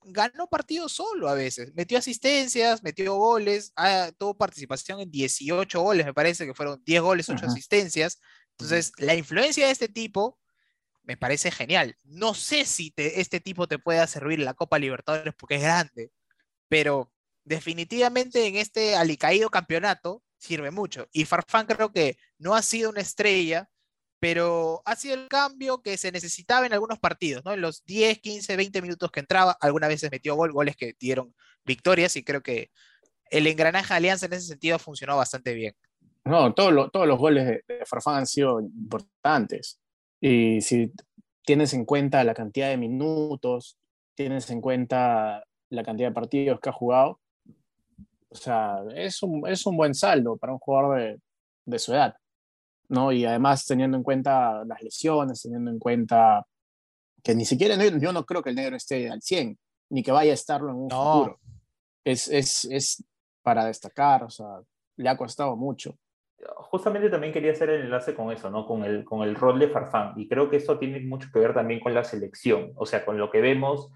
ganó 0.04 0.48
partidos 0.48 0.92
solo 0.92 1.28
a 1.28 1.34
veces. 1.34 1.72
Metió 1.74 1.98
asistencias, 1.98 2.82
metió 2.82 3.14
goles, 3.16 3.72
ah, 3.76 4.10
tuvo 4.18 4.36
participación 4.36 5.00
en 5.00 5.10
18 5.10 5.80
goles, 5.82 6.06
me 6.06 6.14
parece 6.14 6.46
que 6.46 6.54
fueron 6.54 6.82
10 6.84 7.00
goles, 7.02 7.28
8 7.28 7.44
Ajá. 7.44 7.52
asistencias. 7.52 8.20
Entonces, 8.52 8.92
la 8.98 9.14
influencia 9.14 9.66
de 9.66 9.72
este 9.72 9.88
tipo 9.88 10.38
me 11.02 11.16
parece 11.16 11.50
genial. 11.50 11.96
No 12.04 12.34
sé 12.34 12.64
si 12.66 12.90
te- 12.90 13.20
este 13.20 13.40
tipo 13.40 13.66
te 13.68 13.78
pueda 13.78 14.06
servir 14.06 14.38
en 14.40 14.44
la 14.44 14.54
Copa 14.54 14.78
Libertadores 14.78 15.34
porque 15.34 15.56
es 15.56 15.62
grande, 15.62 16.12
pero 16.68 17.12
definitivamente 17.44 18.46
en 18.46 18.56
este 18.56 18.96
alicaído 18.96 19.50
campeonato 19.50 20.22
sirve 20.38 20.70
mucho. 20.70 21.08
Y 21.12 21.24
Farfán 21.24 21.66
creo 21.66 21.92
que 21.92 22.16
no 22.38 22.54
ha 22.54 22.62
sido 22.62 22.90
una 22.90 23.00
estrella, 23.00 23.69
pero 24.20 24.82
ha 24.84 24.94
sido 24.96 25.14
el 25.14 25.28
cambio 25.28 25.82
que 25.82 25.96
se 25.96 26.12
necesitaba 26.12 26.66
en 26.66 26.72
algunos 26.72 26.98
partidos, 26.98 27.44
¿no? 27.44 27.52
En 27.54 27.60
los 27.62 27.84
10, 27.86 28.20
15, 28.20 28.56
20 28.56 28.82
minutos 28.82 29.10
que 29.10 29.20
entraba, 29.20 29.56
algunas 29.60 29.88
veces 29.88 30.10
metió 30.10 30.36
gol, 30.36 30.52
goles 30.52 30.76
que 30.76 30.94
dieron 31.00 31.34
victorias 31.64 32.14
y 32.16 32.22
creo 32.22 32.42
que 32.42 32.70
el 33.30 33.46
engranaje 33.46 33.94
de 33.94 33.96
Alianza 33.96 34.26
en 34.26 34.34
ese 34.34 34.46
sentido 34.46 34.78
funcionó 34.78 35.16
bastante 35.16 35.54
bien. 35.54 35.74
No, 36.24 36.52
todos 36.52 36.72
los- 36.72 37.18
goles 37.18 37.46
de, 37.46 37.64
de 37.66 37.86
Farfán 37.86 38.16
han 38.16 38.26
sido 38.26 38.60
importantes. 38.60 39.80
Y 40.20 40.60
si 40.60 40.92
tienes 41.44 41.72
en 41.72 41.84
cuenta 41.86 42.22
la 42.24 42.34
cantidad 42.34 42.68
de 42.68 42.76
minutos, 42.76 43.78
tienes 44.14 44.50
en 44.50 44.60
cuenta 44.60 45.42
la 45.70 45.82
cantidad 45.82 46.08
de 46.10 46.14
partidos 46.14 46.60
que 46.60 46.68
ha 46.68 46.72
jugado, 46.72 47.20
o 48.28 48.34
sea, 48.36 48.80
es 48.94 49.22
un, 49.22 49.46
es 49.48 49.64
un 49.66 49.76
buen 49.76 49.94
saldo 49.94 50.36
para 50.36 50.52
un 50.52 50.58
jugador 50.58 50.98
de, 51.00 51.20
de 51.64 51.78
su 51.78 51.92
edad. 51.94 52.14
¿No? 52.90 53.12
Y 53.12 53.24
además 53.24 53.64
teniendo 53.66 53.96
en 53.96 54.02
cuenta 54.02 54.64
las 54.64 54.82
lesiones, 54.82 55.40
teniendo 55.42 55.70
en 55.70 55.78
cuenta 55.78 56.44
que 57.22 57.34
ni 57.34 57.44
siquiera 57.44 57.76
yo 57.98 58.12
no 58.12 58.24
creo 58.26 58.42
que 58.42 58.50
el 58.50 58.56
negro 58.56 58.76
esté 58.76 59.10
al 59.10 59.22
100, 59.22 59.58
ni 59.90 60.02
que 60.02 60.12
vaya 60.12 60.32
a 60.32 60.34
estarlo 60.34 60.70
en 60.70 60.76
un 60.76 60.88
No. 60.88 61.12
futuro. 61.12 61.40
Es, 62.04 62.28
es, 62.28 62.64
es 62.66 63.04
para 63.42 63.64
destacar, 63.66 64.24
o 64.24 64.30
sea, 64.30 64.60
le 64.96 65.08
ha 65.08 65.16
costado 65.16 65.56
mucho. 65.56 65.96
Justamente 66.56 67.10
también 67.10 67.32
quería 67.32 67.52
hacer 67.52 67.68
el 67.70 67.82
enlace 67.82 68.14
con 68.14 68.32
eso, 68.32 68.50
¿no? 68.50 68.66
Con 68.66 68.84
el, 68.84 69.04
con 69.04 69.22
el 69.22 69.34
rol 69.34 69.58
de 69.58 69.68
Farfán. 69.68 70.14
Y 70.16 70.26
creo 70.26 70.48
que 70.48 70.56
eso 70.56 70.78
tiene 70.78 71.00
mucho 71.00 71.28
que 71.32 71.38
ver 71.38 71.52
también 71.54 71.80
con 71.80 71.92
la 71.94 72.02
selección, 72.02 72.72
o 72.76 72.86
sea, 72.86 73.04
con 73.04 73.18
lo 73.18 73.30
que 73.30 73.40
vemos, 73.42 73.90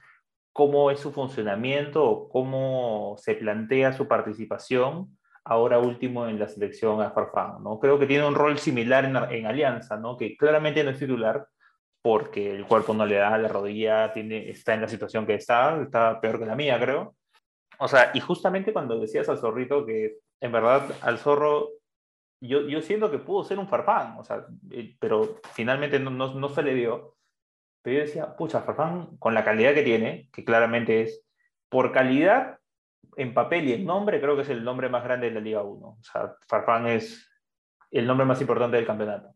cómo 0.52 0.90
es 0.90 1.00
su 1.00 1.10
funcionamiento, 1.10 2.28
cómo 2.30 3.16
se 3.18 3.34
plantea 3.34 3.92
su 3.94 4.06
participación 4.06 5.16
ahora 5.44 5.78
último 5.78 6.26
en 6.26 6.38
la 6.38 6.48
selección 6.48 7.02
a 7.02 7.10
Farfán, 7.10 7.62
¿no? 7.62 7.78
Creo 7.78 7.98
que 7.98 8.06
tiene 8.06 8.26
un 8.26 8.34
rol 8.34 8.58
similar 8.58 9.04
en, 9.04 9.16
en 9.16 9.46
Alianza, 9.46 9.96
¿no? 9.96 10.16
Que 10.16 10.36
claramente 10.36 10.82
no 10.82 10.90
es 10.90 10.98
titular 10.98 11.46
porque 12.02 12.50
el 12.50 12.66
cuerpo 12.66 12.92
no 12.92 13.06
le 13.06 13.16
da, 13.16 13.38
la 13.38 13.48
rodilla 13.48 14.12
tiene, 14.12 14.50
está 14.50 14.74
en 14.74 14.82
la 14.82 14.88
situación 14.88 15.26
que 15.26 15.34
está, 15.34 15.80
está 15.80 16.20
peor 16.20 16.38
que 16.38 16.46
la 16.46 16.54
mía, 16.54 16.78
creo. 16.78 17.16
O 17.78 17.88
sea, 17.88 18.10
y 18.14 18.20
justamente 18.20 18.72
cuando 18.72 18.98
decías 18.98 19.28
al 19.28 19.38
zorrito 19.38 19.86
que 19.86 20.16
en 20.40 20.52
verdad 20.52 20.82
al 21.00 21.18
zorro, 21.18 21.70
yo, 22.40 22.68
yo 22.68 22.82
siento 22.82 23.10
que 23.10 23.18
pudo 23.18 23.44
ser 23.44 23.58
un 23.58 23.68
Farfán, 23.68 24.18
o 24.18 24.24
sea, 24.24 24.46
eh, 24.70 24.94
pero 25.00 25.40
finalmente 25.54 25.98
no, 25.98 26.10
no, 26.10 26.34
no 26.34 26.48
se 26.50 26.62
le 26.62 26.74
dio. 26.74 27.16
Pero 27.82 27.98
yo 27.98 28.04
decía, 28.04 28.36
pucha, 28.36 28.60
Farfán, 28.60 29.16
con 29.18 29.34
la 29.34 29.44
calidad 29.44 29.74
que 29.74 29.82
tiene, 29.82 30.28
que 30.32 30.44
claramente 30.44 31.02
es 31.02 31.24
por 31.70 31.92
calidad, 31.92 32.58
en 33.16 33.34
papel 33.34 33.68
y 33.68 33.72
en 33.74 33.84
nombre, 33.84 34.20
creo 34.20 34.36
que 34.36 34.42
es 34.42 34.50
el 34.50 34.64
nombre 34.64 34.88
más 34.88 35.04
grande 35.04 35.28
de 35.28 35.34
la 35.34 35.40
Liga 35.40 35.62
1. 35.62 35.86
O 35.86 36.02
sea, 36.02 36.34
Farfán 36.48 36.86
es 36.86 37.30
el 37.90 38.06
nombre 38.06 38.26
más 38.26 38.40
importante 38.40 38.76
del 38.76 38.86
campeonato. 38.86 39.34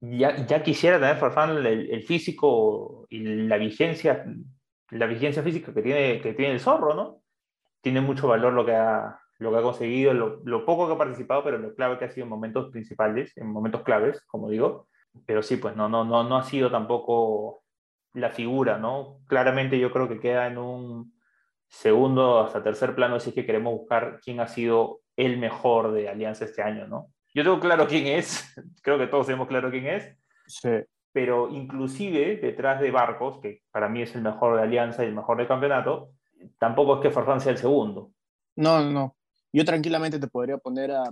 Ya, 0.00 0.46
ya 0.46 0.62
quisiera 0.62 0.98
tener 0.98 1.16
Farfán 1.16 1.64
el, 1.66 2.02
físico 2.02 3.06
y 3.10 3.20
la 3.20 3.58
vigencia, 3.58 4.24
la 4.90 5.06
vigencia 5.06 5.42
física 5.42 5.74
que 5.74 5.82
tiene, 5.82 6.20
que 6.20 6.32
tiene 6.34 6.54
el 6.54 6.60
zorro, 6.60 6.94
¿no? 6.94 7.22
Tiene 7.82 8.00
mucho 8.00 8.28
valor 8.28 8.52
lo 8.52 8.64
que 8.64 8.74
ha, 8.74 9.20
lo 9.38 9.50
que 9.50 9.58
ha 9.58 9.62
conseguido, 9.62 10.14
lo, 10.14 10.40
lo, 10.44 10.64
poco 10.64 10.86
que 10.86 10.94
ha 10.94 10.98
participado, 10.98 11.44
pero 11.44 11.58
lo 11.58 11.74
clave 11.74 11.98
que 11.98 12.04
ha 12.06 12.10
sido 12.10 12.24
en 12.24 12.30
momentos 12.30 12.70
principales, 12.70 13.36
en 13.36 13.50
momentos 13.50 13.82
claves, 13.82 14.22
como 14.26 14.48
digo. 14.48 14.88
Pero 15.26 15.42
sí, 15.42 15.56
pues 15.56 15.76
no, 15.76 15.88
no, 15.88 16.04
no, 16.04 16.24
no 16.24 16.36
ha 16.36 16.44
sido 16.44 16.70
tampoco 16.70 17.62
la 18.14 18.30
figura, 18.30 18.78
¿no? 18.78 19.18
Claramente 19.26 19.78
yo 19.78 19.90
creo 19.90 20.08
que 20.08 20.20
queda 20.20 20.46
en 20.46 20.58
un 20.58 21.14
segundo 21.70 22.40
hasta 22.40 22.62
tercer 22.62 22.94
plano 22.94 23.20
si 23.20 23.30
es 23.30 23.34
que 23.34 23.46
queremos 23.46 23.72
buscar 23.72 24.20
quién 24.22 24.40
ha 24.40 24.48
sido 24.48 25.00
el 25.16 25.38
mejor 25.38 25.92
de 25.92 26.08
Alianza 26.08 26.44
este 26.44 26.62
año, 26.62 26.86
¿no? 26.88 27.12
Yo 27.32 27.44
tengo 27.44 27.60
claro 27.60 27.86
quién 27.86 28.06
es, 28.08 28.44
creo 28.82 28.98
que 28.98 29.06
todos 29.06 29.26
tenemos 29.26 29.48
claro 29.48 29.70
quién 29.70 29.86
es, 29.86 30.16
Sí. 30.46 30.68
pero 31.12 31.48
inclusive 31.48 32.36
detrás 32.36 32.80
de 32.80 32.90
Barcos, 32.90 33.38
que 33.40 33.62
para 33.70 33.88
mí 33.88 34.02
es 34.02 34.14
el 34.16 34.22
mejor 34.22 34.56
de 34.56 34.62
Alianza 34.62 35.04
y 35.04 35.06
el 35.08 35.14
mejor 35.14 35.36
del 35.38 35.46
campeonato, 35.46 36.10
tampoco 36.58 36.96
es 36.96 37.00
que 37.02 37.10
Farfán 37.10 37.40
sea 37.40 37.52
el 37.52 37.58
segundo. 37.58 38.10
No, 38.56 38.82
no. 38.84 39.16
Yo 39.52 39.64
tranquilamente 39.64 40.18
te 40.18 40.26
podría 40.26 40.58
poner 40.58 40.90
a, 40.90 41.04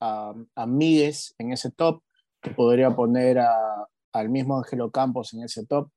a, 0.00 0.34
a 0.54 0.66
Míguez 0.66 1.34
en 1.38 1.52
ese 1.52 1.70
top, 1.70 2.02
te 2.40 2.50
podría 2.50 2.90
poner 2.90 3.38
a, 3.38 3.86
al 4.12 4.28
mismo 4.28 4.58
Ángelo 4.58 4.90
Campos 4.90 5.32
en 5.32 5.42
ese 5.44 5.64
top. 5.66 5.88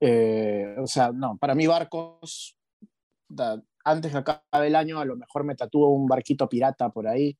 Eh, 0.00 0.76
o 0.78 0.86
sea, 0.86 1.10
no, 1.12 1.36
para 1.38 1.54
mí 1.54 1.66
Barcos, 1.66 2.56
antes 3.84 4.12
que 4.12 4.18
acabe 4.18 4.66
el 4.66 4.76
año, 4.76 5.00
a 5.00 5.04
lo 5.04 5.16
mejor 5.16 5.44
me 5.44 5.54
tatúo 5.54 5.88
un 5.88 6.06
barquito 6.06 6.48
pirata 6.48 6.90
por 6.90 7.08
ahí. 7.08 7.38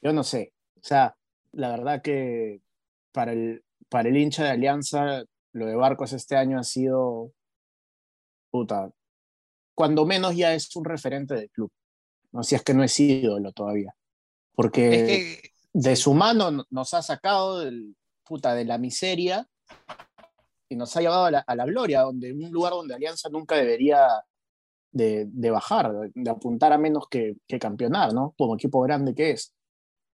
Yo 0.00 0.12
no 0.12 0.22
sé. 0.22 0.52
O 0.76 0.80
sea, 0.82 1.16
la 1.52 1.70
verdad 1.70 2.02
que 2.02 2.60
para 3.12 3.32
el, 3.32 3.64
para 3.88 4.08
el 4.08 4.16
hincha 4.16 4.44
de 4.44 4.50
Alianza, 4.50 5.24
lo 5.52 5.66
de 5.66 5.74
Barcos 5.74 6.12
este 6.12 6.36
año 6.36 6.58
ha 6.58 6.64
sido, 6.64 7.32
puta, 8.50 8.90
cuando 9.74 10.06
menos 10.06 10.36
ya 10.36 10.54
es 10.54 10.74
un 10.76 10.84
referente 10.84 11.34
del 11.34 11.50
club. 11.50 11.70
No 12.32 12.42
si 12.42 12.54
es 12.54 12.62
que 12.62 12.74
no 12.74 12.84
es 12.84 12.98
ídolo 13.00 13.52
todavía. 13.52 13.94
Porque 14.54 14.88
Es 14.88 15.06
que 15.06 15.50
de 15.72 15.96
su 15.96 16.14
mano 16.14 16.64
nos 16.70 16.94
ha 16.94 17.02
sacado 17.02 17.60
del, 17.60 17.96
puta, 18.24 18.54
de 18.54 18.64
la 18.64 18.78
miseria 18.78 19.48
y 20.68 20.76
nos 20.76 20.94
ha 20.96 21.00
llevado 21.00 21.24
a 21.24 21.30
la, 21.30 21.38
a 21.40 21.56
la 21.56 21.64
gloria, 21.64 22.02
donde 22.02 22.32
un 22.32 22.50
lugar 22.50 22.72
donde 22.72 22.94
Alianza 22.94 23.28
nunca 23.30 23.56
debería 23.56 24.06
de, 24.90 25.26
de 25.26 25.50
bajar, 25.50 25.92
de, 26.14 26.30
apuntar 26.30 26.72
a 26.72 26.78
menos 26.78 27.08
que, 27.08 27.36
que, 27.46 27.58
campeonar, 27.58 28.12
¿no? 28.12 28.34
Como 28.36 28.54
equipo 28.54 28.80
grande 28.82 29.14
que 29.14 29.30
es. 29.30 29.54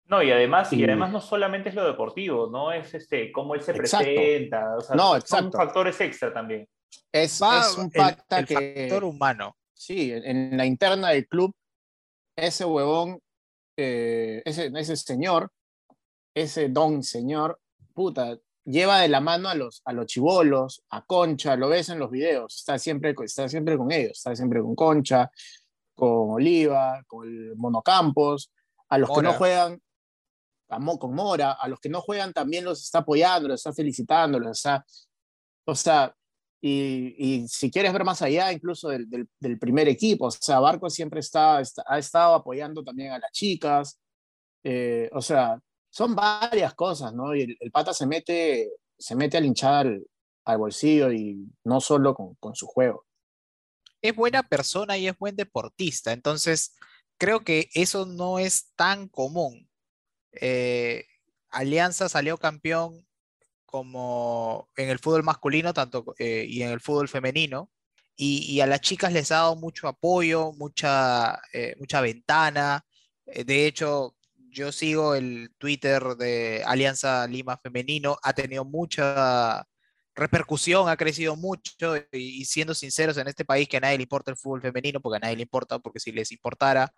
No, 0.06 0.22
y 0.22 0.32
además, 0.32 0.72
y, 0.74 0.82
y 0.82 0.84
además 0.84 1.12
no 1.12 1.22
solamente 1.22 1.70
es 1.70 1.76
lo 1.76 1.86
deportivo, 1.86 2.50
no 2.50 2.72
es 2.72 2.93
este 2.93 3.32
cómo 3.32 3.56
él 3.56 3.62
se 3.62 3.72
exacto. 3.72 4.06
presenta, 4.06 4.76
o 4.78 4.82
sea, 4.82 4.95
no, 4.95 5.10
son 5.12 5.20
exacto. 5.20 5.58
factores 5.58 6.02
extra 6.02 6.34
también. 6.34 6.68
Es, 7.12 7.41
es 7.41 7.78
un 7.78 7.89
pacta 7.89 8.39
el, 8.39 8.41
el 8.41 8.48
que. 8.48 8.82
factor 8.89 9.04
humano. 9.06 9.56
Sí, 9.74 10.12
en, 10.12 10.24
en, 10.26 10.58
la 10.58 10.66
interna 10.66 11.10
del 11.10 11.28
club, 11.28 11.54
ese 12.36 12.66
huevón, 12.66 13.20
eh, 13.78 14.41
ese, 14.45 14.72
ese 14.76 14.95
señor, 14.95 15.52
ese 16.36 16.70
don 16.70 17.04
señor, 17.04 17.60
puta, 17.93 18.38
lleva 18.66 19.01
de 19.01 19.09
la 19.09 19.20
mano 19.20 19.49
a 19.49 19.55
los, 19.55 19.82
a 19.86 19.93
los 19.93 20.05
chivolos, 20.05 20.84
a 20.89 21.03
Concha, 21.05 21.55
lo 21.55 21.70
ves 21.70 21.89
en 21.89 21.99
los 21.99 22.09
videos, 22.09 22.55
está 22.55 22.78
siempre, 22.80 23.16
está 23.24 23.49
siempre 23.49 23.78
con 23.78 23.91
ellos, 23.91 24.14
está 24.14 24.36
siempre 24.36 24.61
con 24.61 24.76
Concha, 24.76 25.30
con 25.93 26.32
Oliva, 26.32 27.03
con 27.07 27.28
el 27.28 27.55
Monocampos, 27.55 28.51
a 28.89 28.97
los 28.97 29.09
Mora. 29.09 29.22
que 29.22 29.28
no 29.28 29.38
juegan, 29.38 29.82
a, 30.70 30.97
con 30.97 31.14
Mora, 31.14 31.51
a 31.53 31.68
los 31.68 31.80
que 31.80 31.89
no 31.89 32.01
juegan 32.01 32.34
también 32.34 32.66
los 32.66 32.82
está 32.82 32.99
apoyando, 32.99 33.49
los 33.49 33.59
está 33.59 33.74
felicitando, 33.74 34.39
los 34.39 34.57
está, 34.57 34.86
o 35.66 35.76
sea, 35.76 36.14
y, 36.61 37.16
y 37.18 37.47
si 37.49 37.70
quieres 37.70 37.91
ver 37.91 38.05
más 38.05 38.22
allá 38.22 38.51
incluso 38.53 38.88
del, 38.88 39.09
del, 39.09 39.28
del 39.39 39.59
primer 39.59 39.89
equipo, 39.89 40.28
o 40.28 40.32
sea, 40.32 40.59
Barco 40.61 40.89
siempre 40.89 41.20
está, 41.20 41.59
está, 41.59 41.84
ha 41.86 41.99
estado 41.99 42.36
apoyando 42.36 42.84
también 42.84 43.11
a 43.11 43.20
las 43.20 43.32
chicas, 43.32 43.99
eh, 44.64 45.09
o 45.11 45.22
sea, 45.22 45.59
son 45.94 46.16
varias 46.16 46.74
cosas, 46.74 47.14
¿no? 47.14 47.36
Y 47.36 47.56
el, 47.60 47.72
pata 47.72 47.94
se 47.94 48.08
mete, 48.08 48.72
se 48.98 49.16
mete 49.16 49.38
a 49.38 49.41
linchar 49.41 49.96
al 50.44 50.58
bolsillo 50.58 51.12
y 51.14 51.48
no 51.64 51.80
solo 51.82 52.16
con, 52.16 52.56
su 52.56 52.66
juego. 52.66 53.06
Es 54.02 54.16
buena 54.16 54.41
persona 54.41 54.98
y 54.98 55.08
es 55.08 55.18
buen 55.18 55.36
deportista, 55.36 56.12
entonces 56.12 56.76
creo 57.20 57.44
que 57.44 57.70
eso 57.76 58.08
no 58.08 58.39
es 58.39 58.72
tan 58.76 59.08
común. 59.08 59.70
Eh, 60.32 61.06
Alianza 61.52 62.10
salió 62.10 62.39
campeón 62.39 63.08
como 63.68 64.70
en 64.76 64.89
el 64.89 64.98
fútbol 64.98 65.22
masculino 65.22 65.76
tanto, 65.76 66.16
eh, 66.18 66.48
y 66.50 66.64
en 66.64 66.72
el 66.72 66.82
fútbol 66.82 67.08
femenino, 67.08 67.70
y, 68.16 68.60
a 68.62 68.68
las 68.68 68.82
chicas 68.82 69.14
les 69.14 69.32
ha 69.32 69.36
dado 69.36 69.56
mucho 69.56 69.88
apoyo, 69.88 70.54
mucha, 70.54 71.39
eh, 71.52 71.76
mucha 71.80 72.02
ventana. 72.02 72.86
De 73.26 73.66
hecho, 73.66 74.16
yo 74.54 74.72
sigo 74.72 75.16
el 75.16 75.51
Twitter 75.58 76.01
de 76.18 76.64
Alianza 76.66 77.28
Lima 77.28 77.58
Femenino, 77.58 78.18
ha 78.24 78.34
tenido 78.34 78.66
mucha 78.66 79.66
repercusión, 80.16 80.89
ha 80.89 80.97
crecido 80.97 81.36
mucho 81.36 81.95
y, 82.12 82.45
siendo 82.45 82.74
sinceros 82.76 83.18
en 83.18 83.28
este 83.28 83.45
país 83.45 83.68
que 83.68 83.78
a 83.78 83.80
nadie 83.80 83.97
le 83.97 84.04
importa 84.04 84.32
el 84.32 84.38
fútbol 84.38 84.62
femenino, 84.62 85.01
porque 85.01 85.18
a 85.18 85.20
nadie 85.20 85.38
le 85.38 85.43
importa, 85.43 85.80
porque 85.80 85.99
si 85.99 86.12
les 86.12 86.32
importara, 86.32 86.93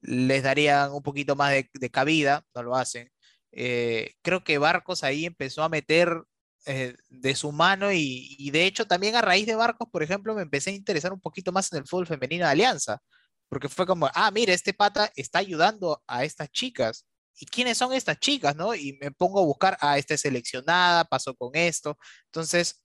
les 0.00 0.42
darían 0.42 0.92
un 0.92 1.02
poquito 1.02 1.36
más 1.36 1.52
de, 1.52 1.70
de 1.74 1.90
cabida, 1.90 2.44
no 2.54 2.62
lo 2.62 2.76
hacen. 2.76 3.10
Eh, 3.52 4.14
creo 4.22 4.44
que 4.44 4.58
Barcos 4.58 5.04
ahí 5.04 5.26
empezó 5.26 5.62
a 5.62 5.68
meter 5.68 6.22
eh, 6.66 6.94
de 7.10 7.34
su 7.34 7.52
mano 7.52 7.92
y, 7.92 8.36
y, 8.38 8.50
de 8.50 8.66
hecho 8.66 8.86
también 8.86 9.16
a 9.16 9.22
raíz 9.22 9.46
de 9.46 9.56
Barcos, 9.56 9.88
por 9.90 10.02
ejemplo, 10.02 10.34
me 10.34 10.42
empecé 10.42 10.70
a 10.70 10.74
interesar 10.74 11.12
un 11.12 11.20
poquito 11.20 11.52
más 11.52 11.72
en 11.72 11.80
el 11.80 11.86
fútbol 11.86 12.06
femenino 12.06 12.44
de 12.46 12.52
Alianza, 12.52 13.00
porque 13.52 13.68
fue 13.68 13.84
como, 13.84 14.08
ah, 14.14 14.30
mira, 14.30 14.54
este 14.54 14.72
pata 14.72 15.12
está 15.14 15.40
ayudando 15.40 16.02
a 16.06 16.24
estas 16.24 16.50
chicas. 16.50 17.06
¿Y 17.38 17.44
quiénes 17.44 17.76
son 17.76 17.92
estas 17.92 18.18
chicas, 18.18 18.56
no? 18.56 18.74
Y 18.74 18.94
me 18.98 19.10
pongo 19.10 19.40
a 19.40 19.44
buscar, 19.44 19.76
ah, 19.82 19.98
esta 19.98 20.14
es 20.14 20.22
seleccionada, 20.22 21.04
pasó 21.04 21.34
con 21.34 21.50
esto. 21.52 21.98
Entonces, 22.24 22.80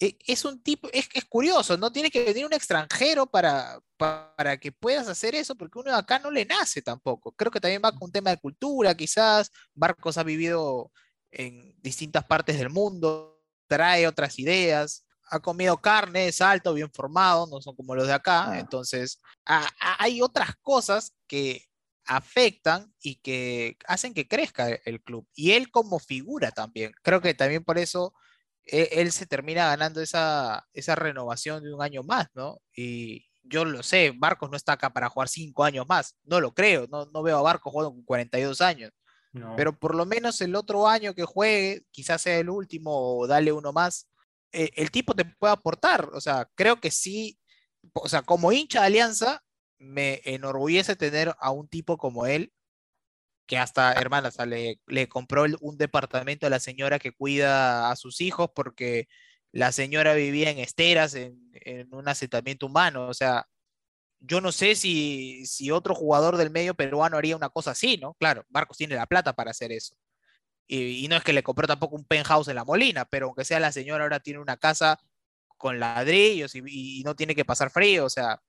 e, 0.00 0.18
es 0.26 0.44
un 0.44 0.60
tipo, 0.60 0.88
es, 0.92 1.08
curioso, 1.28 1.76
no 1.76 1.92
tiene 1.92 2.10
que 2.10 2.24
venir 2.24 2.46
un 2.46 2.52
extranjero 2.52 3.26
para, 3.26 3.78
para 3.96 4.58
que 4.58 4.72
puedas 4.72 5.06
hacer 5.06 5.36
eso, 5.36 5.54
porque 5.54 5.78
uno 5.78 5.92
de 5.92 5.98
acá 5.98 6.18
no 6.18 6.32
le 6.32 6.44
nace 6.44 6.82
tampoco. 6.82 7.30
Creo 7.30 7.52
que 7.52 7.60
también 7.60 7.82
va 7.84 7.92
con 7.92 8.06
un 8.06 8.12
tema 8.12 8.30
de 8.30 8.38
cultura, 8.38 8.96
quizás. 8.96 9.52
Barcos 9.72 10.18
ha 10.18 10.24
vivido 10.24 10.90
en 11.30 11.76
distintas 11.80 12.24
partes 12.24 12.58
del 12.58 12.70
mundo, 12.70 13.40
trae 13.68 14.08
otras 14.08 14.36
ideas, 14.40 15.06
ha 15.30 15.40
comido 15.40 15.78
carne, 15.78 16.28
es 16.28 16.40
alto, 16.40 16.74
bien 16.74 16.90
formado, 16.92 17.46
no 17.46 17.60
son 17.60 17.76
como 17.76 17.94
los 17.94 18.06
de 18.06 18.12
acá. 18.12 18.58
Entonces, 18.58 19.20
a, 19.44 19.64
a, 19.80 20.02
hay 20.02 20.22
otras 20.22 20.56
cosas 20.62 21.14
que 21.26 21.64
afectan 22.04 22.92
y 23.00 23.16
que 23.16 23.76
hacen 23.86 24.14
que 24.14 24.28
crezca 24.28 24.68
el 24.68 25.00
club. 25.02 25.26
Y 25.34 25.52
él 25.52 25.70
como 25.70 25.98
figura 25.98 26.50
también. 26.50 26.92
Creo 27.02 27.20
que 27.20 27.34
también 27.34 27.64
por 27.64 27.78
eso 27.78 28.14
él, 28.64 28.88
él 28.90 29.12
se 29.12 29.26
termina 29.26 29.66
ganando 29.66 30.00
esa, 30.00 30.66
esa 30.72 30.94
renovación 30.94 31.62
de 31.62 31.72
un 31.72 31.82
año 31.82 32.02
más, 32.02 32.28
¿no? 32.34 32.60
Y, 32.74 33.30
yo 33.42 33.64
lo 33.64 33.82
sé, 33.82 34.12
Barcos 34.16 34.50
no 34.50 34.56
está 34.56 34.72
acá 34.72 34.90
para 34.90 35.08
jugar 35.08 35.28
cinco 35.28 35.64
años 35.64 35.86
más, 35.88 36.16
no 36.24 36.40
lo 36.40 36.54
creo, 36.54 36.86
no, 36.88 37.06
no 37.06 37.22
veo 37.22 37.38
a 37.38 37.42
Barcos 37.42 37.72
jugando 37.72 37.92
con 37.92 38.04
42 38.04 38.60
años, 38.60 38.92
no. 39.32 39.54
pero 39.56 39.78
por 39.78 39.94
lo 39.94 40.06
menos 40.06 40.40
el 40.40 40.54
otro 40.54 40.88
año 40.88 41.14
que 41.14 41.24
juegue, 41.24 41.84
quizás 41.90 42.22
sea 42.22 42.38
el 42.38 42.50
último 42.50 43.18
o 43.18 43.26
dale 43.26 43.52
uno 43.52 43.72
más, 43.72 44.08
eh, 44.52 44.70
el 44.76 44.90
tipo 44.90 45.14
te 45.14 45.24
puede 45.24 45.52
aportar, 45.52 46.10
o 46.12 46.20
sea, 46.20 46.48
creo 46.54 46.80
que 46.80 46.90
sí, 46.90 47.38
o 47.94 48.08
sea, 48.08 48.22
como 48.22 48.52
hincha 48.52 48.80
de 48.80 48.86
Alianza, 48.86 49.42
me 49.78 50.20
enorgullece 50.24 50.96
tener 50.96 51.34
a 51.40 51.50
un 51.50 51.68
tipo 51.68 51.96
como 51.98 52.26
él, 52.26 52.52
que 53.46 53.58
hasta, 53.58 53.92
hermana, 53.94 54.28
o 54.28 54.30
sea, 54.30 54.46
le, 54.46 54.78
compró 55.08 55.44
un 55.60 55.76
departamento 55.76 56.46
a 56.46 56.50
la 56.50 56.60
señora 56.60 57.00
que 57.00 57.12
cuida 57.12 57.90
a 57.90 57.96
sus 57.96 58.20
hijos 58.20 58.50
porque 58.54 59.08
la 59.52 59.72
señora 59.72 60.14
vivía 60.14 60.50
en 60.50 60.58
esteras, 60.58 61.14
en, 61.14 61.50
en, 61.54 61.92
un 61.92 62.08
asentamiento 62.08 62.66
humano. 62.66 63.08
O 63.08 63.14
sea, 63.14 63.46
yo 64.20 64.40
no 64.40 64.52
sé 64.52 64.76
si, 64.76 65.44
si 65.46 65.72
otro 65.72 65.94
jugador 65.96 66.36
del 66.36 66.50
medio 66.50 66.74
peruano 66.74 67.16
haría 67.16 67.36
una 67.36 67.48
cosa 67.48 67.72
así, 67.72 67.96
¿no? 67.96 68.14
Claro, 68.14 68.44
Marcos 68.50 68.76
tiene 68.76 68.94
la 68.94 69.06
plata 69.06 69.32
para 69.32 69.50
hacer 69.50 69.72
eso. 69.72 69.96
Y, 70.72 71.04
y, 71.04 71.08
no 71.08 71.16
es 71.16 71.24
que 71.24 71.32
le 71.32 71.42
compró 71.42 71.66
tampoco 71.66 71.96
un 71.96 72.04
penthouse 72.04 72.46
en 72.46 72.54
la 72.54 72.64
Molina, 72.64 73.04
pero 73.04 73.26
aunque 73.26 73.44
sea 73.44 73.58
la 73.58 73.72
señora 73.72 74.04
ahora 74.04 74.20
tiene 74.20 74.38
una 74.38 74.56
casa 74.56 75.00
con 75.56 75.80
ladrillos 75.80 76.54
y, 76.54 76.62
y 76.64 77.02
no 77.02 77.16
tiene 77.16 77.34
que 77.34 77.44
pasar 77.44 77.70
frío, 77.70 78.04
o 78.04 78.08
sea, 78.08 78.40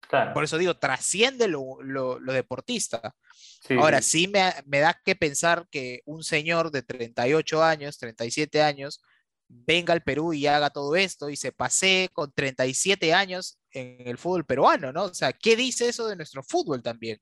claro. 0.00 0.32
por 0.32 0.42
eso 0.42 0.56
digo, 0.56 0.78
trasciende 0.78 1.48
lo, 1.48 1.82
lo, 1.82 2.18
lo 2.18 2.32
deportista. 2.32 3.14
Sí, 3.34 3.74
ahora, 3.74 4.00
sí, 4.00 4.26
me, 4.26 4.54
me 4.64 4.80
da 4.80 4.98
que 5.04 5.14
pensar 5.16 5.68
que 5.70 6.00
un 6.06 6.24
señor 6.24 6.70
de 6.70 6.82
38 6.82 7.62
años, 7.62 7.98
37 7.98 8.62
años, 8.62 9.02
venga 9.46 9.92
al 9.92 10.02
Perú 10.02 10.32
y 10.32 10.46
haga 10.46 10.70
todo 10.70 10.96
esto 10.96 11.28
y 11.28 11.36
se 11.36 11.52
pase 11.52 12.08
con 12.14 12.32
37 12.32 13.12
años 13.12 13.58
en 13.72 14.08
el 14.08 14.16
fútbol 14.16 14.46
peruano, 14.46 14.92
¿no? 14.92 15.04
O 15.04 15.14
sea, 15.14 15.34
¿qué 15.34 15.56
dice 15.56 15.90
eso 15.90 16.08
de 16.08 16.16
nuestro 16.16 16.42
fútbol 16.42 16.82
también? 16.82 17.18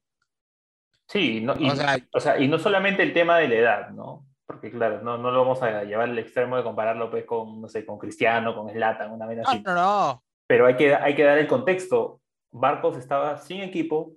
Sí, 1.09 1.41
no, 1.41 1.57
y, 1.59 1.69
o, 1.69 1.75
sea, 1.75 1.99
o 2.13 2.21
sea, 2.21 2.39
y 2.39 2.47
no 2.47 2.61
solamente 2.61 3.03
el 3.03 3.13
tema 3.13 3.39
de 3.39 3.49
la 3.49 3.55
edad, 3.57 3.91
¿no? 3.91 4.28
Porque 4.49 4.71
claro, 4.71 5.03
no, 5.03 5.19
no 5.19 5.31
lo 5.31 5.43
vamos 5.43 5.63
a 5.63 5.85
llevar 5.85 6.09
al 6.09 6.19
extremo 6.19 6.57
de 6.57 6.63
compararlo 6.63 7.11
pues 7.11 7.25
con, 7.27 7.61
no 7.61 7.69
sé, 7.69 7.85
con 7.85 7.99
Cristiano, 7.99 8.55
con 8.55 8.71
Zlatan, 8.71 9.13
una 9.13 9.27
vez 9.27 9.41
así. 9.47 9.61
No, 9.61 9.75
no, 9.75 9.81
no. 9.81 10.23
Pero 10.47 10.67
hay 10.67 10.75
que, 10.75 10.95
hay 10.95 11.15
que 11.15 11.23
dar 11.23 11.37
el 11.37 11.47
contexto. 11.47 12.23
Barcos 12.51 12.97
estaba 12.97 13.37
sin 13.37 13.61
equipo, 13.61 14.15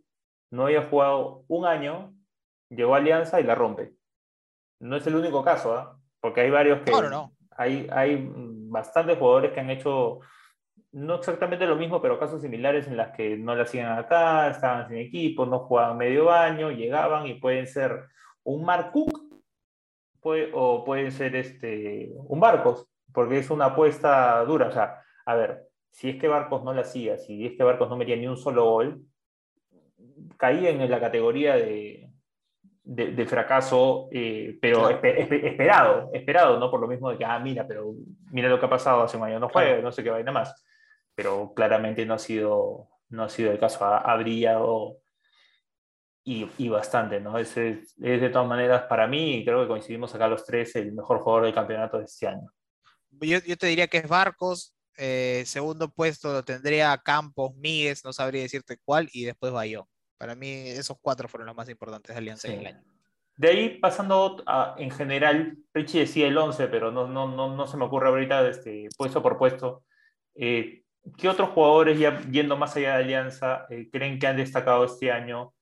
no 0.49 0.67
había 0.67 0.83
jugado 0.83 1.43
un 1.49 1.65
año, 1.65 2.13
llegó 2.69 2.95
a 2.95 2.99
Alianza 2.99 3.41
y 3.41 3.43
la 3.43 3.55
rompe. 3.55 3.93
No 4.79 4.95
es 4.95 5.05
el 5.05 5.15
único 5.15 5.43
caso. 5.43 5.77
¿eh? 5.77 5.83
Porque 6.21 6.41
hay 6.41 6.49
varios 6.49 6.79
que... 6.81 6.91
No, 6.91 7.01
no, 7.01 7.09
no 7.09 7.33
hay, 7.57 7.87
hay 7.91 8.31
bastantes 8.33 9.17
jugadores 9.17 9.51
que 9.51 9.59
han 9.59 9.69
hecho 9.69 10.21
no 10.93 11.15
exactamente 11.15 11.65
lo 11.65 11.75
mismo, 11.75 12.01
pero 12.01 12.19
casos 12.19 12.41
similares 12.41 12.87
en 12.87 12.97
las 12.97 13.11
que 13.15 13.37
no 13.37 13.55
la 13.55 13.63
hacían 13.63 13.97
acá, 13.97 14.49
estaban 14.49 14.87
sin 14.87 14.97
equipo, 14.97 15.45
no 15.45 15.59
jugaban 15.59 15.97
medio 15.97 16.31
año, 16.31 16.69
llegaban 16.71 17.27
y 17.27 17.35
pueden 17.35 17.67
ser 17.67 18.07
un 18.43 18.65
Mark 18.65 18.91
Cook 18.91 19.20
puede, 20.21 20.51
o 20.53 20.83
pueden 20.85 21.11
ser 21.11 21.35
este, 21.35 22.11
un 22.13 22.39
Barcos, 22.39 22.87
porque 23.13 23.39
es 23.39 23.49
una 23.49 23.65
apuesta 23.65 24.43
dura. 24.45 24.67
O 24.67 24.71
sea, 24.71 25.01
a 25.25 25.35
ver, 25.35 25.67
si 25.89 26.09
es 26.09 26.15
que 26.17 26.27
Barcos 26.27 26.63
no 26.63 26.73
la 26.73 26.81
hacía, 26.81 27.17
si 27.17 27.45
es 27.45 27.57
que 27.57 27.63
Barcos 27.63 27.89
no 27.89 27.97
metía 27.97 28.15
ni 28.15 28.27
un 28.27 28.37
solo 28.37 28.65
gol, 28.65 29.01
caían 30.37 30.81
en 30.81 30.89
la 30.89 30.99
categoría 30.99 31.55
de, 31.55 32.09
de, 32.83 33.11
de 33.11 33.25
fracaso, 33.25 34.07
eh, 34.11 34.57
pero 34.61 34.79
claro. 34.79 34.95
esper, 34.95 35.19
esper, 35.19 35.45
esperado, 35.45 36.09
esperado, 36.13 36.59
¿no? 36.59 36.71
Por 36.71 36.79
lo 36.79 36.87
mismo 36.87 37.09
de 37.09 37.17
que, 37.17 37.25
ah, 37.25 37.39
mira, 37.39 37.67
pero 37.67 37.93
mira 38.31 38.49
lo 38.49 38.59
que 38.59 38.65
ha 38.65 38.69
pasado 38.69 39.01
hace 39.01 39.17
un 39.17 39.23
año, 39.23 39.39
no 39.39 39.49
juega, 39.49 39.69
claro. 39.69 39.83
no 39.83 39.91
sé 39.91 40.03
qué 40.03 40.09
vaina 40.09 40.31
más. 40.31 40.63
Pero 41.13 41.53
claramente 41.53 42.05
no 42.05 42.13
ha 42.13 42.19
sido, 42.19 42.87
no 43.09 43.23
ha 43.23 43.29
sido 43.29 43.51
el 43.51 43.59
caso, 43.59 43.83
ha, 43.85 43.97
ha 43.97 44.15
brillado 44.17 44.97
y, 46.23 46.47
y, 46.57 46.69
bastante, 46.69 47.19
¿no? 47.19 47.37
Es, 47.37 47.57
es, 47.57 47.95
es, 48.01 48.21
de 48.21 48.29
todas 48.29 48.47
maneras, 48.47 48.83
para 48.83 49.07
mí, 49.07 49.37
y 49.37 49.45
creo 49.45 49.61
que 49.61 49.67
coincidimos 49.67 50.13
acá 50.13 50.27
los 50.27 50.45
tres, 50.45 50.75
el 50.75 50.91
mejor 50.93 51.19
jugador 51.19 51.45
del 51.45 51.53
campeonato 51.53 51.97
de 51.97 52.05
este 52.05 52.27
año. 52.27 52.51
Yo, 53.19 53.39
yo 53.39 53.57
te 53.57 53.67
diría 53.67 53.87
que 53.87 53.97
es 53.97 54.07
Barcos, 54.07 54.75
eh, 54.97 55.43
segundo 55.45 55.89
puesto 55.89 56.31
lo 56.31 56.43
tendría 56.43 56.97
Campos, 56.97 57.55
Míguez, 57.55 58.03
no 58.05 58.13
sabría 58.13 58.43
decirte 58.43 58.77
cuál, 58.83 59.09
y 59.11 59.25
después 59.25 59.51
Bayón. 59.51 59.85
Para 60.17 60.35
mí 60.35 60.47
esos 60.47 60.97
cuatro 61.01 61.27
fueron 61.27 61.47
los 61.47 61.55
más 61.55 61.69
importantes 61.69 62.13
de 62.13 62.19
Alianza 62.19 62.47
sí. 62.47 62.53
en 62.53 62.59
el 62.59 62.67
año. 62.67 62.83
De 63.35 63.47
ahí, 63.47 63.79
pasando 63.79 64.43
a, 64.45 64.75
en 64.77 64.91
general, 64.91 65.57
Richie 65.73 66.01
decía 66.01 66.27
el 66.27 66.37
11, 66.37 66.67
pero 66.67 66.91
no, 66.91 67.07
no, 67.07 67.27
no, 67.27 67.55
no 67.55 67.65
se 67.65 67.77
me 67.77 67.85
ocurre 67.85 68.09
ahorita 68.09 68.47
este, 68.47 68.87
puesto 68.95 69.23
por 69.23 69.39
puesto. 69.39 69.83
Eh, 70.35 70.83
¿Qué 71.17 71.27
otros 71.27 71.49
jugadores, 71.49 71.97
ya 71.97 72.21
yendo 72.29 72.55
más 72.55 72.75
allá 72.75 72.97
de 72.97 73.03
Alianza, 73.03 73.65
eh, 73.71 73.89
creen 73.91 74.19
que 74.19 74.27
han 74.27 74.37
destacado 74.37 74.85
este 74.85 75.11
año 75.11 75.55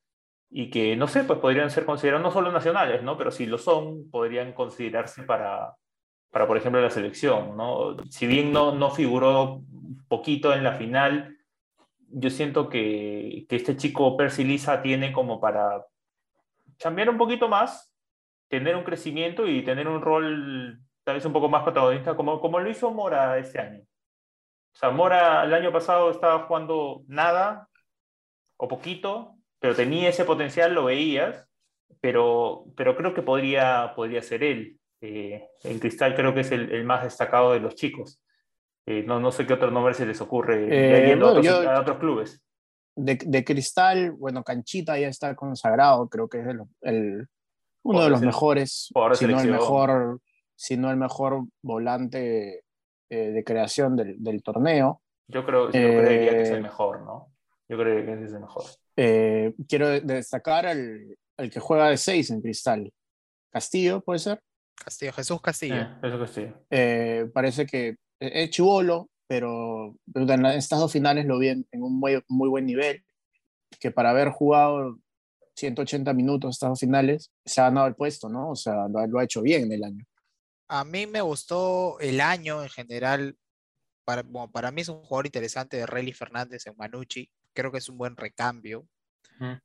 y 0.50 0.70
que, 0.70 0.96
no 0.96 1.08
sé, 1.08 1.24
pues 1.24 1.40
podrían 1.40 1.70
ser 1.70 1.86
considerados 1.86 2.24
no 2.24 2.32
solo 2.32 2.52
nacionales, 2.52 3.04
¿no? 3.04 3.18
pero 3.18 3.32
si 3.32 3.46
lo 3.46 3.58
son, 3.58 4.10
podrían 4.10 4.54
considerarse 4.54 5.24
para, 5.24 5.76
para 6.32 6.48
por 6.48 6.58
ejemplo, 6.58 6.82
la 6.82 6.90
selección? 6.90 7.56
¿no? 7.56 7.98
Si 8.10 8.26
bien 8.28 8.52
no, 8.52 8.74
no 8.74 8.90
figuró 8.92 9.62
poquito 10.08 10.54
en 10.54 10.64
la 10.64 10.74
final, 10.74 11.38
yo 12.12 12.30
siento 12.30 12.70
que, 12.70 13.46
que 13.48 13.56
este 13.56 13.78
chico 13.78 14.18
Percy 14.18 14.44
Lisa 14.44 14.82
tiene 14.82 15.14
como 15.14 15.40
para 15.40 15.86
cambiar 16.80 17.10
un 17.10 17.18
poquito 17.18 17.48
más, 17.48 17.94
tener 18.48 18.76
un 18.76 18.84
crecimiento 18.84 19.48
y 19.48 19.64
tener 19.64 19.88
un 19.88 20.02
rol 20.02 20.80
tal 21.04 21.16
vez 21.16 21.26
un 21.26 21.34
poco 21.34 21.50
más 21.50 21.64
protagonista, 21.64 22.16
como, 22.16 22.40
como 22.40 22.60
lo 22.60 22.70
hizo 22.70 22.92
Mora 22.92 23.38
este 23.38 23.60
año. 23.60 23.82
O 23.82 24.78
sea, 24.78 24.90
Mora 24.92 25.44
el 25.44 25.54
año 25.54 25.72
pasado 25.72 26.12
estaba 26.12 26.46
jugando 26.46 27.04
nada 27.08 27.68
o 28.58 28.68
poquito, 28.68 29.39
pero 29.60 29.76
tenía 29.76 30.10
ese 30.10 30.26
potencial, 30.26 30.74
lo 30.74 30.86
veías, 30.86 31.48
pero, 32.02 32.66
pero 32.76 32.96
creo 32.96 33.14
que 33.14 33.22
podría, 33.22 33.94
podría 33.96 34.22
ser 34.22 34.44
él. 34.44 34.78
Eh, 35.02 35.48
en 35.64 35.80
Cristal 35.80 36.16
creo 36.16 36.34
que 36.34 36.42
es 36.42 36.52
el, 36.52 36.72
el 36.72 36.84
más 36.84 37.04
destacado 37.04 37.54
de 37.54 37.60
los 37.60 37.76
chicos. 37.76 38.22
Eh, 38.86 39.04
no, 39.06 39.20
no 39.20 39.32
sé 39.32 39.46
qué 39.46 39.54
otro 39.54 39.70
nombre 39.72 39.94
se 39.94 40.06
les 40.06 40.20
ocurre 40.20 40.68
eh, 40.70 41.08
yendo 41.08 41.26
no, 41.26 41.28
a, 41.28 41.32
otros, 41.32 41.46
yo, 41.46 41.70
a, 41.70 41.82
otros, 41.82 41.98
clubes. 42.00 42.42
De, 42.96 43.20
de, 43.24 43.44
Cristal, 43.44 44.12
bueno, 44.12 44.44
Canchita 44.44 44.98
ya 44.98 45.08
está 45.08 45.36
consagrado, 45.36 46.10
creo 46.10 46.28
que 46.28 46.40
es 46.40 46.48
el, 46.48 46.62
el 46.82 47.28
uno 47.84 48.04
de 48.04 48.10
los 48.10 48.22
mejores, 48.22 48.92
si 49.14 49.28
no 49.28 49.40
el 49.40 49.52
mejor, 49.52 50.20
si 50.56 50.76
no 50.76 50.90
el 50.92 50.98
mejor 50.98 51.44
volante 51.62 52.64
eh, 53.10 53.32
de 53.32 53.44
creación 53.44 53.96
del, 53.96 54.16
del 54.22 54.44
torneo. 54.44 55.02
Yo 55.28 55.46
creo, 55.46 55.68
yo 55.68 55.72
creería 55.72 56.32
que 56.32 56.42
es 56.42 56.50
Eh, 56.50 56.56
el 56.56 56.64
mejor, 56.64 57.02
¿no? 57.02 57.32
Yo 57.68 57.78
creo 57.78 58.06
que 58.06 58.26
es 58.26 58.34
el 58.34 58.40
mejor. 58.40 58.64
Eh, 59.02 59.54
quiero 59.68 59.88
de- 59.88 60.02
destacar 60.02 60.66
al, 60.68 61.18
al 61.38 61.50
que 61.50 61.60
juega 61.62 61.90
de 61.90 61.96
6 61.98 62.32
en 62.32 62.42
Cristal. 62.42 62.92
Castillo, 63.50 64.02
¿puede 64.02 64.20
ser? 64.20 64.42
Castillo, 64.76 65.14
Jesús 65.14 65.42
Castillo. 65.42 65.76
Eh, 66.04 66.20
que 66.20 66.28
sí. 66.28 66.48
Eh, 66.70 67.26
parece 67.34 67.66
que 67.66 67.96
es 68.20 68.50
chivolo, 68.50 69.10
pero 69.28 69.96
pero 70.12 70.34
en 70.34 70.44
la- 70.44 70.56
estas 70.56 70.80
dos 70.80 70.92
finales 70.92 71.26
lo 71.26 71.40
vi 71.40 71.48
en, 71.50 71.66
en 71.72 71.82
un 71.84 71.98
muy, 71.98 72.22
muy 72.28 72.50
buen 72.50 72.66
nivel. 72.66 73.06
Que 73.80 73.92
para 73.92 74.10
haber 74.10 74.30
jugado 74.32 74.98
180 75.56 76.14
minutos 76.14 76.56
estas 76.56 76.70
dos 76.70 76.80
finales, 76.80 77.32
se 77.46 77.62
ha 77.62 77.66
ganado 77.66 77.88
el 77.88 77.96
puesto, 77.96 78.28
¿no? 78.28 78.50
O 78.52 78.56
sea, 78.56 78.88
lo, 78.90 79.00
ha- 79.00 79.08
lo 79.08 79.20
ha 79.20 79.24
hecho 79.24 79.42
bien 79.42 79.64
en 79.64 79.72
el 79.74 79.84
año. 79.86 80.06
A 80.68 80.84
mí 80.84 81.08
me 81.08 81.22
gustó 81.22 81.98
el 82.02 82.20
año 82.20 82.62
en 82.64 82.70
general. 82.70 83.38
Para, 84.06 84.24
bueno, 84.24 84.52
para 84.52 84.72
mí 84.72 84.82
es 84.82 84.90
un 84.90 85.04
jugador 85.04 85.26
interesante 85.28 85.78
de 85.78 85.86
Relly 85.86 86.12
Fernández 86.14 86.66
en 86.68 86.76
Manucci. 86.78 87.30
Creo 87.54 87.72
que 87.72 87.78
es 87.80 87.90
un 87.90 87.98
buen 87.98 88.16
recambio. 88.16 88.88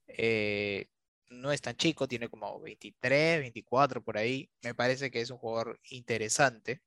Eh, 0.07 0.87
no 1.31 1.51
es 1.51 1.61
tan 1.61 1.77
chico, 1.77 2.07
tiene 2.07 2.29
como 2.29 2.61
23, 2.61 3.41
24 3.41 4.03
por 4.03 4.17
ahí. 4.17 4.51
Me 4.63 4.75
parece 4.75 5.11
que 5.11 5.21
es 5.21 5.31
un 5.31 5.39
jugador 5.39 5.81
interesante. 5.91 6.81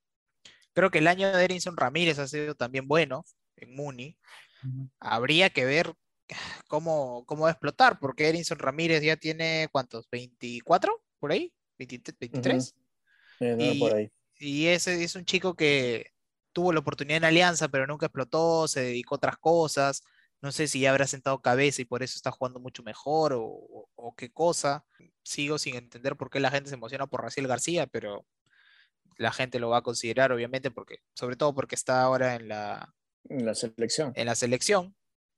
Creo 0.74 0.91
que 0.91 1.00
el 1.00 1.08
año 1.08 1.32
de 1.32 1.43
Erinson 1.43 1.76
Ramírez 1.76 2.20
ha 2.20 2.28
sido 2.28 2.56
también 2.56 2.88
bueno 2.88 3.26
en 3.56 3.76
Muni. 3.76 4.18
Habría 5.00 5.50
que 5.50 5.66
ver 5.66 5.93
cómo, 6.68 7.26
cómo 7.26 7.43
va 7.43 7.50
a 7.50 7.52
explotar, 7.52 8.00
porque 8.00 8.30
Erinson 8.30 8.60
Ramírez 8.60 9.02
ya 9.04 9.18
tiene, 9.18 9.68
¿cuántos? 9.72 10.10
¿24 10.10 11.02
por 11.20 11.32
ahí? 11.32 11.54
¿23? 11.80 12.16
23? 12.20 12.76
Eh, 13.39 13.56
no, 13.58 13.74
Y- 13.74 13.80
por 13.80 13.93
ahí. 13.93 14.12
Y 14.39 14.68
ese 14.68 15.04
es 15.04 15.16
un 15.16 15.26
chico 15.26 15.56
que 15.56 16.12
tuvo 16.54 16.72
la 16.72 16.80
oportunidad 16.80 17.18
en 17.18 17.26
Alianza, 17.26 17.70
pero 17.70 17.88
nunca 17.88 18.06
explotó, 18.06 18.68
se 18.68 18.82
dedicó 18.82 19.16
a 19.16 19.18
otras 19.18 19.38
cosas. 19.38 20.04
No 20.42 20.52
sé 20.52 20.68
si 20.68 20.80
ya 20.82 20.92
habrá 20.92 21.08
sentado 21.08 21.42
cabeza 21.42 21.82
y 21.82 21.86
por 21.86 22.04
eso 22.04 22.16
está 22.16 22.32
jugando 22.32 22.60
mucho 22.60 22.84
mejor 22.84 23.34
o, 23.34 23.44
o- 23.44 23.90
o 23.96 24.16
qué 24.16 24.32
cosa. 24.32 24.86
Sigo 25.24 25.58
sin 25.58 25.76
entender 25.76 26.16
por 26.16 26.30
qué 26.30 26.40
la 26.40 26.52
gente 26.52 26.70
se 26.70 26.76
emociona 26.76 27.08
por 27.08 27.22
Raciel 27.24 27.48
García, 27.48 27.88
pero 27.88 28.26
la 29.18 29.32
gente 29.32 29.60
lo 29.60 29.70
va 29.70 29.78
a 29.78 29.82
considerar, 29.84 30.32
obviamente, 30.32 30.70
porque, 30.70 30.98
sobre 31.16 31.36
todo 31.36 31.56
porque 31.56 31.76
está 31.76 32.02
ahora 32.04 32.36
en 32.36 32.48
la, 32.50 32.94
En 33.30 33.46
la 33.46 33.56
selección. 33.56 34.14
en 34.16 34.26
la 34.28 34.36
selección. 34.36 34.96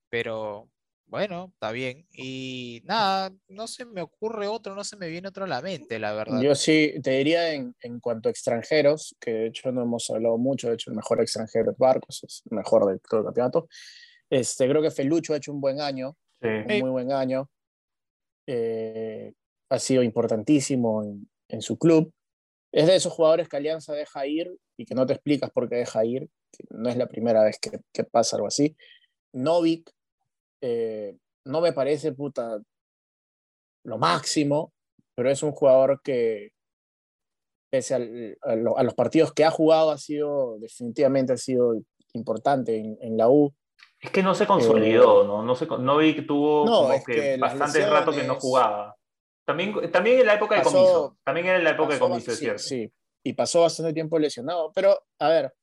Pero 0.09 0.69
bueno, 1.05 1.51
está 1.53 1.71
bien. 1.71 2.05
Y 2.11 2.81
nada, 2.83 3.31
no 3.47 3.67
se 3.67 3.85
me 3.85 4.01
ocurre 4.01 4.47
otro, 4.47 4.75
no 4.75 4.83
se 4.83 4.97
me 4.97 5.07
viene 5.07 5.29
otro 5.29 5.45
a 5.45 5.47
la 5.47 5.61
mente, 5.61 5.97
la 5.97 6.11
verdad. 6.13 6.41
Yo 6.41 6.53
sí 6.55 6.93
te 7.01 7.11
diría 7.11 7.53
en, 7.53 7.73
en 7.81 7.99
cuanto 8.01 8.27
a 8.27 8.31
extranjeros, 8.31 9.15
que 9.19 9.31
de 9.31 9.47
hecho 9.47 9.71
no 9.71 9.83
hemos 9.83 10.09
hablado 10.09 10.37
mucho, 10.37 10.67
de 10.67 10.73
hecho 10.75 10.89
el 10.91 10.97
mejor 10.97 11.21
extranjero 11.21 11.71
es 11.71 11.77
Barcos, 11.77 12.23
es 12.23 12.41
el 12.51 12.57
mejor 12.57 12.91
de 12.91 12.99
todo 12.99 13.21
el 13.21 13.25
campeonato. 13.27 13.67
Este, 14.29 14.67
creo 14.69 14.81
que 14.81 14.91
Felucho 14.91 15.33
ha 15.33 15.37
hecho 15.37 15.51
un 15.51 15.61
buen 15.61 15.79
año, 15.81 16.15
Sí. 16.41 16.47
un 16.47 16.79
muy 16.81 16.89
buen 16.91 17.11
año. 17.11 17.49
Eh, 18.47 19.33
ha 19.69 19.79
sido 19.79 20.01
importantísimo 20.03 21.03
en, 21.03 21.29
en 21.49 21.61
su 21.61 21.77
club. 21.77 22.11
Es 22.71 22.87
de 22.87 22.95
esos 22.95 23.13
jugadores 23.13 23.47
que 23.49 23.57
Alianza 23.57 23.93
deja 23.93 24.25
ir 24.27 24.55
y 24.77 24.85
que 24.85 24.95
no 24.95 25.05
te 25.05 25.13
explicas 25.13 25.51
por 25.51 25.67
qué 25.69 25.75
deja 25.77 26.05
ir, 26.05 26.29
que 26.51 26.63
no 26.71 26.89
es 26.89 26.97
la 26.97 27.07
primera 27.07 27.43
vez 27.43 27.59
que, 27.59 27.79
que 27.93 28.03
pasa 28.03 28.35
algo 28.37 28.47
así. 28.47 28.75
Novik, 29.33 29.89
eh, 30.61 31.17
no 31.45 31.61
me 31.61 31.73
parece 31.73 32.11
puta 32.13 32.59
lo 33.85 33.97
máximo, 33.97 34.73
pero 35.15 35.29
es 35.29 35.41
un 35.43 35.51
jugador 35.51 36.01
que, 36.03 36.51
pese 37.71 37.95
al- 37.95 38.37
a, 38.41 38.55
lo- 38.55 38.77
a 38.77 38.83
los 38.83 38.93
partidos 38.95 39.33
que 39.33 39.45
ha 39.45 39.51
jugado, 39.51 39.91
ha 39.91 39.97
sido, 39.97 40.57
definitivamente 40.59 41.33
ha 41.33 41.37
sido 41.37 41.81
importante 42.13 42.77
en, 42.77 42.97
en 43.01 43.17
la 43.17 43.29
U. 43.29 43.53
Es 44.01 44.11
que 44.11 44.23
no 44.23 44.33
se 44.33 44.45
consolidó, 44.47 45.25
¿no? 45.25 45.43
No, 45.43 45.55
se, 45.55 45.65
no 45.65 45.97
vi 45.97 46.15
que 46.15 46.21
tuvo 46.21 46.65
No, 46.65 46.81
como 46.83 47.03
que, 47.03 47.37
bastante 47.37 47.85
rato 47.85 48.11
que 48.11 48.23
no 48.23 48.35
jugaba. 48.39 48.95
También, 49.45 49.91
también 49.91 50.19
en 50.19 50.25
la 50.27 50.35
época 50.35 50.55
de 50.55 50.61
Pasó- 50.61 50.71
comiso. 50.75 51.17
También 51.23 51.47
era 51.47 51.57
en 51.57 51.63
la 51.63 51.71
época 51.71 51.93
de 51.93 51.99
Pasó 51.99 52.09
comiso, 52.09 52.27
bast- 52.31 52.33
es 52.33 52.37
sí, 52.39 52.45
cierto. 52.45 52.63
sí, 52.63 52.93
y 53.23 53.33
pasó 53.33 53.61
bastante 53.61 53.93
tiempo 53.93 54.17
lesionado, 54.19 54.71
pero 54.73 54.97
a 55.19 55.29
ver, 55.29 55.53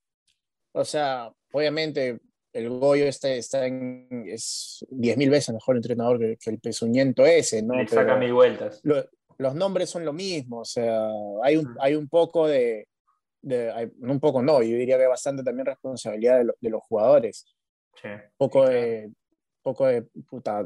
o 0.72 0.84
sea, 0.84 1.32
obviamente 1.53 2.18
el 2.53 2.68
Goyo 2.68 3.07
está, 3.07 3.30
está 3.30 3.66
en, 3.66 4.24
es 4.26 4.84
10.000 4.91 5.30
veces 5.30 5.55
mejor 5.55 5.76
entrenador 5.76 6.18
que, 6.18 6.37
que 6.37 6.51
el 6.51 6.59
pezuñento 6.59 7.24
ese, 7.24 7.62
¿no? 7.62 7.74
Le 7.76 7.87
saca 7.89 8.16
mil 8.16 8.32
vueltas. 8.34 8.80
lo- 8.82 9.05
los 9.39 9.55
nombres 9.55 9.89
son 9.91 10.05
lo 10.05 10.12
mismo, 10.14 10.61
o 10.61 10.64
sea, 10.64 11.09
hay 11.43 11.57
un, 11.59 11.76
hay 11.80 11.95
un 11.95 12.09
poco 12.09 12.47
de, 12.49 12.89
de- 13.43 13.70
hay- 13.70 13.91
un 14.01 14.18
poco 14.18 14.43
no, 14.43 14.62
yo 14.62 14.76
diría 14.76 14.99
que 14.99 15.07
bastante 15.07 15.43
también 15.43 15.66
responsabilidad 15.66 16.39
de, 16.39 16.45
lo- 16.45 16.55
de 16.61 16.70
los 16.70 16.82
jugadores, 16.82 17.45
Sí. 18.01 18.09
poco 18.36 18.66
de, 18.66 19.11
poco 19.62 19.86
de 19.86 20.03
puta 20.28 20.64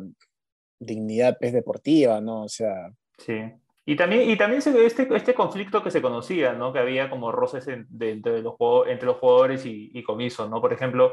dignidad 0.79 1.37
pues, 1.39 1.53
deportiva, 1.53 2.21
¿no? 2.21 2.45
O 2.45 2.49
sea, 2.49 2.91
Sí. 3.19 3.39
Y 3.87 3.97
también, 3.97 4.31
y 4.31 4.37
también 4.37 4.63
este, 4.65 5.15
este 5.17 5.35
conflicto 5.35 5.83
que 5.83 5.91
se 5.91 6.01
conocía, 6.03 6.53
¿no? 6.53 6.73
Que 6.73 6.79
había 6.79 7.11
como 7.11 7.33
roces 7.33 7.67
en- 7.69 7.87
de- 7.91 8.13
entre, 8.13 8.41
los, 8.43 8.55
juego- 8.55 8.87
entre 8.87 9.07
los 9.07 9.17
jugadores 9.17 9.67
y, 9.67 9.91
y 9.93 10.03
Comiso, 10.03 10.49
¿no? 10.49 10.61
Por 10.61 10.73
ejemplo, 10.73 11.13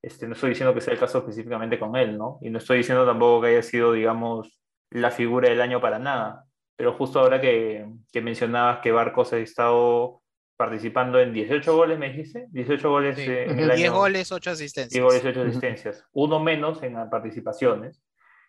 este, 0.00 0.26
no 0.26 0.34
estoy 0.34 0.50
diciendo 0.50 0.72
que 0.74 0.80
sea 0.80 0.94
el 0.94 1.00
caso 1.00 1.18
específicamente 1.18 1.78
con 1.78 1.96
él, 1.96 2.16
¿no? 2.16 2.38
Y 2.40 2.50
no 2.50 2.58
estoy 2.58 2.78
diciendo 2.78 3.04
tampoco 3.06 3.42
que 3.42 3.48
haya 3.48 3.62
sido, 3.62 3.92
digamos, 3.92 4.60
la 4.90 5.10
figura 5.10 5.48
del 5.48 5.60
año 5.60 5.80
para 5.80 5.98
nada. 5.98 6.44
Pero 6.76 6.94
justo 6.94 7.20
ahora 7.20 7.40
que, 7.40 7.86
que 8.12 8.20
mencionabas 8.20 8.80
que 8.80 8.90
Barcos 8.92 9.32
ha 9.32 9.38
estado 9.38 10.22
participando 10.56 11.18
en 11.20 11.32
18 11.32 11.74
goles, 11.76 11.98
¿me 11.98 12.10
dijiste? 12.10 12.46
18 12.50 12.90
goles 12.90 13.16
Sí. 13.16 13.22
eh, 13.30 13.44
en 13.44 13.58
el 13.58 13.70
10 13.74 13.88
año. 13.90 13.94
goles, 13.98 14.30
8 14.32 14.50
10 14.50 14.60
asistencias. 14.60 15.04
goles 15.04 15.24
y 15.24 15.28
8 15.28 15.40
Ujú. 15.40 15.48
asistencias. 15.48 16.04
Uno 16.12 16.40
menos 16.40 16.82
en 16.82 16.94
las 16.94 17.08
participaciones. 17.08 18.02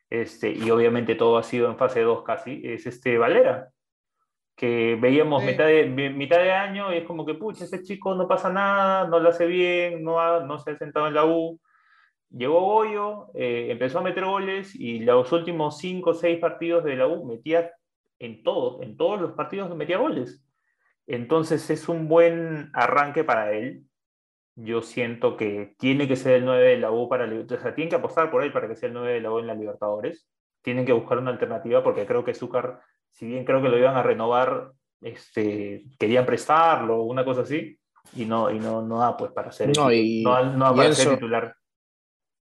Este, 0.09 0.51
y 0.51 0.69
obviamente 0.69 1.15
todo 1.15 1.37
ha 1.37 1.43
sido 1.43 1.67
en 1.69 1.77
fase 1.77 2.01
2 2.01 2.23
casi. 2.23 2.61
Es 2.63 2.85
este 2.85 3.17
Valera. 3.17 3.69
Que 4.55 4.97
veíamos 5.01 5.41
Sí. 5.41 5.47
mitad, 5.49 5.65
de, 5.65 5.85
mi- 5.87 6.09
mitad 6.11 6.37
de 6.37 6.51
año 6.53 6.93
y 6.93 6.97
es 6.97 7.03
como 7.05 7.25
que, 7.25 7.33
pucha, 7.33 7.65
ese 7.65 7.81
chico 7.83 8.15
no 8.15 8.27
pasa 8.27 8.49
nada, 8.53 9.07
no 9.07 9.19
lo 9.19 9.29
hace 9.29 9.47
bien, 9.47 10.03
no, 10.03 10.19
ha- 10.21 10.41
no 10.41 10.59
se 10.59 10.71
ha 10.71 10.77
sentado 10.77 11.07
en 11.07 11.13
la 11.15 11.25
U. 11.25 11.59
Llegó 12.29 12.61
Goyo, 12.61 13.27
eh, 13.33 13.67
empezó 13.71 13.99
a 13.99 14.03
meter 14.03 14.25
goles 14.25 14.75
y 14.75 14.99
los 14.99 15.31
últimos 15.31 15.77
5 15.79 16.11
o 16.11 16.13
6 16.13 16.37
partidos 16.39 16.83
de 16.83 16.95
la 16.95 17.07
U 17.07 17.25
metía 17.25 17.71
en 18.19 18.43
todos, 18.43 18.81
en 18.81 18.95
todos 18.95 19.19
los 19.19 19.31
partidos 19.33 19.75
metía 19.75 19.97
goles. 19.97 20.41
Entonces 21.07 21.69
es 21.69 21.87
un 21.89 22.07
buen 22.07 22.69
arranque 22.73 23.23
para 23.23 23.51
él. 23.53 23.83
Yo 24.55 24.81
siento 24.81 25.35
que 25.35 25.75
tiene 25.77 26.07
que 26.07 26.15
ser 26.15 26.35
el 26.35 26.45
9 26.45 26.63
de 26.69 26.77
la 26.77 26.91
U 26.91 27.09
para 27.09 27.25
o 27.25 27.47
sea, 27.59 27.75
tienen 27.75 27.89
que 27.89 27.95
apostar 27.97 28.31
por 28.31 28.43
él 28.43 28.51
para 28.53 28.67
que 28.67 28.75
sea 28.75 28.87
el 28.87 28.93
9 28.93 29.13
de 29.13 29.21
la 29.21 29.31
U 29.31 29.39
en 29.39 29.47
la 29.47 29.53
Libertadores. 29.53 30.27
Tienen 30.61 30.85
que 30.85 30.93
buscar 30.93 31.17
una 31.17 31.31
alternativa 31.31 31.83
porque 31.83 32.05
creo 32.05 32.23
que 32.23 32.33
Zúcar, 32.33 32.79
si 33.11 33.27
bien 33.27 33.43
creo 33.45 33.61
que 33.61 33.69
lo 33.69 33.77
iban 33.77 33.95
a 33.97 34.03
renovar, 34.03 34.71
este, 35.01 35.83
querían 35.99 36.25
prestarlo, 36.25 37.03
una 37.03 37.23
cosa 37.25 37.41
así, 37.41 37.77
y 38.15 38.25
no, 38.25 38.49
y 38.49 38.59
no, 38.59 38.81
no 38.81 38.99
da 38.99 39.15
pues 39.17 39.31
para 39.31 39.51
ser, 39.51 39.75
No, 39.75 39.91
y- 39.91 40.23
no, 40.23 40.31
da- 40.31 40.43
no 40.43 40.65
da 40.65 40.71
y 40.73 40.77
para 40.77 40.93
ser 40.93 41.13
titular. 41.15 41.55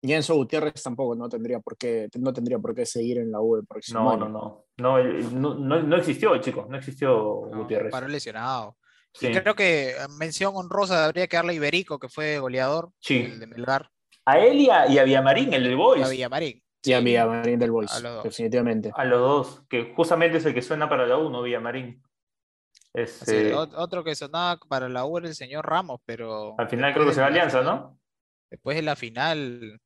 Y 0.00 0.12
Enzo 0.12 0.34
Gutiérrez 0.36 0.82
tampoco 0.82 1.14
no 1.16 1.28
tendría 1.28 1.60
por 1.60 1.76
qué, 1.76 2.08
no 2.18 2.32
tendría 2.32 2.58
por 2.58 2.74
qué 2.74 2.86
seguir 2.86 3.18
en 3.18 3.30
la 3.32 3.40
U 3.40 3.56
el 3.56 3.66
próximo 3.66 4.00
No, 4.00 4.10
año. 4.10 4.28
no, 4.28 4.64
no. 4.78 4.98
No, 5.00 5.02
no, 5.32 5.54
no, 5.54 5.82
no 5.82 5.96
existió, 5.96 6.36
chicos, 6.38 6.68
no 6.68 6.76
existió 6.76 7.08
No, 7.50 7.58
Gutiérrez. 7.62 7.90
paró 7.90 8.06
lesionado. 8.08 8.76
Sí. 9.12 9.26
Y 9.28 9.32
creo 9.40 9.54
que 9.56 9.90
eh, 9.90 9.94
mención 10.18 10.52
honrosa 10.54 11.04
habría 11.04 11.26
que 11.26 11.36
darle 11.36 11.52
a 11.52 11.56
Iberico, 11.56 11.98
que 11.98 12.08
fue 12.08 12.38
goleador, 12.38 12.90
Sí. 13.00 13.22
el 13.32 13.40
de 13.40 13.46
Melgar, 13.48 13.90
A 14.26 14.38
él 14.38 14.58
y 14.60 14.70
a, 14.70 14.86
y 14.86 14.98
a 14.98 15.04
Villamarín, 15.04 15.52
el 15.54 15.64
del 15.64 15.76
Boys. 15.76 16.04
a 16.04 16.08
Villamarín. 16.08 16.62
Y 16.84 16.92
a 16.92 16.98
Sí. 16.98 17.04
Villamarín 17.04 17.58
del 17.58 17.70
Boys, 17.72 17.90
A 17.92 18.00
los 18.00 18.14
dos. 18.16 18.24
definitivamente. 18.24 18.92
A 18.94 19.04
los 19.04 19.18
dos, 19.20 19.62
que 19.68 19.92
justamente 19.96 20.36
es 20.38 20.44
el 20.46 20.54
que 20.54 20.62
suena 20.62 20.88
para 20.88 21.06
la 21.06 21.16
1, 21.16 21.42
Villamarín. 21.42 22.00
Así, 22.94 23.02
Este, 23.02 23.54
ot- 23.54 23.72
otro 23.76 24.04
que 24.04 24.14
sonaba 24.14 24.58
para 24.68 24.88
la 24.88 25.04
U 25.04 25.18
era 25.18 25.28
el 25.28 25.34
señor 25.34 25.66
Ramos, 25.66 26.00
pero 26.04 26.54
al 26.58 26.68
final 26.68 26.92
creo 26.94 27.06
que 27.06 27.14
se 27.14 27.20
va 27.20 27.26
Alianza, 27.28 27.62
¿no? 27.62 27.98
Después 28.50 28.76
de 28.76 28.82
la 28.82 28.96
final, 28.96 29.80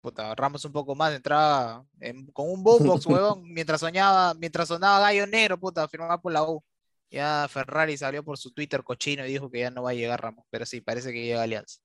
puta, 0.00 0.34
Ramos 0.34 0.64
un 0.64 0.72
poco 0.72 0.94
más 0.94 1.14
entraba 1.14 1.84
en- 2.00 2.26
con 2.32 2.50
un 2.50 2.62
boombox, 2.62 3.06
huevón, 3.06 3.42
mientras 3.52 3.80
soñaba, 3.80 4.34
mientras 4.34 4.68
sonaba 4.68 5.00
Gallo 5.00 5.26
Negro, 5.26 5.58
puta, 5.58 5.86
firmaba 5.88 6.20
por 6.20 6.32
la 6.32 6.42
U. 6.44 6.62
Ya 7.10 7.46
Ferrari 7.48 7.96
salió 7.96 8.24
por 8.24 8.36
su 8.36 8.52
Twitter 8.52 8.82
cochino 8.82 9.24
y 9.24 9.28
dijo 9.28 9.50
que 9.50 9.60
ya 9.60 9.70
no 9.70 9.82
va 9.82 9.90
a 9.90 9.94
llegar 9.94 10.20
Ramos, 10.20 10.44
pero 10.50 10.66
sí, 10.66 10.80
parece 10.80 11.12
que 11.12 11.24
llega 11.24 11.42
Alianza. 11.42 11.80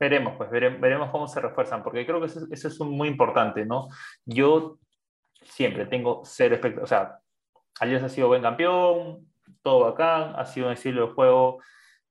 Veremos, 0.00 0.34
pues 0.36 0.50
veremos, 0.50 0.80
veremos 0.80 1.10
cómo 1.10 1.28
se 1.28 1.40
refuerzan, 1.40 1.82
porque 1.82 2.04
creo 2.06 2.20
que 2.20 2.26
eso, 2.26 2.46
eso 2.50 2.68
es 2.68 2.80
un- 2.80 2.90
muy 2.90 3.08
importante, 3.08 3.64
¿no? 3.64 3.88
Yo 4.24 4.78
siempre 5.42 5.86
tengo 5.86 6.22
cero 6.24 6.54
expectativas, 6.54 6.84
o 6.84 6.88
sea, 6.88 7.18
Alianza 7.80 8.06
ha 8.06 8.10
sido 8.10 8.28
buen 8.28 8.42
campeón, 8.42 9.30
todo 9.62 9.80
bacán, 9.80 10.34
ha 10.36 10.46
sido 10.46 10.66
un 10.68 10.72
estilo 10.72 11.06
de 11.08 11.12
juego 11.12 11.58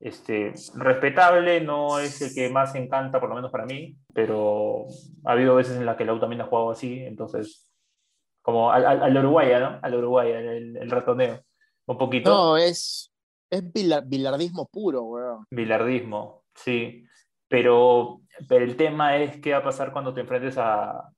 este, 0.03 0.53
respetable, 0.75 1.61
no 1.61 1.97
es 1.99 2.21
el 2.21 2.33
que 2.33 2.49
más 2.49 2.75
encanta, 2.75 3.19
por 3.21 3.29
lo 3.29 3.35
menos 3.35 3.51
para 3.51 3.65
mí, 3.65 3.95
pero 4.13 4.85
ha 5.23 5.31
habido 5.31 5.55
veces 5.55 5.77
en 5.77 5.85
las 5.85 5.95
que 5.95 6.03
la 6.03 6.13
U 6.13 6.19
también 6.19 6.41
ha 6.41 6.45
jugado 6.45 6.71
así, 6.71 6.99
entonces, 6.99 7.71
como 8.41 8.71
al, 8.71 8.85
al, 8.85 9.01
al 9.01 9.17
Uruguaya, 9.17 9.59
¿no? 9.59 9.79
Al 9.81 9.95
Uruguaya, 9.95 10.39
el, 10.39 10.75
el 10.75 10.91
ratoneo, 10.91 11.39
un 11.85 11.97
poquito. 11.97 12.29
No, 12.29 12.57
es, 12.57 13.13
es 13.49 13.63
bila- 13.73 14.03
bilardismo 14.05 14.67
puro, 14.67 15.03
weón. 15.03 15.45
Bilardismo, 15.49 16.43
sí. 16.53 17.05
Pero, 17.47 18.21
pero 18.49 18.65
el 18.65 18.75
tema 18.75 19.15
es 19.17 19.39
qué 19.39 19.53
va 19.53 19.59
a 19.59 19.63
pasar 19.63 19.93
cuando 19.93 20.13
te 20.13 20.21
enfrentes 20.21 20.57
a, 20.57 21.12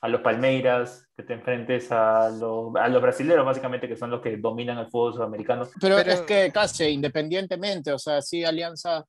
a 0.00 0.08
los 0.08 0.20
Palmeiras, 0.20 1.08
que 1.16 1.24
te 1.24 1.34
enfrentes 1.34 1.90
a 1.90 2.28
los, 2.30 2.74
a 2.76 2.88
los 2.88 3.02
brasileños, 3.02 3.44
básicamente, 3.44 3.88
que 3.88 3.96
son 3.96 4.10
los 4.10 4.20
que 4.20 4.36
dominan 4.36 4.78
el 4.78 4.86
fútbol 4.86 5.14
sudamericano. 5.14 5.66
Pero, 5.80 5.96
Pero- 5.96 6.12
es 6.12 6.20
que 6.22 6.50
casi 6.52 6.84
independientemente, 6.84 7.92
o 7.92 7.98
sea, 7.98 8.22
si 8.22 8.44
Alianza 8.44 9.04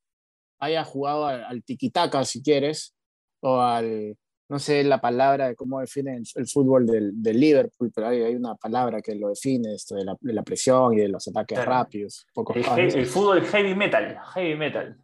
haya 0.59 0.83
jugado 0.83 1.27
al, 1.27 1.43
al 1.43 1.63
tiquitaca, 1.63 2.23
si 2.25 2.41
quieres, 2.41 2.95
o 3.41 3.61
al, 3.61 4.17
no 4.49 4.57
sé 4.57 4.83
la 4.83 4.99
palabra 4.99 5.47
de 5.49 5.55
cómo 5.55 5.79
define 5.79 6.15
el, 6.17 6.23
el 6.35 6.47
fútbol 6.47 6.87
del, 6.87 7.11
del 7.21 7.39
Liverpool, 7.39 7.91
pero 7.93 8.07
hay, 8.07 8.23
hay 8.23 8.35
una 8.35 8.55
palabra 8.55 8.99
que 9.01 9.13
lo 9.13 9.29
define, 9.29 9.75
esto 9.75 9.93
de 9.95 10.05
la, 10.05 10.15
de 10.19 10.33
la 10.33 10.41
presión 10.41 10.93
y 10.95 10.97
de 10.97 11.07
los 11.09 11.27
ataques 11.27 11.55
Claro. 11.59 11.71
rápidos, 11.71 12.25
pocos 12.33 12.57
El, 12.57 12.65
he- 12.79 12.99
el 12.99 13.05
fútbol 13.05 13.45
heavy 13.45 13.75
metal, 13.75 14.17
heavy 14.33 14.55
metal. 14.55 14.97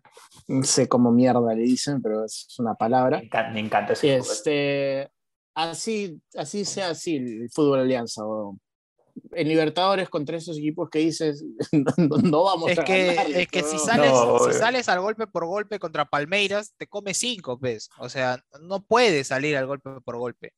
no 0.48 0.64
sé 0.64 0.90
cómo 0.90 1.12
mierda 1.12 1.54
le 1.54 1.62
dicen, 1.62 2.02
pero 2.02 2.26
es 2.26 2.48
una 2.58 2.72
Me 2.72 2.76
palabra. 2.78 3.20
encanta, 3.20 3.52
me 3.52 3.60
encanta 3.60 3.94
ese 3.94 4.16
este, 4.18 5.10
así, 5.56 6.22
así 6.36 6.66
sea 6.66 6.90
así 6.90 7.16
el 7.16 7.50
fútbol 7.52 7.80
alianza. 7.80 8.24
o 8.26 8.58
en 9.32 9.48
Libertadores 9.48 10.10
contra 10.10 10.38
esos 10.38 10.58
equipos 10.58 10.90
que 10.90 11.00
dices, 11.00 11.44
no, 11.72 12.44
vamos 12.44 12.72
Es 12.72 12.80
a 12.80 12.84
que, 12.84 13.14
ganar, 13.16 13.32
es 13.32 13.48
que 13.48 13.64
si, 13.64 13.78
sales, 13.78 14.12
No, 14.12 14.40
si 14.40 14.54
sales 14.54 14.90
al 14.90 15.00
golpe 15.00 15.28
por 15.28 15.46
golpe 15.46 15.80
contra 15.80 16.06
Palmeiras, 16.06 16.74
te 16.78 16.88
come 16.88 17.14
cinco, 17.14 17.58
pues. 17.58 17.90
O 17.98 18.10
sea, 18.10 18.44
no 18.62 18.84
puedes 18.84 19.28
salir 19.28 19.56
al 19.58 19.68
golpe 19.68 19.90
por 20.04 20.18
golpe. 20.18 20.54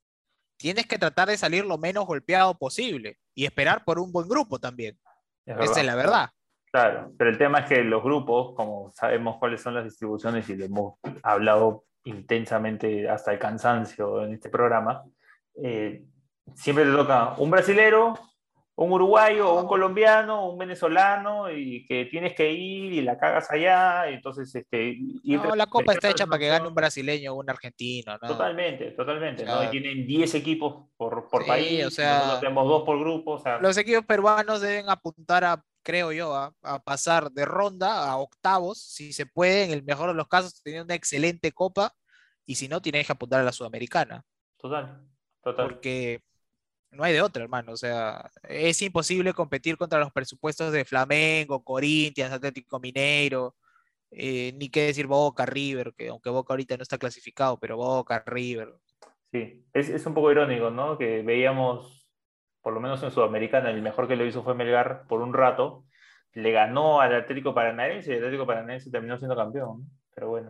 Tienes 0.57 0.87
que 0.87 0.97
tratar 0.97 1.27
de 1.27 1.37
salir 1.37 1.65
lo 1.65 1.77
menos 1.77 2.07
golpeado 2.07 2.57
posible 2.57 3.19
y 3.35 3.45
esperar 3.45 3.83
por 3.85 3.99
un 3.99 4.11
buen 4.11 4.27
grupo 4.27 4.59
también. 4.59 4.97
Es 5.45 5.57
Esa 5.59 5.81
es 5.81 5.85
la 5.85 5.95
verdad. 5.95 6.29
Claro, 6.71 7.13
pero 7.17 7.29
el 7.29 7.37
tema 7.37 7.59
es 7.59 7.69
que 7.69 7.83
los 7.83 8.03
grupos, 8.03 8.53
como 8.55 8.91
sabemos 8.91 9.37
cuáles 9.37 9.61
son 9.61 9.75
las 9.75 9.85
distribuciones 9.85 10.49
y 10.49 10.55
lo 10.55 10.65
hemos 10.65 10.95
hablado 11.23 11.85
intensamente 12.07 13.09
hasta 13.09 13.33
el 13.33 13.39
cansancio 13.39 14.23
en 14.23 14.33
este 14.33 14.49
programa, 14.49 15.03
eh, 15.61 16.03
siempre 16.55 16.85
te 16.85 16.91
toca 16.91 17.35
un 17.37 17.49
brasilero, 17.51 18.13
un 18.75 18.91
uruguayo, 18.91 19.55
un 19.55 19.67
colombiano, 19.67 20.49
un 20.49 20.57
venezolano, 20.57 21.51
y 21.51 21.83
que 21.87 22.05
tienes 22.05 22.35
que 22.35 22.51
ir 22.51 22.93
y 22.93 23.01
la 23.01 23.17
cagas 23.17 23.49
allá, 23.49 24.09
y 24.09 24.13
entonces 24.13 24.53
este, 24.53 24.95
irte 25.23 25.47
No, 25.47 25.53
a 25.53 25.55
la 25.55 25.65
copa 25.65 25.93
está 25.93 26.11
hecha 26.11 26.27
para 26.27 26.37
que 26.37 26.47
gane 26.47 26.67
un 26.67 26.75
brasileño 26.75 27.33
o 27.33 27.39
un 27.39 27.49
argentino, 27.49 28.13
¿no? 28.21 28.27
Totalmente, 28.27 28.91
totalmente, 28.91 29.45
¿no? 29.45 29.63
Y 29.63 29.69
tienen 29.69 30.05
10 30.05 30.35
equipos 30.35 30.89
por, 30.95 31.27
por 31.27 31.41
Sí, 31.41 31.47
país, 31.47 31.85
o 31.85 31.89
sea, 31.89 32.39
tenemos 32.39 32.67
dos 32.67 32.83
por 32.83 32.99
grupo, 32.99 33.31
o 33.31 33.39
sea, 33.39 33.57
Los 33.57 33.77
equipos 33.77 34.05
peruanos 34.05 34.61
deben 34.61 34.89
apuntar 34.89 35.43
a, 35.43 35.63
creo 35.87 36.11
yo, 36.11 36.35
a, 36.35 36.53
a 36.63 36.83
pasar 36.83 37.31
de 37.31 37.45
ronda 37.45 38.09
a 38.09 38.17
octavos, 38.17 38.77
si 38.77 39.13
se 39.13 39.25
puede, 39.25 39.63
en 39.63 39.71
el 39.71 39.83
mejor 39.85 40.09
de 40.09 40.15
los 40.15 40.27
casos, 40.27 40.61
tener 40.61 40.83
una 40.83 40.95
excelente 40.95 41.53
copa, 41.53 41.93
y 42.45 42.55
si 42.55 42.67
no, 42.67 42.81
tienes 42.81 43.05
que 43.05 43.13
apuntar 43.13 43.39
a 43.39 43.43
la 43.45 43.53
sudamericana. 43.53 44.21
total, 44.57 45.07
total. 45.41 45.69
porque 45.69 46.21
no 46.91 47.05
hay 47.05 47.13
de 47.13 47.21
otra, 47.21 47.41
hermano. 47.41 47.71
O 47.71 47.77
sea, 47.77 48.29
es 48.43 48.81
imposible 48.81 49.33
competir 49.33 49.77
contra 49.77 49.99
los 49.99 50.11
presupuestos 50.11 50.73
de 50.73 50.83
Flamengo, 50.83 51.63
Corinthians, 51.63 52.33
Atlético 52.33 52.81
Mineiro, 52.81 53.55
eh, 54.11 54.51
ni 54.57 54.67
qué 54.67 54.87
decir 54.87 55.07
Boca, 55.07 55.45
River, 55.45 55.93
que 55.97 56.09
aunque 56.09 56.29
Boca 56.29 56.51
ahorita 56.51 56.75
no 56.75 56.83
está 56.83 56.97
clasificado, 56.97 57.57
pero 57.57 57.77
Boca, 57.77 58.21
River. 58.25 58.73
Sí, 59.31 59.65
es, 59.73 59.87
es 59.87 60.05
un 60.05 60.13
poco 60.13 60.33
irónico, 60.33 60.69
¿no? 60.69 60.97
Que 60.97 61.21
veíamos, 61.21 61.96
por 62.61 62.73
lo 62.73 62.79
menos 62.79 63.01
en 63.03 63.11
Sudamericana, 63.11 63.69
el 63.69 63.81
mejor 63.81 64.07
que 64.07 64.15
lo 64.15 64.25
hizo 64.25 64.43
fue 64.43 64.55
Melgar 64.55 65.05
por 65.07 65.21
un 65.21 65.33
rato, 65.33 65.85
le 66.33 66.51
ganó 66.51 67.01
al 67.01 67.15
Atlético 67.15 67.53
Paranaense 67.53 68.11
y 68.11 68.13
el 68.13 68.19
Atlético 68.19 68.45
Paranaense 68.45 68.91
terminó 68.91 69.17
siendo 69.17 69.35
campeón. 69.35 69.89
Pero 70.13 70.29
bueno, 70.29 70.49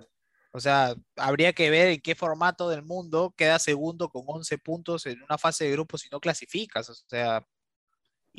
O 0.51 0.60
sea, 0.60 0.95
habría 1.16 1.53
que 1.53 1.70
ver 1.70 1.89
en 1.89 2.01
qué 2.01 2.16
formato 2.16 2.70
del 2.70 2.84
mundo 2.84 3.34
queda 3.38 3.60
segundo 3.60 4.10
con 4.10 4.24
11 4.26 4.58
puntos 4.58 5.05
en 5.05 5.22
una 5.24 5.38
fase 5.38 5.66
de 5.66 5.72
grupos 5.72 6.01
si 6.01 6.10
no 6.10 6.20
clasificas. 6.20 6.89
O 6.89 6.93
sea, 6.93 7.45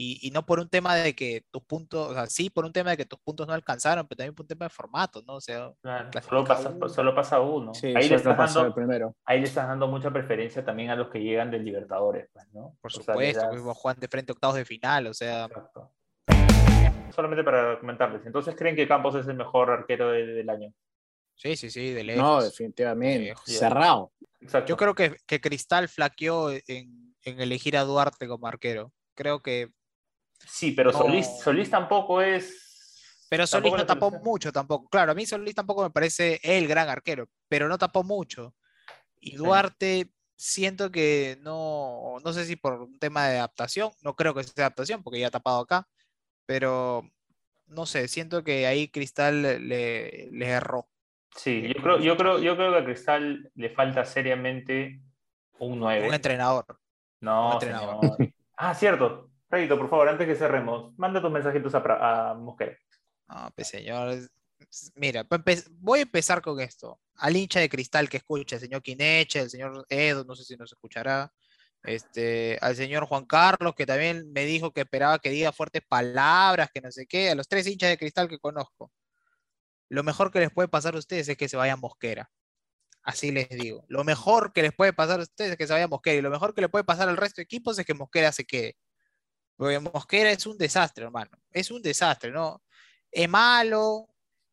y, 0.01 0.21
y 0.27 0.31
no 0.31 0.47
por 0.47 0.61
un 0.61 0.69
tema 0.69 0.95
de 0.95 1.13
que 1.17 1.45
tus 1.51 1.63
puntos, 1.65 2.11
o 2.11 2.15
sea, 2.15 2.27
sí 2.27 2.51
por 2.51 2.65
un 2.65 2.73
tema 2.73 2.91
de 2.91 2.97
que 2.99 3.05
tus 3.05 3.19
puntos 3.19 3.49
no 3.49 3.53
alcanzaron, 3.53 4.07
pero 4.07 4.19
también 4.19 4.35
por 4.35 4.45
un 4.45 4.49
tema 4.49 4.67
de 4.67 4.71
formato, 4.71 5.23
¿no? 5.27 5.35
O 5.35 5.41
sea, 5.41 5.73
claro, 5.83 6.11
solo 6.23 6.45
pasa, 6.45 6.69
uno. 6.71 6.89
solo 6.89 7.15
pasa 7.17 7.41
uno. 7.41 7.75
Sí, 7.75 7.89
ahí, 7.89 8.09
le 8.09 8.15
estás 8.15 8.39
el 8.49 8.55
dando, 8.55 8.75
primero. 8.75 9.17
ahí 9.25 9.41
le 9.41 9.47
estás 9.47 9.67
dando 9.67 9.89
mucha 9.89 10.13
preferencia 10.13 10.65
también 10.65 10.91
a 10.91 10.95
los 10.97 11.09
que 11.09 11.19
llegan 11.21 11.51
del 11.51 11.65
Libertadores, 11.65 12.29
pues, 12.33 12.47
¿no? 12.53 12.77
por 12.81 12.91
O 12.93 13.03
sea, 13.03 13.15
le 13.17 13.33
supuesto, 13.33 13.41
das- 13.41 13.61
pues, 13.63 13.77
Juan 13.77 13.97
de 13.99 14.07
frente 14.09 14.31
a 14.31 14.35
octavos 14.35 14.55
de 14.57 14.65
final, 14.65 15.09
o 15.09 15.15
sea, 15.15 15.47
Exacto. 15.47 15.93
Solamente 17.15 17.43
para 17.43 17.79
comentarles, 17.81 18.25
entonces 18.27 18.55
creen 18.57 18.77
que 18.77 18.87
Campos 18.87 19.15
es 19.17 19.27
el 19.27 19.35
mejor 19.35 19.71
arquero 19.71 20.11
de- 20.11 20.27
del 20.27 20.49
año. 20.51 20.73
sí, 21.35 21.57
sí, 21.57 21.71
sí, 21.71 21.91
de 21.91 22.05
No, 22.05 22.07
lejos. 22.39 22.45
definitivamente. 22.45 23.35
Sí, 23.45 23.55
Cerrado. 23.57 24.13
Exacto. 24.41 24.69
Yo 24.69 24.77
creo 24.77 24.95
que, 24.95 25.17
que 25.27 25.41
Cristal 25.41 25.89
flaqueó 25.89 26.51
en, 26.53 27.15
en 27.23 27.41
elegir 27.41 27.77
a 27.77 27.83
Duarte 27.83 28.29
como 28.29 28.47
arquero. 28.47 28.93
Creo 29.15 29.41
que. 29.43 29.73
Sí, 30.47 30.73
pero 30.73 30.93
No. 30.93 30.99
Solís, 30.99 31.27
Solís 31.43 31.71
tampoco 31.71 32.21
es. 32.23 33.27
Pero 33.29 33.47
Solís 33.47 33.73
no 33.73 33.85
tapó 33.85 34.11
mucho 34.11 34.53
tampoco. 34.53 34.89
Claro, 34.89 35.13
a 35.13 35.15
mí 35.15 35.27
Solís 35.27 35.55
tampoco 35.55 35.83
me 35.83 35.91
parece 35.91 36.41
el 36.43 36.67
gran 36.67 36.89
arquero, 36.89 37.29
pero 37.49 37.69
no 37.69 37.77
tapó 37.77 38.03
mucho. 38.03 38.55
Y 39.21 39.37
Duarte, 39.37 40.13
siento 40.37 40.91
que 40.91 41.39
no, 41.43 42.17
no 42.25 42.33
sé 42.33 42.45
si 42.45 42.57
por 42.57 42.75
un 42.83 42.99
tema 42.99 43.29
de 43.29 43.39
adaptación, 43.39 43.91
no 44.03 44.15
creo 44.15 44.35
que 44.35 44.45
sea 44.45 44.67
adaptación 44.67 45.03
porque 45.03 45.19
ya 45.21 45.27
ha 45.27 45.31
tapado 45.33 45.61
acá, 45.61 45.89
pero 46.47 47.03
no 47.67 47.85
sé, 47.85 48.09
siento 48.09 48.43
que 48.45 48.67
ahí 48.67 48.89
Cristal 48.89 49.43
le, 49.43 50.31
le 50.31 50.47
erró. 50.47 50.89
Sí, 51.37 51.63
Eh, 51.65 51.75
yo 51.77 51.83
creo, 51.83 51.99
yo, 52.01 52.17
creo, 52.17 52.39
yo 52.39 52.57
creo 52.57 52.73
que 52.73 52.79
a 52.79 52.85
Cristal 52.85 53.51
le 53.55 53.71
falta 53.71 54.05
seriamente 54.05 55.01
un 55.59 55.79
9. 55.79 56.09
Un 56.09 56.15
entrenador. 56.15 56.65
no, 57.21 57.49
un 57.49 57.53
entrenador. 57.55 58.17
señor. 58.17 58.33
Ah, 58.57 58.75
cierto. 58.75 59.31
Rayito, 59.51 59.79
por 59.79 59.89
favor, 59.89 60.09
antes 60.09 60.27
que 60.27 60.35
cerremos, 60.35 60.97
manda 60.99 61.23
tus 61.23 61.31
mensajitos 61.31 61.75
a, 61.75 62.35
Mosquera. 62.35 62.77
No, 63.29 63.51
pues 63.55 63.69
señor. 63.69 64.29
Mira, 64.97 65.27
voy 65.81 66.01
a 66.01 66.03
empezar 66.03 66.43
con 66.43 66.61
esto. 66.61 67.01
Al 67.17 67.37
hincha 67.37 67.61
de 67.61 67.69
cristal 67.69 68.09
que 68.09 68.19
escucha, 68.19 68.57
el 68.57 68.63
señor 68.63 68.83
Quineche, 68.83 69.41
el 69.41 69.51
señor 69.51 69.87
Edo, 69.89 70.25
no 70.25 70.35
sé 70.35 70.45
si 70.45 70.57
nos 70.57 70.73
escuchará. 70.73 71.33
Este, 71.83 72.59
al 72.61 72.77
señor 72.77 73.07
Juan 73.07 73.25
Carlos, 73.25 73.75
que 73.75 73.87
también 73.87 74.31
me 74.33 74.45
dijo 74.45 74.73
que 74.73 74.83
esperaba 74.83 75.19
que 75.19 75.31
diga 75.31 75.53
fuertes 75.53 75.83
palabras, 75.89 76.71
que 76.73 76.81
no 76.81 76.91
sé 76.91 77.07
qué, 77.07 77.31
a 77.31 77.35
los 77.35 77.49
tres 77.49 77.67
hinchas 77.67 77.91
de 77.91 77.99
cristal 77.99 78.29
que 78.29 78.39
conozco. 78.39 78.91
Lo 79.89 80.03
mejor 80.03 80.31
que 80.31 80.41
les 80.41 80.51
puede 80.51 80.69
pasar 80.69 80.95
a 80.95 80.99
ustedes 80.99 81.29
es 81.29 81.37
que 81.37 81.49
se 81.49 81.57
vayan 81.57 81.81
Mosquera. 81.81 82.31
Así 83.03 83.33
les 83.33 83.49
digo. 83.49 83.85
Lo 83.89 84.05
mejor 84.05 84.53
que 84.53 84.61
les 84.61 84.75
puede 84.75 84.93
pasar 84.93 85.21
a 85.21 85.23
ustedes 85.23 85.53
es 85.53 85.57
que 85.57 85.67
se 85.67 85.73
vaya 85.73 85.89
Mosquera. 85.89 86.19
Y 86.19 86.23
lo 86.23 86.31
mejor 86.31 86.55
que 86.55 86.61
le 86.61 86.69
puede 86.69 86.85
pasar 86.85 87.09
al 87.09 87.17
resto 87.17 87.37
de 87.37 87.45
equipos 87.45 87.79
es 87.79 87.87
que 87.87 87.95
Mosquera 87.95 88.33
se 88.33 88.45
quede. 88.45 88.77
Porque 89.59 89.81
Mosquera 89.81 90.31
es 90.31 90.47
un 90.47 90.57
desastre, 90.57 91.05
hermano. 91.05 91.33
Es 91.51 91.71
un 91.71 91.83
desastre, 91.83 92.31
¿no? 92.31 92.63
es 93.11 93.29
malo, 93.29 94.09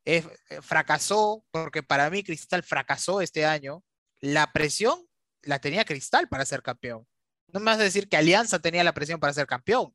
es- 0.05 0.25
eh, 0.49 0.61
fracasó, 0.61 1.45
porque 1.51 1.83
para 1.83 2.09
mí 2.09 2.23
Cristal 2.23 2.63
fracasó 2.63 3.21
este 3.21 3.45
año. 3.45 3.83
La 4.21 4.51
presión 4.53 5.07
la 5.41 5.59
tenía 5.59 5.85
Cristal 5.85 6.27
para 6.27 6.45
ser 6.45 6.61
campeón. 6.63 7.05
No 7.47 7.59
me 7.59 7.65
vas 7.65 7.79
a 7.79 7.83
decir 7.83 8.09
que 8.09 8.17
Alianza 8.17 8.59
tenía 8.59 8.83
la 8.83 8.93
presión 8.93 9.19
para 9.19 9.33
ser 9.33 9.47
campeón. 9.47 9.93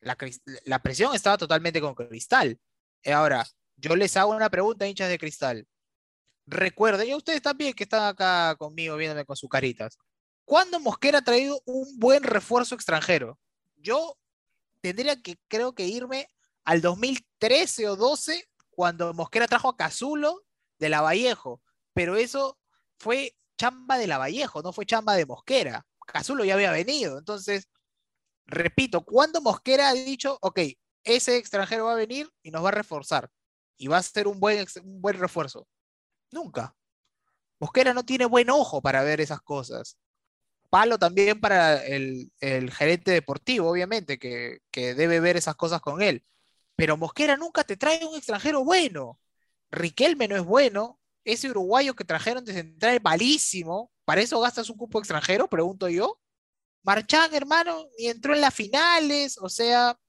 La, 0.00 0.16
presión 0.82 1.14
estaba 1.14 1.38
totalmente 1.38 1.80
con 1.80 1.94
Cristal. 1.94 2.58
Ahora, 3.06 3.46
yo 3.76 3.94
les 3.94 4.16
hago 4.16 4.32
una 4.34 4.50
pregunta, 4.50 4.86
hinchas 4.86 5.08
de 5.08 5.18
Cristal. 5.18 5.68
Recuerden, 6.46 7.08
y 7.08 7.14
ustedes 7.14 7.42
también 7.42 7.72
que 7.74 7.84
están 7.84 8.04
acá 8.04 8.56
conmigo 8.56 8.96
viéndome 8.96 9.24
con 9.24 9.36
sus 9.36 9.48
caritas. 9.48 9.96
¿Cuándo 10.44 10.80
Mosquera 10.80 11.18
ha 11.18 11.22
traído 11.22 11.62
un 11.66 11.98
buen 11.98 12.24
refuerzo 12.24 12.74
extranjero? 12.74 13.38
Yo 13.82 14.16
tendría 14.80 15.20
que, 15.20 15.38
creo 15.48 15.74
que 15.74 15.86
irme 15.86 16.28
al 16.64 16.80
2013 16.80 17.88
o 17.88 17.96
12, 17.96 18.48
cuando 18.70 19.12
Mosquera 19.12 19.46
trajo 19.46 19.68
a 19.68 19.76
Cazulo 19.76 20.44
de 20.78 20.88
la 20.88 21.00
Vallejo, 21.00 21.60
pero 21.92 22.16
eso 22.16 22.58
fue 22.98 23.34
chamba 23.58 23.98
de 23.98 24.06
la 24.06 24.18
Vallejo, 24.18 24.62
no 24.62 24.72
fue 24.72 24.86
chamba 24.86 25.14
de 25.14 25.26
Mosquera. 25.26 25.86
Cazulo 26.06 26.44
ya 26.44 26.54
había 26.54 26.72
venido, 26.72 27.18
entonces, 27.18 27.68
repito, 28.46 29.04
cuando 29.04 29.40
Mosquera 29.40 29.88
ha 29.88 29.94
dicho, 29.94 30.38
ok, 30.40 30.60
ese 31.04 31.36
extranjero 31.36 31.86
va 31.86 31.92
a 31.92 31.96
venir 31.96 32.30
y 32.42 32.50
nos 32.50 32.64
va 32.64 32.68
a 32.68 32.72
reforzar 32.72 33.30
y 33.76 33.88
va 33.88 33.98
a 33.98 34.02
ser 34.02 34.28
un 34.28 34.38
buen, 34.38 34.64
un 34.84 35.00
buen 35.00 35.18
refuerzo? 35.18 35.66
Nunca. 36.30 36.74
Mosquera 37.58 37.94
no 37.94 38.04
tiene 38.04 38.26
buen 38.26 38.50
ojo 38.50 38.80
para 38.80 39.02
ver 39.02 39.20
esas 39.20 39.40
cosas. 39.42 39.96
Palo 40.72 40.98
también 40.98 41.38
para 41.38 41.84
el, 41.84 42.32
el 42.40 42.70
gerente 42.70 43.10
deportivo, 43.10 43.68
obviamente, 43.68 44.18
que, 44.18 44.60
que 44.70 44.94
debe 44.94 45.20
ver 45.20 45.36
esas 45.36 45.54
cosas 45.54 45.82
con 45.82 46.00
él. 46.00 46.24
Pero 46.76 46.96
Mosquera 46.96 47.36
nunca 47.36 47.62
te 47.62 47.76
trae 47.76 48.02
un 48.06 48.16
extranjero 48.16 48.64
bueno. 48.64 49.20
Riquelme 49.70 50.28
no 50.28 50.34
es 50.34 50.42
bueno. 50.42 50.98
Ese 51.24 51.50
uruguayo 51.50 51.94
que 51.94 52.06
trajeron 52.06 52.42
de 52.42 52.54
central 52.54 52.94
es 52.94 53.02
malísimo. 53.02 53.92
¿Para 54.06 54.22
eso 54.22 54.40
gastas 54.40 54.70
un 54.70 54.78
cupo 54.78 54.98
extranjero? 54.98 55.46
Pregunto 55.46 55.90
yo. 55.90 56.18
Marchán, 56.82 57.34
hermano, 57.34 57.84
ni 57.98 58.06
entró 58.06 58.32
en 58.34 58.40
las 58.40 58.54
finales. 58.54 59.36
O 59.42 59.50
sea, 59.50 60.00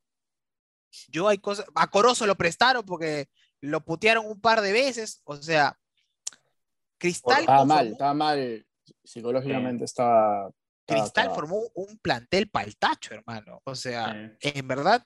yo 1.09 1.27
hay 1.27 1.39
cosas. 1.39 1.65
A 1.75 1.89
Corozo 1.89 2.25
lo 2.25 2.37
prestaron 2.37 2.85
porque 2.85 3.27
lo 3.59 3.83
putearon 3.83 4.25
un 4.27 4.39
par 4.39 4.61
de 4.61 4.71
veces. 4.71 5.19
O 5.25 5.35
sea, 5.35 5.77
Cristal, 6.97 7.41
Estaba 7.41 7.65
mal, 7.65 7.87
estaba 7.87 8.13
mal. 8.13 8.65
Psicológicamente 9.03 9.85
estaba. 9.85 10.49
estaba 10.81 11.01
Cristal 11.01 11.23
acabado. 11.27 11.35
formó 11.35 11.61
un 11.75 11.97
plantel 11.99 12.49
pa'l 12.49 12.75
tacho, 12.77 13.13
hermano. 13.13 13.61
O 13.65 13.75
sea, 13.75 14.13
Sí. 14.41 14.49
en 14.55 14.67
verdad, 14.67 15.03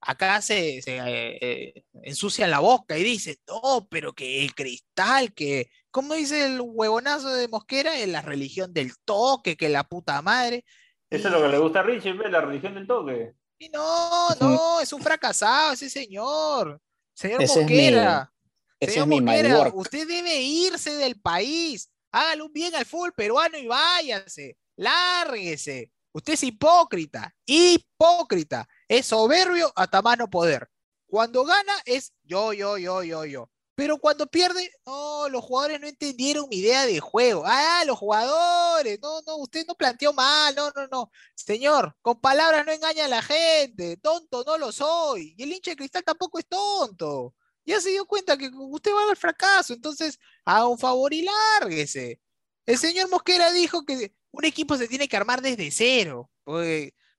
acá 0.00 0.40
se, 0.42 0.80
se, 0.82 0.96
eh, 0.98 1.38
eh, 1.40 1.84
ensucian 2.02 2.50
la 2.50 2.60
boca 2.60 2.96
y 2.98 3.02
dicen, 3.02 3.36
no, 3.48 3.86
pero 3.90 4.12
que 4.14 4.42
el 4.44 4.54
cristal, 4.54 5.32
que, 5.34 5.68
¿cómo 5.90 6.14
dice 6.14 6.46
el 6.46 6.60
huevonazo 6.62 7.32
de 7.34 7.48
Mosquera? 7.48 7.98
En 8.00 8.12
la 8.12 8.22
religión 8.22 8.72
del 8.72 8.92
toque, 9.04 9.56
que 9.56 9.68
la 9.68 9.84
puta 9.84 10.20
madre. 10.22 10.64
Eso 11.10 11.28
es 11.28 11.34
lo 11.34 11.42
que 11.42 11.48
le 11.48 11.58
gusta 11.58 11.80
a 11.80 11.82
Richie, 11.82 12.12
¿ves? 12.12 12.30
la 12.30 12.40
religión 12.40 12.74
del 12.74 12.86
toque. 12.86 13.32
Y 13.58 13.68
no, 13.70 14.28
no, 14.40 14.80
es 14.80 14.92
un 14.92 15.02
fracasado 15.02 15.72
ese 15.72 15.88
señor. 15.90 16.80
Señor 17.14 17.42
Ese 17.42 17.60
es 17.60 17.66
mi- 17.66 17.72
Mosquera. 17.74 18.32
Ese 18.78 18.92
Señor 18.92 19.12
es 19.14 19.22
Mosquera, 19.22 19.70
usted 19.74 20.06
debe 20.06 20.36
irse 20.42 20.94
del 20.96 21.18
país. 21.20 21.90
Hágale 22.16 22.44
un 22.44 22.52
bien 22.52 22.74
al 22.74 22.86
fútbol 22.86 23.12
peruano 23.12 23.58
y 23.58 23.66
váyase. 23.66 24.56
Lárguese. 24.76 25.92
Usted 26.12 26.32
es 26.32 26.44
hipócrita. 26.44 27.30
Hipócrita. 27.44 28.66
Es 28.88 29.04
soberbio 29.08 29.70
hasta 29.76 30.00
mano 30.00 30.26
poder. 30.30 30.66
Cuando 31.06 31.44
gana 31.44 31.74
es 31.84 32.14
yo, 32.22 32.54
yo, 32.54 32.78
yo, 32.78 33.02
yo, 33.02 33.26
yo. 33.26 33.50
Pero 33.74 33.98
cuando 33.98 34.26
pierde, 34.26 34.70
no, 34.86 35.28
los 35.28 35.44
jugadores 35.44 35.78
no 35.78 35.88
entendieron 35.88 36.48
mi 36.48 36.56
idea 36.56 36.86
de 36.86 37.00
juego. 37.00 37.42
Ah, 37.44 37.82
los 37.86 37.98
jugadores. 37.98 38.98
No, 39.02 39.20
no, 39.26 39.36
usted 39.36 39.66
no 39.68 39.74
planteó 39.74 40.14
mal. 40.14 40.54
No, 40.54 40.70
no, 40.70 40.86
no. 40.86 41.10
Señor, 41.34 41.94
con 42.00 42.18
palabras 42.18 42.64
no 42.64 42.72
engaña 42.72 43.04
a 43.04 43.08
la 43.08 43.20
gente. 43.20 43.98
Tonto 43.98 44.42
no 44.46 44.56
lo 44.56 44.72
soy. 44.72 45.34
Y 45.36 45.42
el 45.42 45.52
hincha 45.52 45.72
de 45.72 45.76
cristal 45.76 46.02
tampoco 46.02 46.38
es 46.38 46.48
tonto 46.48 47.34
ya 47.66 47.80
se 47.80 47.90
dio 47.90 48.06
cuenta 48.06 48.36
que 48.36 48.50
usted 48.54 48.92
va 48.92 49.10
al 49.10 49.16
fracaso, 49.16 49.74
entonces 49.74 50.18
haga 50.44 50.66
un 50.66 50.78
favor 50.78 51.12
y 51.12 51.26
lárguese. 51.60 52.20
El 52.64 52.78
señor 52.78 53.10
Mosquera 53.10 53.52
dijo 53.52 53.84
que 53.84 54.14
un 54.30 54.44
equipo 54.44 54.76
se 54.76 54.88
tiene 54.88 55.08
que 55.08 55.16
armar 55.16 55.42
desde 55.42 55.70
cero, 55.70 56.30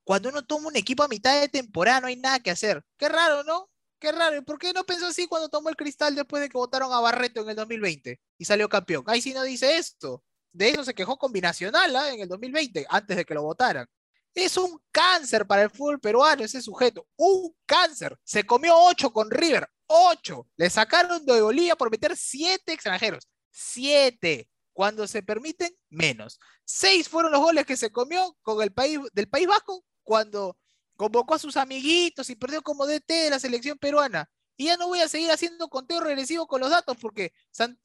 cuando 0.04 0.30
uno 0.30 0.46
toma 0.46 0.70
un 0.70 0.78
equipo 0.78 1.04
a 1.04 1.10
mitad 1.10 1.40
de 1.42 1.50
temporada 1.50 2.02
no 2.02 2.08
hay 2.08 2.16
nada 2.16 2.40
que 2.40 2.50
hacer. 2.50 2.82
Qué 2.98 3.10
raro, 3.10 3.44
¿no? 3.44 3.70
Qué 4.00 4.12
raro. 4.12 4.38
¿Y 4.38 4.42
¿Por 4.42 4.58
qué 4.58 4.72
no 4.72 4.86
pensó 4.86 5.08
así 5.08 5.28
cuando 5.28 5.50
tomó 5.50 5.68
el 5.70 5.76
cristal 5.76 6.16
después 6.16 6.42
de 6.42 6.50
que 6.50 6.58
votaron 6.58 6.94
a 6.94 7.02
Barreto 7.02 7.42
en 7.42 7.50
el 7.50 7.56
2020 7.58 8.20
y 8.38 8.46
salió 8.46 8.70
campeón? 8.70 9.04
Ahí 9.08 9.22
sí 9.22 9.34
no 9.34 9.44
dice 9.44 9.78
esto. 9.78 10.24
De 10.54 10.70
eso 10.70 10.84
se 10.84 10.94
quejó 10.94 11.18
Combinacional 11.18 11.96
¿ah? 11.96 12.14
en 12.14 12.22
el 12.22 12.30
2020, 12.30 12.86
antes 12.90 13.18
de 13.18 13.26
que 13.26 13.34
lo 13.34 13.44
votaran. 13.44 13.86
Es 14.34 14.56
un 14.56 14.80
cáncer 14.92 15.46
para 15.46 15.64
el 15.64 15.72
fútbol 15.72 16.00
peruano 16.00 16.44
ese 16.44 16.62
sujeto. 16.62 17.08
Un 17.18 17.54
cáncer. 17.66 18.18
Se 18.24 18.46
comió 18.46 18.76
ocho 18.78 19.12
con 19.12 19.30
River. 19.30 19.68
Ocho. 19.88 20.48
Le 20.58 20.70
sacaron 20.70 21.26
de 21.26 21.42
Bolivia 21.42 21.76
por 21.76 21.90
meter 21.90 22.16
siete 22.16 22.74
extranjeros. 22.74 23.28
Siete. 23.52 24.50
Cuando 24.74 25.08
se 25.08 25.24
permiten, 25.24 25.76
menos. 25.90 26.40
Seis 26.64 27.10
fueron 27.10 27.32
los 27.32 27.42
goles 27.42 27.66
que 27.66 27.78
se 27.78 27.92
comió 27.92 28.38
con 28.44 28.62
el 28.62 28.72
país 28.72 29.00
del 29.14 29.28
País 29.28 29.48
Vasco 29.48 29.84
cuando 30.04 30.56
convocó 30.96 31.36
a 31.36 31.40
sus 31.40 31.58
amiguitos 31.58 32.30
y 32.30 32.36
perdió 32.36 32.62
como 32.62 32.86
DT 32.86 33.12
de 33.12 33.30
la 33.32 33.40
selección 33.40 33.78
peruana. 33.78 34.30
Y 34.56 34.66
ya 34.66 34.78
no 34.78 34.88
voy 34.88 35.00
a 35.00 35.08
seguir 35.08 35.32
haciendo 35.32 35.70
conteo 35.70 36.00
regresivo 36.00 36.48
con 36.48 36.62
los 36.62 36.70
datos 36.70 36.98
porque 37.00 37.32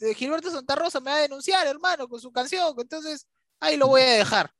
eh, 0.00 0.14
Gilberto 0.14 0.50
Santa 0.50 0.74
Rosa 0.74 1.00
me 1.00 1.10
va 1.10 1.18
a 1.18 1.20
denunciar, 1.20 1.66
hermano, 1.66 2.08
con 2.08 2.20
su 2.20 2.32
canción. 2.32 2.74
Entonces, 2.78 3.26
ahí 3.60 3.76
lo 3.76 3.88
voy 3.88 4.00
a 4.00 4.12
dejar. 4.12 4.52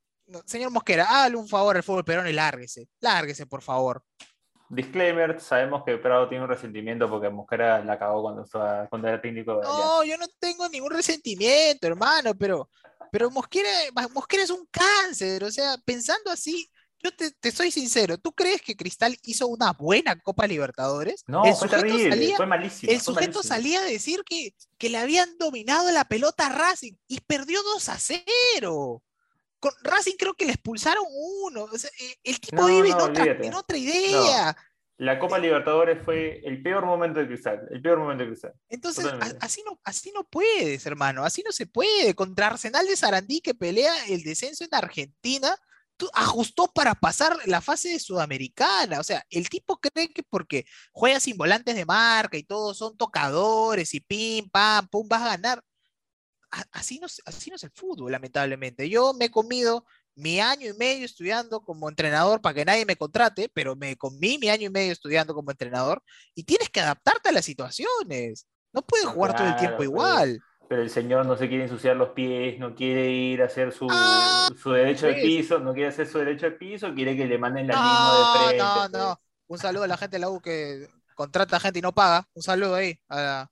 Señor 0.47 0.71
Mosquera, 0.71 1.05
hágale 1.05 1.37
un 1.37 1.49
favor 1.49 1.77
al 1.77 1.83
fútbol 1.83 2.05
peruano 2.05 2.29
y 2.29 2.33
lárguese. 2.33 2.89
Lárguese, 3.01 3.47
por 3.47 3.63
favor. 3.63 4.05
Disclaimer, 4.75 5.39
sabemos 5.39 5.83
que 5.85 5.99
Prado 5.99 6.31
tiene 6.31 6.45
un 6.45 6.49
resentimiento 6.51 7.07
porque 7.07 7.29
Mosquera 7.29 7.85
la 7.85 7.99
cagó 7.99 8.23
cuando, 8.23 8.43
estaba, 8.43 8.89
cuando 8.89 9.07
era 9.07 9.21
técnico 9.21 9.57
de. 9.57 9.65
No, 9.65 10.03
yo 10.03 10.17
no 10.17 10.27
tengo 10.39 10.67
ningún 10.71 10.91
resentimiento, 10.91 11.87
hermano, 11.87 12.35
pero, 12.35 12.71
pero 13.11 13.31
Mosquera, 13.31 13.69
Mosquera 14.15 14.45
es 14.45 14.51
un 14.51 14.67
cáncer. 14.71 15.45
O 15.45 15.51
sea, 15.51 15.77
pensando 15.85 16.31
así, 16.31 16.71
yo 17.03 17.15
te, 17.15 17.33
te 17.33 17.51
soy 17.53 17.71
sincero, 17.71 18.17
¿tú 18.17 18.33
crees 18.33 18.63
que 18.63 18.75
Cristal 18.75 19.15
hizo 19.25 19.47
una 19.47 19.75
buena 19.75 20.19
Copa 20.19 20.47
Libertadores? 20.47 21.23
No, 21.27 21.45
el 21.45 21.55
fue 21.55 21.69
sujeto 21.69 21.83
terrible, 21.83 22.11
salía, 22.11 22.37
fue 22.37 22.47
malísimo. 22.47 22.93
el 22.93 22.99
fue 22.99 23.05
sujeto 23.05 23.41
malísimo. 23.41 23.55
salía 23.55 23.81
a 23.81 23.85
decir 23.85 24.23
que, 24.25 24.55
que 24.79 24.89
le 24.89 24.97
habían 24.97 25.37
dominado 25.37 25.91
la 25.91 26.07
pelota 26.07 26.47
a 26.47 26.49
Racing 26.49 26.95
y 27.09 27.21
perdió 27.21 27.63
2 27.63 27.89
a 27.91 27.99
0. 27.99 29.03
Con 29.63 29.73
Racing 29.81 30.17
creo 30.19 30.35
que 30.35 30.45
le 30.45 30.55
expulsaron 30.55 31.05
uno. 31.09 31.69
O 31.73 31.79
sea, 31.79 31.89
eh, 32.01 32.17
el 32.25 32.41
tipo 32.41 32.63
No, 32.63 32.67
vive 32.67 32.89
en, 32.89 32.99
no, 32.99 33.05
otra, 33.05 33.25
en 33.25 33.55
otra 33.55 33.79
idea. 33.79 34.57
La 34.97 35.21
Copa 35.21 35.39
Libertadores 35.39 36.03
fue 36.05 36.41
el 36.45 36.61
peor 36.65 36.85
momento 36.85 37.21
de 37.21 37.29
Cristal, 37.29 37.69
el 37.71 37.81
peor 37.81 38.01
momento 38.01 38.25
de 38.25 38.31
Cristal. 38.31 38.55
Entonces, 38.69 39.05
Totalmente. 39.05 39.39
así 39.41 39.63
no, 39.65 39.81
así 39.85 40.13
no 40.13 40.25
puedes, 40.25 40.85
hermano, 40.85 41.25
así 41.25 41.45
no 41.45 41.53
se 41.53 41.67
puede. 41.67 42.13
Contra 42.17 42.49
Arsenal 42.49 42.89
de 42.89 42.97
Sarandí 42.97 43.41
que 43.41 43.55
pelea 43.55 43.93
el 44.09 44.25
descenso 44.25 44.65
en 44.65 44.75
Argentina, 44.75 45.57
tú 45.97 46.11
ajustó 46.13 46.73
para 46.75 46.97
pasar 46.97 47.37
la 47.47 47.61
fase 47.61 47.91
de 47.91 48.01
Sudamericana. 48.01 48.99
O 48.99 49.05
sea, 49.05 49.25
el 49.31 49.49
tipo 49.49 49.79
cree 49.79 50.13
que 50.13 50.25
porque 50.25 50.67
juega 50.91 51.21
sin 51.21 51.37
volantes 51.37 51.77
de 51.77 51.85
marca 51.85 52.37
y 52.37 52.43
todos 52.43 52.79
son 52.79 52.97
tocadores 52.97 53.95
y 53.95 54.01
pim, 54.01 54.51
pam, 54.51 54.89
pum, 54.89 55.07
vas 55.07 55.23
a 55.23 55.37
ganar. 55.37 55.63
Así 56.73 56.99
no, 56.99 57.07
es- 57.07 57.23
así 57.25 57.51
no 57.51 57.57
es 57.57 57.65
el 57.65 57.71
fútbol, 57.75 58.13
lamentablemente. 58.13 58.89
Yo 58.89 59.15
me 59.15 59.27
he 59.27 59.31
comido 59.31 59.87
mi 60.15 60.39
año 60.41 60.69
y 60.71 60.75
medio 60.77 61.05
estudiando 61.07 61.63
como 61.63 61.89
entrenador 61.89 62.41
para 62.43 62.55
que 62.55 62.65
nadie 62.67 62.85
me 62.85 62.97
contrate, 62.97 63.51
pero 63.55 63.75
me 63.77 63.97
comí 63.97 64.37
mi 64.39 64.51
año 64.51 64.67
y 64.67 64.71
medio 64.71 64.93
estudiando 64.93 65.35
como 65.35 65.51
entrenador 65.51 66.03
y 66.35 66.45
tienes 66.45 66.69
que 66.69 66.81
adaptarte 66.81 67.31
a 67.31 67.33
las 67.33 67.45
situaciones. 67.47 68.47
No 68.73 68.83
puedes 68.83 69.07
jugar 69.07 69.35
todo 69.35 69.47
el 69.49 69.57
tiempo 69.57 69.79
pero- 69.79 69.91
igual. 69.91 70.41
Pero 70.69 70.83
el 70.83 70.91
señor 70.91 71.27
no 71.27 71.37
se 71.37 71.49
quiere 71.49 71.65
ensuciar 71.65 71.97
los 71.97 72.11
pies, 72.11 72.59
no 72.59 72.75
quiere 72.75 73.11
ir 73.11 73.43
a 73.43 73.47
hacer 73.47 73.73
su, 73.73 73.87
Ah, 73.91 74.49
su 74.57 74.71
derecho 74.73 75.07
de 75.07 75.15
piso, 75.15 75.59
no 75.59 75.75
quiere 75.75 75.89
hacer 75.91 76.07
su 76.07 76.19
derecho 76.19 76.47
de 76.47 76.53
piso, 76.53 76.95
quiere 76.95 77.15
que 77.15 77.27
le 77.27 77.37
manden 77.37 77.67
la 77.67 77.75
misma 77.75 78.19
de 78.19 78.47
frente. 78.47 78.63
no, 78.65 78.75
pues. 78.75 78.91
no. 78.93 79.21
Un 79.49 79.59
saludo 79.59 79.83
a 79.85 79.87
la 79.89 79.97
gente 79.99 80.17
de 80.17 80.21
la 80.21 80.31
U 80.31 80.41
que 80.41 80.89
contrata 81.15 81.61
gente 81.61 81.79
y 81.81 81.83
no 81.83 81.93
paga. 81.93 82.27
Un 82.35 82.43
saludo 82.43 82.75
ahí. 82.75 82.99
a 83.09 83.17
la- 83.21 83.51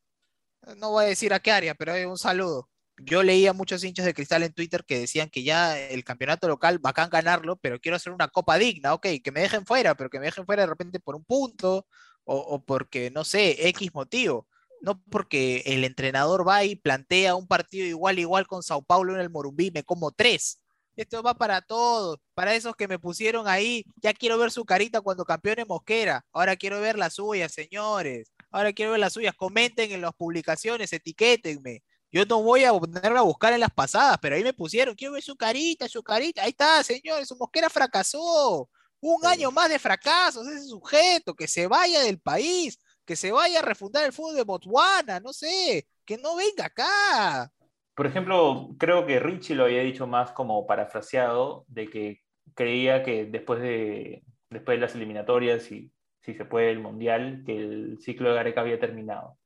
No 0.76 0.90
voy 0.90 1.04
a 1.04 1.08
decir 1.08 1.34
a 1.34 1.40
qué 1.40 1.50
área, 1.52 1.74
pero 1.74 1.92
hay 1.92 2.04
un 2.04 2.16
saludo. 2.16 2.68
Yo 3.02 3.22
leía 3.22 3.52
muchos 3.52 3.82
hinchas 3.82 4.04
de 4.06 4.14
cristal 4.14 4.42
en 4.42 4.52
Twitter 4.52 4.84
que 4.84 5.00
decían 5.00 5.30
que 5.30 5.42
ya 5.42 5.78
el 5.78 6.04
campeonato 6.04 6.48
local, 6.48 6.78
bacán 6.78 7.08
ganarlo, 7.10 7.56
pero 7.56 7.80
quiero 7.80 7.96
hacer 7.96 8.12
una 8.12 8.28
copa 8.28 8.58
digna, 8.58 8.94
ok, 8.94 9.06
que 9.24 9.32
me 9.32 9.40
dejen 9.40 9.64
fuera, 9.64 9.94
pero 9.94 10.10
que 10.10 10.18
me 10.20 10.26
dejen 10.26 10.44
fuera 10.44 10.62
de 10.62 10.68
repente 10.68 11.00
por 11.00 11.16
un 11.16 11.24
punto 11.24 11.86
o, 12.24 12.62
porque, 12.64 13.10
no 13.10 13.24
sé, 13.24 13.68
X 13.68 13.92
motivo. 13.94 14.46
No 14.82 15.02
porque 15.10 15.62
el 15.66 15.84
entrenador 15.84 16.46
va 16.46 16.64
y 16.64 16.76
plantea 16.76 17.34
un 17.34 17.46
partido 17.46 17.86
igual, 17.86 18.18
igual 18.18 18.46
con 18.46 18.62
Sao 18.62 18.82
Paulo 18.82 19.14
en 19.14 19.20
el 19.20 19.30
Morumbí, 19.30 19.70
me 19.70 19.84
como 19.84 20.10
tres. 20.12 20.60
Esto 20.96 21.22
va 21.22 21.34
para 21.34 21.62
todos, 21.62 22.18
para 22.34 22.54
esos 22.54 22.76
que 22.76 22.88
me 22.88 22.98
pusieron 22.98 23.48
ahí. 23.48 23.84
Ya 23.96 24.12
quiero 24.12 24.38
ver 24.38 24.50
su 24.50 24.64
carita 24.64 25.00
cuando 25.00 25.24
campeone 25.24 25.64
Mosquera. 25.64 26.24
Ahora 26.32 26.56
quiero 26.56 26.80
ver 26.80 26.98
las 26.98 27.14
suyas, 27.14 27.52
señores. 27.52 28.32
Ahora 28.50 28.72
quiero 28.72 28.92
ver 28.92 29.00
las 29.00 29.14
suyas. 29.14 29.34
Comenten 29.34 29.92
en 29.92 30.02
las 30.02 30.12
publicaciones, 30.12 30.92
etiquétenme. 30.92 31.82
Yo 32.12 32.24
no 32.24 32.42
voy 32.42 32.64
a 32.64 32.72
ponerme 32.72 33.18
a 33.18 33.22
buscar 33.22 33.52
en 33.52 33.60
las 33.60 33.70
pasadas, 33.70 34.18
pero 34.20 34.34
ahí 34.36 34.42
me 34.42 34.52
pusieron. 34.52 34.94
Quiero 34.94 35.14
ver 35.14 35.22
su 35.22 35.36
carita, 35.36 35.88
su 35.88 36.02
carita. 36.02 36.42
Ahí 36.42 36.50
está, 36.50 36.82
señores. 36.82 37.28
Su 37.28 37.36
Mosquera 37.36 37.70
fracasó. 37.70 38.68
Un 39.00 39.20
Sí. 39.22 39.26
año 39.28 39.50
más 39.50 39.68
de 39.70 39.78
fracasos. 39.78 40.46
Ese 40.46 40.66
sujeto 40.66 41.34
que 41.34 41.46
se 41.46 41.66
vaya 41.66 42.00
del 42.02 42.20
país, 42.20 42.78
que 43.04 43.16
se 43.16 43.32
vaya 43.32 43.60
a 43.60 43.62
refundar 43.62 44.04
el 44.04 44.12
fútbol 44.12 44.36
de 44.36 44.42
Botswana, 44.44 45.20
no 45.20 45.32
sé, 45.32 45.86
que 46.04 46.18
no 46.18 46.36
venga 46.36 46.66
acá. 46.66 47.50
Por 47.94 48.06
ejemplo, 48.06 48.70
creo 48.78 49.06
que 49.06 49.20
Richie 49.20 49.54
lo 49.54 49.64
había 49.64 49.82
dicho 49.82 50.06
más 50.06 50.32
como 50.32 50.66
parafraseado, 50.66 51.64
de 51.68 51.88
que 51.88 52.20
creía 52.54 53.02
que 53.02 53.24
después 53.26 53.60
de, 53.60 54.22
después 54.50 54.76
de 54.76 54.80
las 54.80 54.94
eliminatorias 54.94 55.70
y 55.70 55.92
si 56.22 56.34
se 56.34 56.44
puede 56.44 56.70
el 56.70 56.80
Mundial, 56.80 57.42
que 57.46 57.56
el 57.56 57.98
ciclo 58.00 58.28
de 58.30 58.34
Gareca 58.36 58.60
había 58.60 58.78
terminado. 58.80 59.38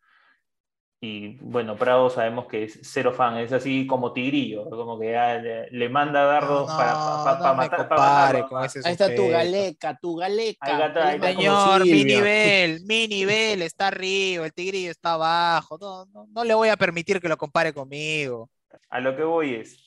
Y 1.07 1.37
bueno, 1.43 1.77
Prado 1.77 2.09
sabemos 2.09 2.47
que 2.47 2.65
es 2.65 2.79
cero 2.83 3.13
fan, 3.13 3.37
es 3.37 3.53
así 3.53 3.87
como 3.87 4.13
tigrillo, 4.15 4.71
como 4.71 4.99
que 4.99 5.13
ya 5.13 5.35
le, 5.39 5.71
le 5.71 5.89
manda 5.91 6.25
dardos 6.25 6.67
No, 6.71 6.77
para, 6.77 6.93
no, 6.93 7.25
para, 7.25 7.39
no 7.41 7.55
matar. 7.55 7.89
para 7.89 8.49
con 8.49 8.65
ese 8.65 8.81
Ahí 8.85 8.93
está 8.93 9.15
tu 9.15 9.29
galeca, 9.29 9.99
tu 9.99 10.17
galeca. 10.17 10.59
Ahí 10.61 10.81
está, 10.81 11.09
ahí 11.09 11.17
Él 11.17 11.25
es 11.25 11.31
está. 11.31 11.35
como 11.35 11.59
Señor, 11.59 11.83
mi 11.85 12.05
nivel, 12.05 12.81
mi 12.87 13.07
nivel 13.09 13.63
está 13.63 13.89
arriba, 13.89 14.47
el 14.47 14.53
tigrillo 14.55 14.91
está 14.91 15.13
abajo. 15.15 15.77
No, 15.79 16.07
no, 16.07 16.27
no 16.33 16.45
le 16.45 16.55
voy 16.55 16.71
a 16.71 16.77
permitir 16.77 17.21
que 17.21 17.29
lo 17.29 17.37
compare 17.37 17.73
conmigo. 17.75 18.51
A 18.89 19.01
lo 19.01 19.15
que 19.17 19.25
voy 19.25 19.55
es, 19.57 19.79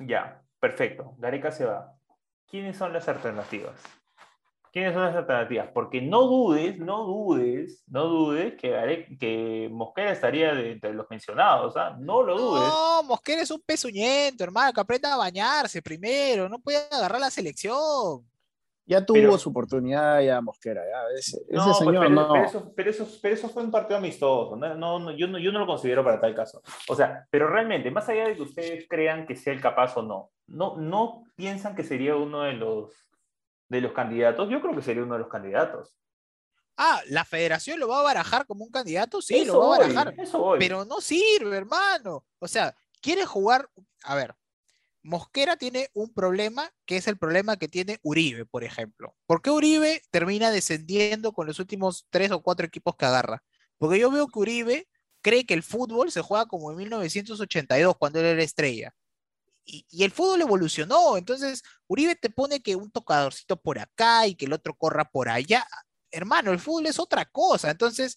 ya, 0.00 0.42
perfecto, 0.60 1.14
Gareca 1.18 1.50
se 1.50 1.64
va. 1.64 1.94
¿Quiénes 2.46 2.76
son 2.76 2.92
las 2.92 3.08
alternativas? 3.08 3.74
¿Quiénes 4.78 4.94
son 4.94 5.02
las 5.06 5.16
alternativas? 5.16 5.70
Porque 5.74 6.00
no 6.00 6.22
dudes, 6.28 6.78
no 6.78 7.04
dudes, 7.04 7.82
no 7.88 8.04
dudes 8.04 8.54
que, 8.54 9.68
Mosquera 9.72 10.12
estaría 10.12 10.54
de, 10.54 10.70
entre 10.70 10.94
los 10.94 11.10
mencionados, 11.10 11.76
¿ah? 11.76 11.96
No 11.98 12.22
lo 12.22 12.38
dudes. 12.38 12.68
No, 12.68 13.02
Mosquera 13.02 13.42
es 13.42 13.50
un 13.50 13.60
pezuñento, 13.60 14.44
hermano, 14.44 14.72
que 14.72 14.80
aprenda 14.80 15.12
a 15.12 15.16
bañarse 15.16 15.82
primero. 15.82 16.48
No 16.48 16.60
puede 16.60 16.78
agarrar 16.92 17.20
la 17.20 17.28
selección. 17.28 18.24
Ya 18.86 19.04
tuvo 19.04 19.16
Pero- 19.16 19.36
su 19.38 19.50
oportunidad 19.50 20.20
ya 20.22 20.40
Mosquera, 20.40 20.80
ya. 20.80 21.18
Ese, 21.18 21.38
ese 21.48 21.56
No, 21.56 21.64
pues, 21.64 21.78
señor 21.78 22.04
pero, 22.04 22.10
no. 22.10 22.32
pero 22.32 22.44
eso, 22.46 22.72
pero, 22.76 22.90
eso, 22.90 23.08
pero 23.20 23.34
eso 23.34 23.48
fue 23.48 23.64
un 23.64 23.72
partido 23.72 23.98
amistoso. 23.98 24.54
No, 24.54 24.76
no, 24.76 25.00
no, 25.00 25.10
yo, 25.10 25.26
no, 25.26 25.40
yo 25.40 25.50
no 25.50 25.58
lo 25.58 25.66
considero 25.66 26.04
para 26.04 26.20
tal 26.20 26.36
caso. 26.36 26.62
O 26.88 26.94
sea, 26.94 27.26
pero 27.30 27.48
realmente, 27.48 27.90
más 27.90 28.08
allá 28.08 28.28
de 28.28 28.36
que 28.36 28.42
ustedes 28.42 28.86
crean 28.88 29.26
que 29.26 29.34
sea 29.34 29.52
el 29.52 29.60
capaz 29.60 29.96
o 29.96 30.02
no, 30.02 30.30
no, 30.46 30.76
no 30.76 31.24
piensan 31.34 31.74
que 31.74 31.82
sería 31.82 32.14
uno 32.14 32.42
de 32.42 32.52
los, 32.52 33.07
de 33.68 33.80
los 33.80 33.92
candidatos. 33.92 34.48
Yo 34.50 34.60
creo 34.60 34.74
que 34.74 34.82
sería 34.82 35.02
uno 35.02 35.14
de 35.14 35.20
los 35.20 35.28
candidatos. 35.28 35.94
Ah, 36.76 37.02
¿la 37.08 37.24
federación 37.24 37.80
lo 37.80 37.88
va 37.88 38.00
a 38.00 38.04
barajar 38.04 38.46
como 38.46 38.64
un 38.64 38.70
candidato? 38.70 39.20
Sí, 39.20 39.38
Eso 39.38 39.54
lo 39.54 39.58
va 39.60 39.64
a 39.64 39.68
voy, 39.68 39.78
barajar. 39.78 40.14
Eso 40.18 40.38
voy. 40.38 40.58
Pero 40.58 40.84
no 40.84 41.00
sirve, 41.00 41.56
hermano. 41.56 42.24
O 42.38 42.46
sea, 42.46 42.74
quiere 43.00 43.26
jugar. 43.26 43.68
A 44.04 44.14
ver, 44.14 44.36
Mosquera 45.02 45.56
tiene 45.56 45.88
un 45.94 46.12
problema 46.12 46.70
que 46.86 46.96
es 46.96 47.08
el 47.08 47.18
problema 47.18 47.56
que 47.56 47.66
tiene 47.66 47.98
Uribe, 48.02 48.46
por 48.46 48.62
ejemplo. 48.62 49.16
¿Por 49.26 49.42
qué 49.42 49.50
Uribe 49.50 50.02
termina 50.10 50.50
descendiendo 50.50 51.32
con 51.32 51.46
los 51.46 51.58
últimos 51.58 52.06
tres 52.10 52.30
o 52.30 52.42
cuatro 52.42 52.66
equipos 52.66 52.94
que 52.96 53.06
agarra? 53.06 53.42
Porque 53.78 53.98
yo 53.98 54.10
veo 54.10 54.28
que 54.28 54.38
Uribe 54.38 54.88
cree 55.20 55.46
que 55.46 55.54
el 55.54 55.62
fútbol 55.62 56.12
se 56.12 56.22
juega 56.22 56.46
como 56.46 56.70
en 56.70 56.76
1982, 56.76 57.96
cuando 57.96 58.20
él 58.20 58.26
era 58.26 58.42
estrella. 58.42 58.94
Y, 59.70 59.86
y 59.90 60.04
el 60.04 60.10
fútbol 60.10 60.40
evolucionó. 60.40 61.16
Entonces, 61.18 61.62
Uribe 61.86 62.16
te 62.16 62.30
pone 62.30 62.62
que 62.62 62.74
un 62.74 62.90
tocadorcito 62.90 63.60
por 63.60 63.78
acá 63.78 64.26
y 64.26 64.34
que 64.34 64.46
el 64.46 64.54
otro 64.54 64.74
corra 64.74 65.04
por 65.04 65.28
allá. 65.28 65.66
Hermano, 66.10 66.52
el 66.52 66.58
fútbol 66.58 66.86
es 66.86 66.98
otra 66.98 67.26
cosa. 67.26 67.70
Entonces, 67.70 68.16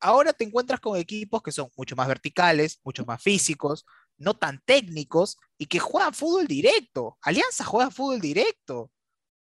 ahora 0.00 0.32
te 0.32 0.44
encuentras 0.44 0.80
con 0.80 0.96
equipos 0.96 1.42
que 1.42 1.52
son 1.52 1.70
mucho 1.76 1.96
más 1.96 2.08
verticales, 2.08 2.80
mucho 2.84 3.04
más 3.04 3.22
físicos, 3.22 3.84
no 4.16 4.34
tan 4.34 4.60
técnicos 4.64 5.38
y 5.58 5.66
que 5.66 5.78
juegan 5.78 6.14
fútbol 6.14 6.46
directo. 6.46 7.18
Alianza 7.22 7.64
juega 7.64 7.90
fútbol 7.90 8.20
directo. 8.20 8.90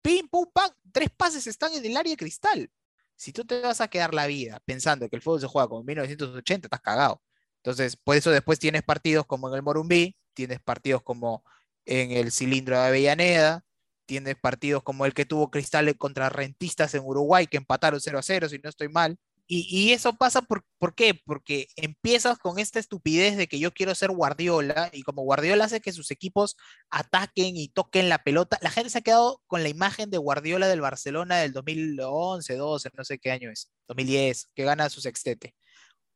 Pim, 0.02 0.28
pum, 0.28 0.46
pam, 0.54 0.70
tres 0.92 1.10
pases 1.16 1.48
están 1.48 1.74
en 1.74 1.86
el 1.86 1.98
área 1.98 2.16
cristal. 2.16 2.70
Si 3.16 3.32
tú 3.32 3.46
te 3.46 3.62
vas 3.62 3.82
a 3.82 3.88
quedar 3.88 4.14
la 4.14 4.28
vida 4.28 4.62
pensando 4.66 5.10
que 5.10 5.16
el 5.16 5.22
fútbol 5.22 5.42
se 5.42 5.48
juega 5.48 5.68
como 5.68 5.82
en 5.82 5.88
1980, 5.88 6.68
estás 6.68 6.82
cagado. 6.82 7.22
Entonces, 7.58 7.96
por 7.98 8.16
eso 8.16 8.30
después 8.32 8.60
tienes 8.60 8.84
partidos 8.84 9.26
como 9.26 9.50
en 9.50 9.56
el 9.56 9.64
Morumbí, 9.64 10.16
tienes 10.36 10.60
partidos 10.62 11.02
como 11.02 11.44
en 11.86 12.12
el 12.12 12.32
Cilindro 12.32 12.80
de 12.80 12.88
Avellaneda, 12.88 13.66
tienes 14.06 14.36
partidos 14.36 14.84
como 14.84 15.06
el 15.06 15.14
que 15.14 15.26
tuvo 15.26 15.52
Cristal 15.52 15.96
contra 15.98 16.30
Rentistas 16.30 16.94
en 16.96 17.04
Uruguay, 17.04 17.48
que 17.48 17.58
empataron 17.58 18.00
0 18.00 18.20
a 18.20 18.24
0, 18.24 18.50
si 18.50 18.60
no 18.60 18.70
estoy 18.70 18.90
mal. 18.90 19.18
Y, 19.48 19.92
eso 19.92 20.14
pasa 20.16 20.42
por, 20.42 20.66
¿por 20.80 20.96
qué? 20.96 21.14
Porque 21.24 21.68
empiezas 21.76 22.40
con 22.40 22.58
esta 22.58 22.80
estupidez 22.80 23.38
de 23.38 23.48
que 23.48 23.60
yo 23.60 23.72
quiero 23.74 23.94
ser 23.94 24.10
Guardiola 24.10 24.90
y 24.92 25.04
como 25.04 25.22
Guardiola 25.22 25.66
hace 25.66 25.82
que 25.82 25.94
sus 25.94 26.10
equipos 26.10 26.58
ataquen 26.90 27.56
y 27.56 27.68
toquen 27.68 28.10
la 28.10 28.24
pelota, 28.24 28.58
la 28.64 28.72
gente 28.72 28.90
se 28.90 28.98
ha 28.98 29.02
quedado 29.02 29.44
con 29.46 29.62
la 29.62 29.70
imagen 29.70 30.10
de 30.10 30.18
Guardiola 30.18 30.68
del 30.68 30.82
Barcelona 30.82 31.38
del 31.38 31.54
2011, 31.54 32.56
12, 32.56 32.90
no 32.98 33.04
sé 33.06 33.20
qué 33.20 33.32
año 33.32 33.52
es, 33.52 33.72
2010, 33.88 34.50
que 34.56 34.64
gana 34.64 34.90
su 34.90 35.00
sextete. 35.00 35.54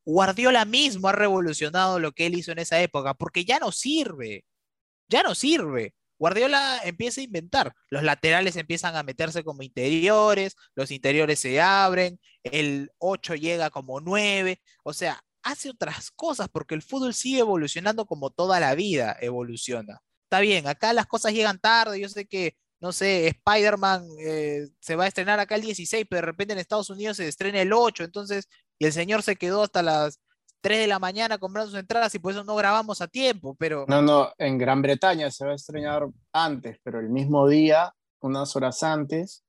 Guardiola 0.05 0.65
mismo 0.65 1.07
ha 1.07 1.11
revolucionado 1.11 1.99
lo 1.99 2.11
que 2.11 2.25
él 2.25 2.35
hizo 2.35 2.51
en 2.51 2.59
esa 2.59 2.81
época 2.81 3.13
porque 3.13 3.45
ya 3.45 3.59
no 3.59 3.71
sirve, 3.71 4.45
ya 5.07 5.23
no 5.23 5.35
sirve. 5.35 5.93
Guardiola 6.17 6.81
empieza 6.83 7.21
a 7.21 7.23
inventar. 7.23 7.73
Los 7.89 8.03
laterales 8.03 8.57
empiezan 8.57 8.95
a 8.95 9.03
meterse 9.03 9.43
como 9.43 9.63
interiores, 9.63 10.55
los 10.75 10.91
interiores 10.91 11.39
se 11.39 11.61
abren, 11.61 12.19
el 12.43 12.91
8 12.97 13.35
llega 13.35 13.69
como 13.69 14.01
9, 14.01 14.61
o 14.83 14.93
sea, 14.93 15.23
hace 15.43 15.69
otras 15.69 16.11
cosas 16.11 16.49
porque 16.49 16.75
el 16.75 16.81
fútbol 16.81 17.13
sigue 17.13 17.39
evolucionando 17.39 18.05
como 18.05 18.29
toda 18.31 18.59
la 18.59 18.75
vida 18.75 19.17
evoluciona. 19.21 20.01
Está 20.23 20.41
bien, 20.41 20.67
acá 20.67 20.93
las 20.93 21.07
cosas 21.07 21.33
llegan 21.33 21.59
tarde, 21.59 21.99
yo 21.99 22.09
sé 22.09 22.25
que, 22.27 22.55
no 22.79 22.91
sé, 22.91 23.27
Spider-Man 23.27 24.05
eh, 24.19 24.67
se 24.79 24.95
va 24.95 25.05
a 25.05 25.07
estrenar 25.07 25.39
acá 25.39 25.55
el 25.55 25.61
16, 25.61 26.05
pero 26.09 26.21
de 26.21 26.25
repente 26.27 26.53
en 26.53 26.59
Estados 26.59 26.89
Unidos 26.89 27.17
se 27.17 27.27
estrena 27.27 27.61
el 27.61 27.73
8, 27.73 28.03
entonces, 28.03 28.47
y 28.79 28.85
el 28.85 28.93
señor 28.93 29.21
se 29.23 29.35
quedó 29.35 29.63
hasta 29.63 29.83
las 29.83 30.19
3 30.61 30.79
de 30.79 30.87
la 30.87 30.99
mañana 30.99 31.37
comprando 31.37 31.69
sus 31.71 31.79
entradas 31.79 32.13
y 32.15 32.19
por 32.19 32.31
eso 32.31 32.43
no 32.43 32.55
grabamos 32.55 33.01
a 33.01 33.07
tiempo, 33.07 33.55
pero... 33.59 33.85
No, 33.87 34.01
no, 34.01 34.33
en 34.37 34.57
Gran 34.57 34.81
Bretaña 34.81 35.29
se 35.31 35.45
va 35.45 35.51
a 35.51 35.55
estrenar 35.55 36.07
antes, 36.33 36.77
pero 36.83 36.99
el 36.99 37.09
mismo 37.09 37.47
día, 37.47 37.93
unas 38.21 38.55
horas 38.55 38.81
antes, 38.83 39.43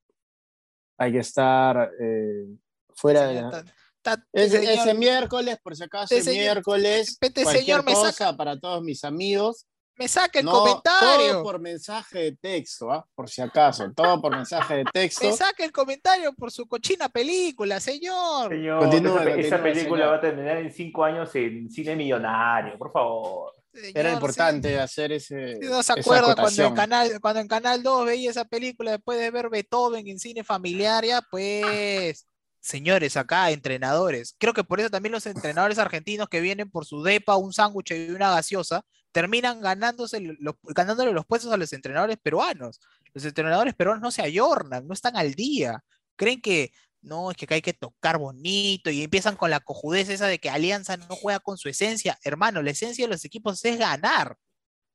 hay 0.99 1.13
que 1.13 1.19
estar 1.19 1.91
eh, 2.01 2.47
fuera 2.95 3.23
de 3.27 3.37
Señor, 3.37 3.53
la... 3.53 3.65
ta- 3.65 3.73
ta- 4.03 4.27
Ese, 4.33 4.59
señor, 4.61 4.73
ese 4.87 4.95
miércoles, 4.95 5.59
por 5.63 5.75
si 5.77 5.83
acaso, 5.83 6.15
Este 6.15 6.31
señor- 6.31 6.43
miércoles, 6.55 7.19
este 7.21 7.43
cualquier 7.43 7.65
señor 7.65 7.85
me 7.85 7.93
cosa 7.95 8.13
saca- 8.13 8.37
para 8.37 8.59
todos 8.61 8.83
mis 8.83 9.03
amigos. 9.05 9.67
Me 10.01 10.09
saca 10.09 10.39
el 10.39 10.47
No, 10.47 10.53
comentario. 10.53 11.33
Todo 11.33 11.43
por 11.43 11.61
mensaje 11.61 12.19
de 12.21 12.33
texto, 12.33 12.91
¿ah? 12.91 13.07
por 13.15 13.29
si 13.29 13.43
acaso, 13.43 13.93
todo 13.95 14.19
por 14.23 14.35
mensaje 14.35 14.77
de 14.77 14.85
texto. 14.85 15.27
Me 15.27 15.33
saca 15.35 15.63
el 15.63 15.73
comentario 15.73 16.33
por 16.33 16.51
su 16.51 16.67
cochina 16.67 17.11
película, 17.11 17.79
señor. 17.81 18.51
Señor, 18.51 18.81
Continúe, 18.81 19.19
esa, 19.19 19.35
esa 19.35 19.63
película 19.63 20.05
señor. 20.05 20.13
va 20.15 20.17
a 20.17 20.21
terminar 20.23 20.57
en 20.57 20.73
cinco 20.73 21.05
años 21.05 21.35
en 21.35 21.69
cine 21.71 21.95
millonario, 21.97 22.79
por 22.79 22.91
favor. 22.91 23.53
Señor, 23.75 23.93
Era 23.95 24.09
sí. 24.09 24.15
importante 24.15 24.81
hacer 24.81 25.13
ese. 25.13 25.59
No 25.61 25.83
se 25.83 25.93
acuerda 25.93 26.35
cuando 26.35 26.65
en, 26.65 26.75
canal, 26.75 27.21
cuando 27.21 27.41
en 27.41 27.49
Canal 27.49 27.83
2 27.83 28.07
veía 28.07 28.31
esa 28.31 28.47
película 28.47 28.93
después 28.93 29.19
de 29.19 29.31
ver 29.31 29.51
Beethoven 29.51 30.09
en 30.09 30.19
cine 30.19 30.43
familiar, 30.43 31.05
ya 31.05 31.21
pues, 31.31 32.27
señores, 32.59 33.19
acá, 33.19 33.51
entrenadores. 33.51 34.35
Creo 34.39 34.55
que 34.55 34.65
por 34.65 34.81
eso 34.81 34.89
también 34.89 35.13
los 35.13 35.27
entrenadores 35.27 35.79
argentinos 35.79 36.31
que 36.31 36.41
vienen 36.41 36.71
por 36.71 36.87
su 36.87 37.03
depa, 37.03 37.37
un 37.37 37.53
sándwich 37.53 37.91
y 37.91 38.11
una 38.13 38.31
gaseosa, 38.31 38.83
terminan 39.13 39.61
ganándose 39.61 40.21
los, 40.21 40.55
ganándole 40.63 41.13
los 41.13 41.27
puestos 41.27 41.53
a 41.53 41.57
los 41.57 41.73
entrenadores 41.73 42.17
peruanos. 42.19 42.81
Los 43.13 43.25
entrenadores 43.25 43.75
peruanos 43.75 44.03
no 44.03 44.11
se 44.11 44.23
ayornan, 44.23 44.87
no 44.87 44.95
están 44.95 45.17
al 45.17 45.35
día. 45.35 45.83
Creen 46.17 46.41
que 46.41 46.73
no, 47.03 47.31
es 47.31 47.37
que 47.37 47.47
acá 47.47 47.55
hay 47.55 47.63
que 47.63 47.73
tocar 47.73 48.19
bonito 48.19 48.91
y 48.91 49.03
empiezan 49.03 49.37
con 49.37 49.51
la 49.51 49.61
cojudez 49.61 50.09
esa 50.11 50.27
de 50.27 50.39
que 50.39 50.51
Alianza 50.51 50.97
no 50.97 51.17
juega 51.17 51.41
con 51.41 51.57
su 51.59 51.69
esencia. 51.69 52.19
Hermano, 52.23 52.63
la 52.63 52.71
esencia 52.71 53.07
de 53.07 53.13
los 53.13 53.25
equipos 53.25 53.65
es 53.65 53.79
ganar 53.79 54.37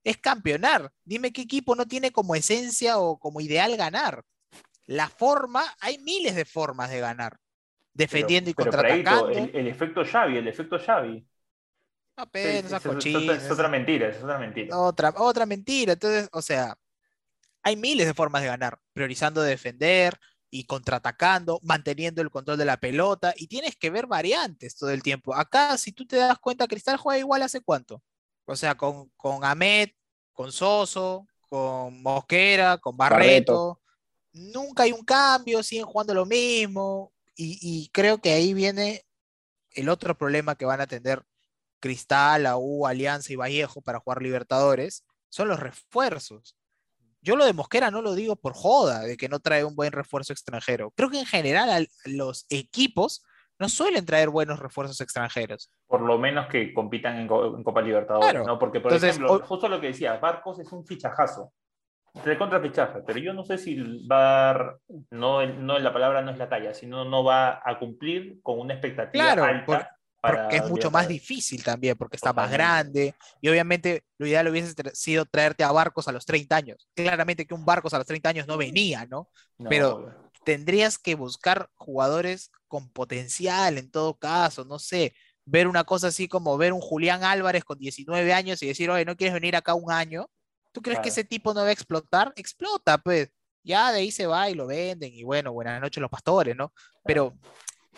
es 0.06 0.18
campeonar. 0.18 0.92
Dime 1.04 1.34
qué 1.34 1.42
equipo 1.42 1.76
no 1.76 1.86
tiene 1.88 2.12
como 2.12 2.36
esencia 2.36 3.00
o 3.00 3.18
como 3.18 3.42
ideal 3.42 3.76
ganar. 3.76 4.24
La 4.86 5.10
forma, 5.10 5.64
hay 5.82 5.98
miles 5.98 6.36
de 6.36 6.46
formas 6.46 6.92
de 6.92 7.00
ganar. 7.00 7.38
Defendiendo 7.92 8.52
Pero- 8.56 8.70
y 8.70 8.72
pero, 8.72 8.82
Praito, 8.84 9.10
contraatacando. 9.10 9.50
el, 9.50 9.56
el 9.56 9.68
efecto 9.68 10.06
Xavi, 10.06 10.38
el 10.38 10.48
efecto 10.48 10.78
Xavi. 10.80 11.26
No, 12.18 12.30
pero, 12.32 12.50
Es- 12.50 12.66
es- 12.66 12.72
es- 12.72 12.86
es 13.06 13.16
otra- 13.16 13.36
es 13.36 13.52
otra 13.52 13.68
mentira, 13.68 14.08
es 14.10 14.24
otra 14.24 14.38
mentira. 14.40 14.78
otra, 14.78 15.14
otra 15.18 15.46
mentira. 15.46 15.94
Entonces, 15.94 16.30
o 16.32 16.42
sea, 16.42 16.78
hay 17.64 17.76
miles 17.76 18.08
de 18.08 18.14
formas 18.14 18.42
de 18.42 18.48
ganar, 18.48 18.80
priorizando 18.94 19.42
defender 19.42 20.18
y 20.50 20.66
contraatacando, 20.66 21.60
manteniendo 21.64 22.22
el 22.22 22.30
control 22.30 22.58
de 22.58 22.66
la 22.66 22.78
pelota, 22.78 23.34
y 23.36 23.48
tienes 23.48 23.76
que 23.76 23.90
ver 23.90 24.08
variantes 24.08 24.78
todo 24.78 24.92
el 24.92 25.04
tiempo. 25.04 25.36
Acá, 25.36 25.78
si 25.78 25.92
tú 25.92 26.06
te 26.06 26.16
das 26.16 26.38
cuenta, 26.40 26.68
Cristal 26.68 26.98
juega 26.98 27.20
igual 27.20 27.42
hace 27.42 27.60
cuánto. 27.62 28.02
O 28.46 28.56
sea, 28.56 28.76
con, 28.76 29.10
con 29.18 29.44
Ahmed, 29.44 29.90
con 30.32 30.52
Soso, 30.52 31.26
con 31.50 32.02
Mosquera, 32.02 32.78
con 32.78 32.96
Barreto. 32.96 33.80
Barreto. 33.82 33.82
Nunca 34.32 34.84
hay 34.84 34.92
un 34.92 35.04
cambio, 35.04 35.64
siguen 35.64 35.86
jugando 35.86 36.14
lo 36.14 36.26
mismo. 36.26 37.12
Y, 37.36 37.58
y 37.62 37.90
creo 37.90 38.20
que 38.20 38.32
ahí 38.32 38.54
viene 38.54 39.04
el 39.72 39.90
otro 39.90 40.18
problema 40.18 40.56
que 40.56 40.66
van 40.66 40.80
a 40.80 40.88
tener 40.88 41.26
Cristal, 41.90 42.42
la 42.44 42.58
U, 42.58 42.88
Alianza 42.88 43.32
y 43.32 43.36
Vallejo 43.36 43.80
para 43.82 44.00
jugar 44.00 44.24
Libertadores, 44.24 45.06
son 45.30 45.48
los 45.50 45.60
refuerzos. 45.60 46.58
Yo 47.22 47.36
lo 47.36 47.46
de 47.46 47.54
Mosquera 47.54 47.92
no 47.92 48.02
lo 48.02 48.16
digo 48.16 48.36
por 48.36 48.54
joda, 48.56 49.02
de 49.02 49.18
que 49.18 49.30
no 49.30 49.40
trae 49.40 49.64
un 49.64 49.76
buen 49.76 49.92
refuerzo 49.92 50.34
extranjero. 50.34 50.92
Creo 50.96 51.12
que 51.12 51.20
en 51.20 51.28
general 51.28 51.70
al- 51.70 51.88
los 52.06 52.48
equipos 52.50 53.24
no 53.60 53.70
suelen 53.70 54.04
traer 54.04 54.30
buenos 54.30 54.58
refuerzos 54.60 55.00
extranjeros. 55.00 55.70
Por 55.88 56.02
lo 56.02 56.18
menos 56.18 56.48
que 56.48 56.74
compitan 56.74 57.18
en, 57.20 57.28
Co- 57.28 57.56
en 57.56 57.64
Copa 57.64 57.84
Libertadores, 57.84 58.32
Claro. 58.32 58.46
¿no? 58.48 58.58
Porque, 58.58 58.80
por 58.80 58.92
Entonces, 58.92 59.16
ejemplo, 59.18 59.46
justo 59.46 59.68
lo 59.70 59.80
que 59.80 59.88
decía, 59.88 60.18
Barcos 60.18 60.58
es 60.60 60.72
un 60.72 60.86
fichajazo. 60.88 61.54
De 62.24 62.36
contra 62.38 62.60
fichaje, 62.62 63.00
pero 63.06 63.20
yo 63.20 63.34
no 63.34 63.44
sé 63.44 63.58
si 63.60 63.76
va 64.08 64.18
a 64.18 64.54
dar, 64.54 64.78
no, 65.12 65.46
no 65.46 65.78
la 65.78 65.92
palabra 65.94 66.22
no 66.22 66.32
es 66.32 66.38
la 66.40 66.48
talla, 66.50 66.74
sino 66.74 67.04
no 67.06 67.24
va 67.26 67.62
a 67.64 67.78
cumplir 67.78 68.40
con 68.42 68.60
una 68.60 68.74
expectativa 68.74 69.26
Claro, 69.26 69.44
alta 69.44 69.66
por- 69.66 69.88
Porque 70.28 70.56
es 70.58 70.70
mucho 70.70 70.92
más 70.92 71.08
difícil 71.08 71.64
también, 71.64 71.98
porque 71.98 72.16
está 72.18 72.34
más 72.34 72.52
grande. 72.52 73.16
Y 73.42 73.50
obviamente 73.50 74.04
lo 74.18 74.28
ideal 74.28 74.48
hubiese 74.48 74.74
sido 74.94 75.26
traerte 75.26 75.64
a 75.64 75.72
Barcos 75.72 76.08
a 76.08 76.12
los 76.12 76.26
30 76.26 76.56
años. 76.56 76.88
Claramente 76.96 77.46
que 77.46 77.54
un 77.54 77.66
Barcos 77.66 77.94
a 77.94 77.98
los 77.98 78.08
30 78.08 78.30
años 78.30 78.48
no 78.48 78.58
venía, 78.58 79.06
¿no? 79.06 79.30
No, 79.58 79.70
pero- 79.70 79.96
obvio. 79.98 80.32
tendrías 80.44 80.98
que 81.00 81.16
buscar 81.16 81.70
jugadores 81.76 82.52
con 82.68 82.90
potencial 82.90 83.78
en 83.80 83.90
todo 83.90 84.16
caso, 84.18 84.64
no 84.66 84.78
sé, 84.80 85.14
ver 85.44 85.68
una 85.68 85.84
cosa 85.84 86.08
así 86.08 86.28
como 86.28 86.56
ver 86.58 86.72
un 86.74 86.82
Julián 86.82 87.24
Álvarez 87.24 87.64
con 87.64 87.78
19 87.80 88.32
años 88.34 88.62
y 88.62 88.68
decir, 88.68 88.90
oye, 88.92 89.06
¿no 89.06 89.16
quieres 89.16 89.34
venir 89.34 89.56
acá 89.56 89.74
un 89.74 89.92
año? 89.92 90.30
¿Tú 90.72 90.82
crees 90.82 90.98
que 91.00 91.04
Claro. 91.04 91.14
ese 91.14 91.24
tipo 91.24 91.54
no 91.54 91.62
va 91.62 91.68
a 91.68 91.72
explotar? 91.72 92.32
Explota, 92.36 92.98
pues. 93.00 93.30
Ya 93.64 93.92
de 93.92 94.00
ahí 94.02 94.12
se 94.12 94.28
va 94.28 94.48
y 94.50 94.54
lo 94.54 94.68
venden 94.68 95.12
y 95.16 95.24
bueno, 95.24 95.52
buenas 95.52 95.82
noches 95.82 96.00
los 96.00 96.12
pastores, 96.12 96.56
¿no? 96.56 96.72
Pero 97.04 97.34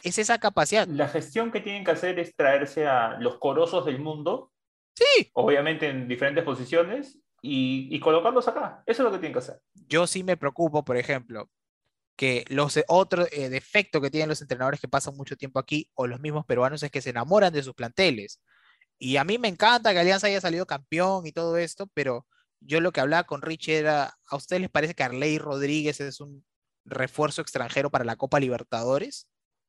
es 0.03 0.17
esa 0.17 0.39
capacidad. 0.39 0.87
La 0.87 1.07
gestión 1.07 1.51
que 1.51 1.61
tienen 1.61 1.83
que 1.83 1.91
hacer 1.91 2.19
es 2.19 2.35
traerse 2.35 2.87
a 2.87 3.17
los 3.19 3.37
corosos 3.37 3.85
del 3.85 3.99
mundo, 3.99 4.51
Sí, 4.95 5.29
obviamente 5.33 5.87
en 5.89 6.07
diferentes 6.07 6.43
posiciones, 6.43 7.19
y, 7.41 7.87
y 7.95 7.99
colocarlos 7.99 8.47
acá. 8.47 8.81
Eso 8.87 9.03
es 9.03 9.05
lo 9.05 9.11
que 9.11 9.19
tienen 9.19 9.33
que 9.33 9.39
hacer. 9.39 9.61
yo 9.73 10.07
sí 10.07 10.23
me 10.23 10.37
preocupo, 10.37 10.83
por 10.83 10.97
ejemplo, 10.97 11.51
que 12.15 12.45
los 12.49 12.79
otro 12.87 13.27
eh, 13.31 13.49
defecto 13.49 14.01
que 14.01 14.09
tienen 14.09 14.27
los 14.29 14.41
entrenadores 14.41 14.79
que 14.81 14.87
pasan 14.87 15.15
mucho 15.15 15.35
tiempo 15.37 15.59
aquí 15.59 15.87
o 15.93 16.07
los 16.07 16.19
mismos 16.19 16.45
peruanos 16.47 16.81
es 16.81 16.89
que 16.89 17.01
se 17.01 17.11
enamoran 17.11 17.53
de 17.53 17.61
sus 17.61 17.75
planteles. 17.75 18.41
Y 18.97 19.17
a 19.17 19.23
mí 19.23 19.37
me 19.37 19.49
encanta 19.49 19.93
que 19.93 19.99
Alianza 19.99 20.25
haya 20.27 20.41
salido 20.41 20.65
campeón 20.65 21.27
y 21.27 21.31
todo 21.31 21.57
esto, 21.57 21.87
pero 21.93 22.25
yo 22.59 22.81
lo 22.81 22.91
que 22.91 23.01
hablaba 23.01 23.25
con 23.25 23.43
Rich 23.43 23.69
era, 23.69 24.17
¿a 24.25 24.35
ustedes 24.35 24.61
les 24.61 24.71
parece 24.71 24.95
que 24.95 25.03
Arley 25.03 25.37
Rodríguez 25.37 25.99
es 26.01 26.19
un 26.19 26.43
refuerzo 26.85 27.43
extranjero 27.43 27.91
para 27.91 28.03
la 28.03 28.15
Copa 28.15 28.39
Libertadores? 28.39 29.27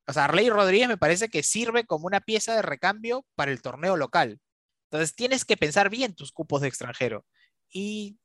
O 0.09 0.13
sea, 0.13 0.25
Arley 0.25 0.49
Rodríguez 0.49 0.87
me 0.87 0.97
parece 0.97 1.29
que 1.29 1.43
sirve 1.43 1.85
como 1.85 2.07
una 2.07 2.19
pieza 2.19 2.55
de 2.55 2.63
recambio 2.63 3.27
para 3.35 3.51
el 3.51 3.61
torneo 3.61 3.95
local. 3.95 4.39
Entonces 4.89 5.15
tienes 5.15 5.45
que 5.45 5.55
pensar 5.55 5.91
bien 5.91 6.15
tus 6.15 6.31
cupos 6.31 6.61
de 6.61 6.67
extranjero. 6.67 7.27
Y 7.69 8.17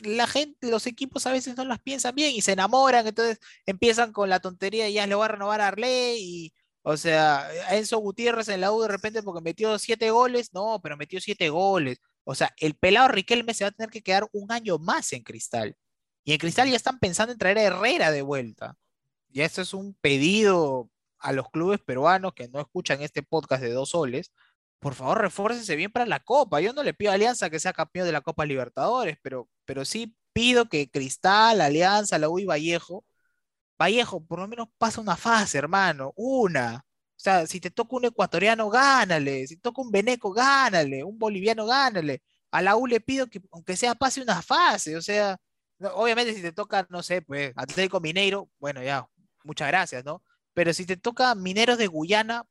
la 0.00 0.26
gente, 0.26 0.68
los 0.68 0.88
equipos 0.88 1.26
a 1.26 1.32
veces 1.32 1.56
no 1.56 1.64
las 1.64 1.78
piensan 1.78 2.16
bien 2.16 2.34
y 2.34 2.40
se 2.40 2.52
enamoran, 2.52 3.06
entonces 3.06 3.38
empiezan 3.64 4.12
con 4.12 4.28
la 4.28 4.40
tontería 4.40 4.88
y 4.88 4.94
ya 4.94 5.06
le 5.06 5.14
voy 5.14 5.24
a 5.24 5.28
renovar 5.28 5.60
a 5.60 5.68
Arley 5.68 6.18
y, 6.20 6.54
o 6.82 6.96
sea, 6.96 7.48
Enzo 7.70 7.98
Gutiérrez 7.98 8.48
en 8.48 8.60
la 8.62 8.72
U 8.72 8.82
de 8.82 8.88
repente 8.88 9.22
porque 9.22 9.40
metió 9.40 9.78
siete 9.78 10.10
goles, 10.10 10.52
no, 10.52 10.80
pero 10.82 10.96
metió 10.96 11.20
siete 11.20 11.48
goles. 11.48 11.98
O 12.24 12.34
sea, 12.34 12.52
el 12.58 12.74
pelado 12.74 13.06
Riquelme 13.06 13.54
se 13.54 13.62
va 13.62 13.68
a 13.68 13.72
tener 13.72 13.90
que 13.90 14.02
quedar 14.02 14.26
un 14.32 14.50
año 14.50 14.78
más 14.78 15.12
en 15.12 15.22
Cristal. 15.22 15.76
Y 16.24 16.32
en 16.32 16.38
Cristal 16.38 16.68
ya 16.68 16.76
están 16.76 16.98
pensando 16.98 17.32
en 17.32 17.38
traer 17.38 17.58
a 17.58 17.62
Herrera 17.62 18.10
de 18.10 18.22
vuelta. 18.22 18.74
Y 19.28 19.42
esto 19.42 19.62
es 19.62 19.74
un 19.74 19.94
pedido 19.94 20.90
a 21.20 21.32
los 21.32 21.50
clubes 21.50 21.80
peruanos 21.80 22.34
que 22.34 22.48
no 22.48 22.60
escuchan 22.60 23.02
este 23.02 23.22
podcast 23.22 23.62
de 23.62 23.72
dos 23.72 23.90
soles. 23.90 24.32
Por 24.80 24.94
favor, 24.94 25.20
refórcense 25.20 25.76
bien 25.76 25.92
para 25.92 26.06
la 26.06 26.20
Copa. 26.20 26.60
Yo 26.60 26.72
no 26.72 26.82
le 26.82 26.94
pido 26.94 27.12
a 27.12 27.14
Alianza 27.14 27.50
que 27.50 27.60
sea 27.60 27.72
campeón 27.72 28.06
de 28.06 28.12
la 28.12 28.22
Copa 28.22 28.46
Libertadores, 28.46 29.18
pero, 29.22 29.48
pero 29.64 29.84
sí 29.84 30.16
pido 30.32 30.68
que 30.68 30.90
Cristal, 30.90 31.60
Alianza, 31.60 32.18
la 32.18 32.28
U 32.28 32.38
y 32.38 32.46
Vallejo, 32.46 33.04
Vallejo, 33.78 34.24
por 34.24 34.40
lo 34.40 34.48
menos 34.48 34.68
pasa 34.78 35.00
una 35.00 35.16
fase, 35.16 35.58
hermano, 35.58 36.12
una. 36.16 36.84
O 37.20 37.22
sea, 37.22 37.46
si 37.46 37.60
te 37.60 37.70
toca 37.70 37.96
un 37.96 38.06
ecuatoriano, 38.06 38.70
gánale. 38.70 39.46
Si 39.46 39.56
te 39.56 39.62
toca 39.62 39.82
un 39.82 39.90
veneco, 39.90 40.32
gánale. 40.32 41.04
Un 41.04 41.18
boliviano, 41.18 41.66
gánale. 41.66 42.22
A 42.50 42.62
la 42.62 42.76
U 42.76 42.86
le 42.86 43.00
pido 43.00 43.28
que, 43.28 43.40
aunque 43.52 43.76
sea, 43.76 43.94
pase 43.94 44.22
una 44.22 44.42
fase. 44.42 44.96
O 44.96 45.02
sea, 45.02 45.38
obviamente 45.94 46.34
si 46.34 46.42
te 46.42 46.52
toca, 46.52 46.86
no 46.90 47.02
sé, 47.02 47.22
pues 47.22 47.52
Atlético 47.56 48.00
Mineiro, 48.00 48.50
bueno, 48.58 48.82
ya, 48.82 49.06
muchas 49.44 49.68
gracias, 49.68 50.04
¿no? 50.04 50.22
Pero 50.60 50.74
si 50.74 50.84
te 50.84 50.98
toca 50.98 51.34
Mineros 51.34 51.78
de 51.78 51.86
Guyana, 51.86 52.44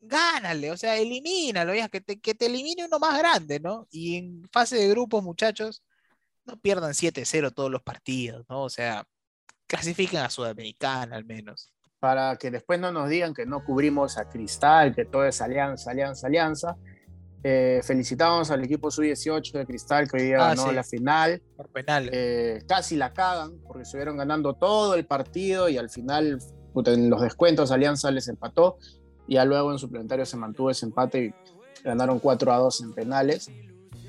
gánale, 0.00 0.72
o 0.72 0.76
sea, 0.76 0.96
elimínalo, 0.96 1.72
ya, 1.72 1.88
que 1.88 2.00
te, 2.00 2.18
que 2.20 2.34
te 2.34 2.46
elimine 2.46 2.86
uno 2.86 2.98
más 2.98 3.16
grande, 3.16 3.60
¿no? 3.60 3.86
Y 3.92 4.16
en 4.16 4.48
fase 4.50 4.74
de 4.74 4.88
grupos, 4.88 5.22
muchachos, 5.22 5.84
no 6.44 6.56
pierdan 6.56 6.90
7-0 6.90 7.54
todos 7.54 7.70
los 7.70 7.80
partidos, 7.80 8.44
¿no? 8.48 8.64
O 8.64 8.68
sea, 8.68 9.04
clasifiquen 9.68 10.22
a 10.22 10.28
Sudamericana 10.28 11.14
al 11.14 11.24
menos 11.24 11.72
para 12.00 12.34
que 12.34 12.50
después 12.50 12.80
no 12.80 12.90
nos 12.90 13.08
digan 13.08 13.32
que 13.32 13.46
no 13.46 13.64
cubrimos 13.64 14.18
a 14.18 14.28
Cristal, 14.28 14.92
que 14.92 15.04
todo 15.04 15.24
es 15.24 15.40
alianza, 15.40 15.92
alianza, 15.92 16.26
alianza. 16.26 16.76
Eh, 17.44 17.80
felicitamos 17.84 18.50
al 18.50 18.64
equipo 18.64 18.90
sub-18 18.90 19.52
de 19.52 19.66
Cristal 19.66 20.10
que 20.10 20.16
hoy 20.16 20.22
día 20.24 20.38
ah, 20.44 20.48
ganó 20.56 20.72
la 20.72 20.82
final. 20.82 21.40
Por 21.56 21.68
penal. 21.70 22.10
Eh, 22.12 22.64
casi 22.66 22.96
la 22.96 23.12
cagan 23.12 23.52
porque 23.64 23.84
estuvieron 23.84 24.16
ganando 24.16 24.54
todo 24.54 24.96
el 24.96 25.06
partido 25.06 25.68
y 25.68 25.78
al 25.78 25.90
final 25.90 26.40
en 26.86 27.10
los 27.10 27.20
descuentos 27.20 27.70
Alianza 27.70 28.10
les 28.10 28.28
empató. 28.28 28.78
Y 29.26 29.34
ya 29.34 29.44
luego 29.44 29.72
en 29.72 29.78
suplementario 29.78 30.26
se 30.26 30.36
mantuvo 30.36 30.70
ese 30.70 30.86
empate 30.86 31.24
y 31.24 31.82
ganaron 31.84 32.18
4 32.18 32.52
a 32.52 32.58
2 32.58 32.80
en 32.82 32.92
penales. 32.92 33.50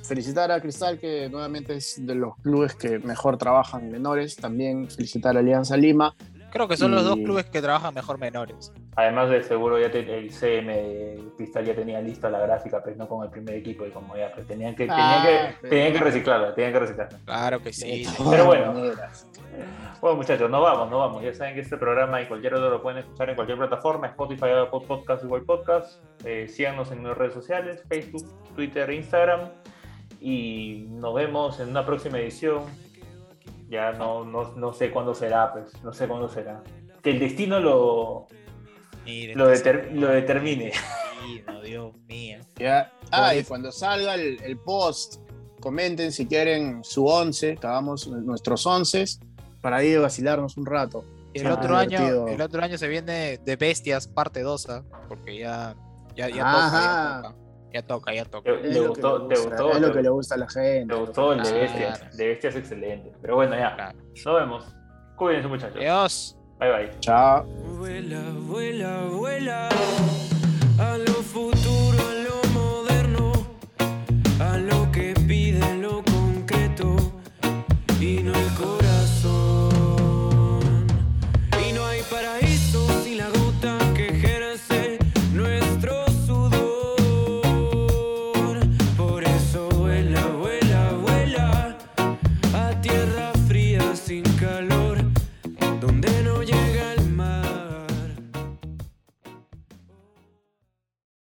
Felicitar 0.03 0.51
a 0.51 0.59
Cristal, 0.59 0.99
que 0.99 1.29
nuevamente 1.29 1.75
es 1.75 2.05
de 2.05 2.15
los 2.15 2.35
clubes 2.41 2.75
que 2.75 2.99
mejor 2.99 3.37
trabajan 3.37 3.89
menores. 3.89 4.35
También 4.35 4.89
felicitar 4.89 5.37
a 5.37 5.39
Alianza 5.39 5.77
Lima, 5.77 6.15
Creo 6.53 6.67
que 6.67 6.77
son 6.77 6.91
los 6.91 7.03
dos 7.03 7.15
clubes 7.15 7.45
que 7.45 7.63
trabajan 7.63 7.95
mejor 7.95 8.19
menores. 8.19 8.71
Además 8.95 9.29
de 9.29 9.41
seguro 9.43 9.79
ya 9.79 9.87
el 9.87 10.31
CM 10.31 11.15
Cristal 11.35 11.65
ya 11.65 11.75
tenía 11.75 11.99
lista 11.99 12.29
la 12.29 12.39
gráfica, 12.39 12.77
pero 12.83 12.95
pues, 12.95 12.97
no 12.97 13.07
con 13.07 13.23
el 13.23 13.31
primer 13.31 13.55
equipo 13.55 13.85
y 13.85 13.89
como 13.89 14.15
ya 14.15 14.31
pues, 14.33 14.45
tenían 14.45 14.75
que, 14.75 14.85
tenían 14.85 15.23
que, 15.23 15.67
tenían 15.67 15.93
que 15.93 15.99
reciclarla, 15.99 16.53
tenían 16.53 16.73
que 16.73 16.79
reciclarla. 16.79 17.19
Claro 17.25 17.61
que 17.61 17.73
sí. 17.73 18.05
Pero 18.29 18.45
bueno. 18.45 18.73
Bueno, 20.01 20.17
muchachos, 20.17 20.49
no 20.49 20.61
vamos, 20.61 20.89
no 20.91 20.99
vamos. 20.99 21.23
Ya 21.23 21.33
saben 21.33 21.55
que 21.55 21.61
este 21.61 21.77
programa 21.77 22.21
y 22.21 22.27
cualquier 22.27 22.55
otro 22.55 22.69
lo 22.69 22.81
pueden 22.81 22.99
escuchar 22.99 23.29
en 23.29 23.35
cualquier 23.35 23.57
plataforma, 23.57 24.07
Spotify, 24.07 24.47
Podcast, 24.69 25.23
Google 25.23 25.45
Podcast. 25.45 26.03
Eh, 26.25 26.47
síganos 26.47 26.91
en 26.91 27.03
nuestras 27.03 27.17
redes 27.17 27.33
sociales, 27.33 27.83
Facebook, 27.87 28.25
Twitter, 28.55 28.91
Instagram. 28.91 29.49
Y 30.19 30.87
nos 30.89 31.13
vemos 31.13 31.59
en 31.59 31.69
una 31.69 31.85
próxima 31.85 32.19
edición 32.19 32.63
ya 33.69 33.91
no, 33.93 34.23
no, 34.23 34.53
no, 34.55 34.71
sé 34.71 34.91
cuándo 34.91 35.15
será, 35.15 35.51
pues, 35.51 35.83
no 35.83 35.93
sé 35.93 36.07
cuándo 36.07 36.29
será. 36.29 36.61
Que 37.01 37.09
el 37.09 37.19
destino 37.19 37.59
lo, 37.59 38.27
lo, 39.05 39.45
lo, 39.45 40.07
determine. 40.09 40.71
Dios 41.63 41.93
mío. 42.07 42.39
Ya. 42.57 42.91
Ah, 43.11 43.35
y 43.35 43.43
cuando 43.43 43.71
salga 43.71 44.15
el, 44.15 44.57
post, 44.59 45.21
comenten 45.59 46.11
si 46.11 46.27
quieren 46.27 46.83
su 46.83 47.05
once, 47.05 47.55
que 47.55 47.67
hagamos 47.67 48.07
nuestros 48.07 48.65
once, 48.65 49.05
para 49.61 49.83
ir 49.83 49.97
a 49.97 50.01
vacilarnos 50.01 50.57
un 50.57 50.65
rato. 50.65 51.05
el 51.33 51.47
otro, 51.47 51.75
año, 51.75 52.27
el 52.27 52.41
otro 52.41 52.63
año 52.63 52.77
se 52.77 52.87
viene 52.87 53.37
de 53.37 53.55
Bestias, 53.55 54.07
parte 54.07 54.41
2, 54.41 54.69
¿ah? 54.69 54.83
porque 55.07 55.37
ya, 55.37 55.75
ya, 56.15 56.29
ya 56.29 56.51
toca. 56.51 57.35
Ya 57.73 57.81
toca, 57.81 58.13
ya 58.13 58.25
toca. 58.25 58.61
¿Te, 58.61 58.79
gustó, 58.81 59.27
¿te 59.27 59.35
gustó? 59.35 59.71
Es 59.71 59.81
lo 59.81 59.91
que 59.91 60.03
le 60.03 60.09
gusta 60.09 60.35
a 60.35 60.37
la 60.37 60.47
gente. 60.47 60.93
Te 60.93 60.99
gustó 60.99 61.33
el 61.33 61.41
de 61.41 61.51
Bestias. 61.53 62.17
De 62.17 62.27
Bestias 62.27 62.53
es 62.53 62.59
excelente. 62.59 63.13
Pero 63.19 63.35
bueno, 63.35 63.55
ya. 63.55 63.95
Nos 64.25 64.35
vemos. 64.35 64.65
Cuídense, 65.15 65.47
muchachos. 65.47 65.77
Adiós. 65.77 66.37
Bye 66.63 66.71
bye. 66.71 66.89
Chao. 67.01 67.45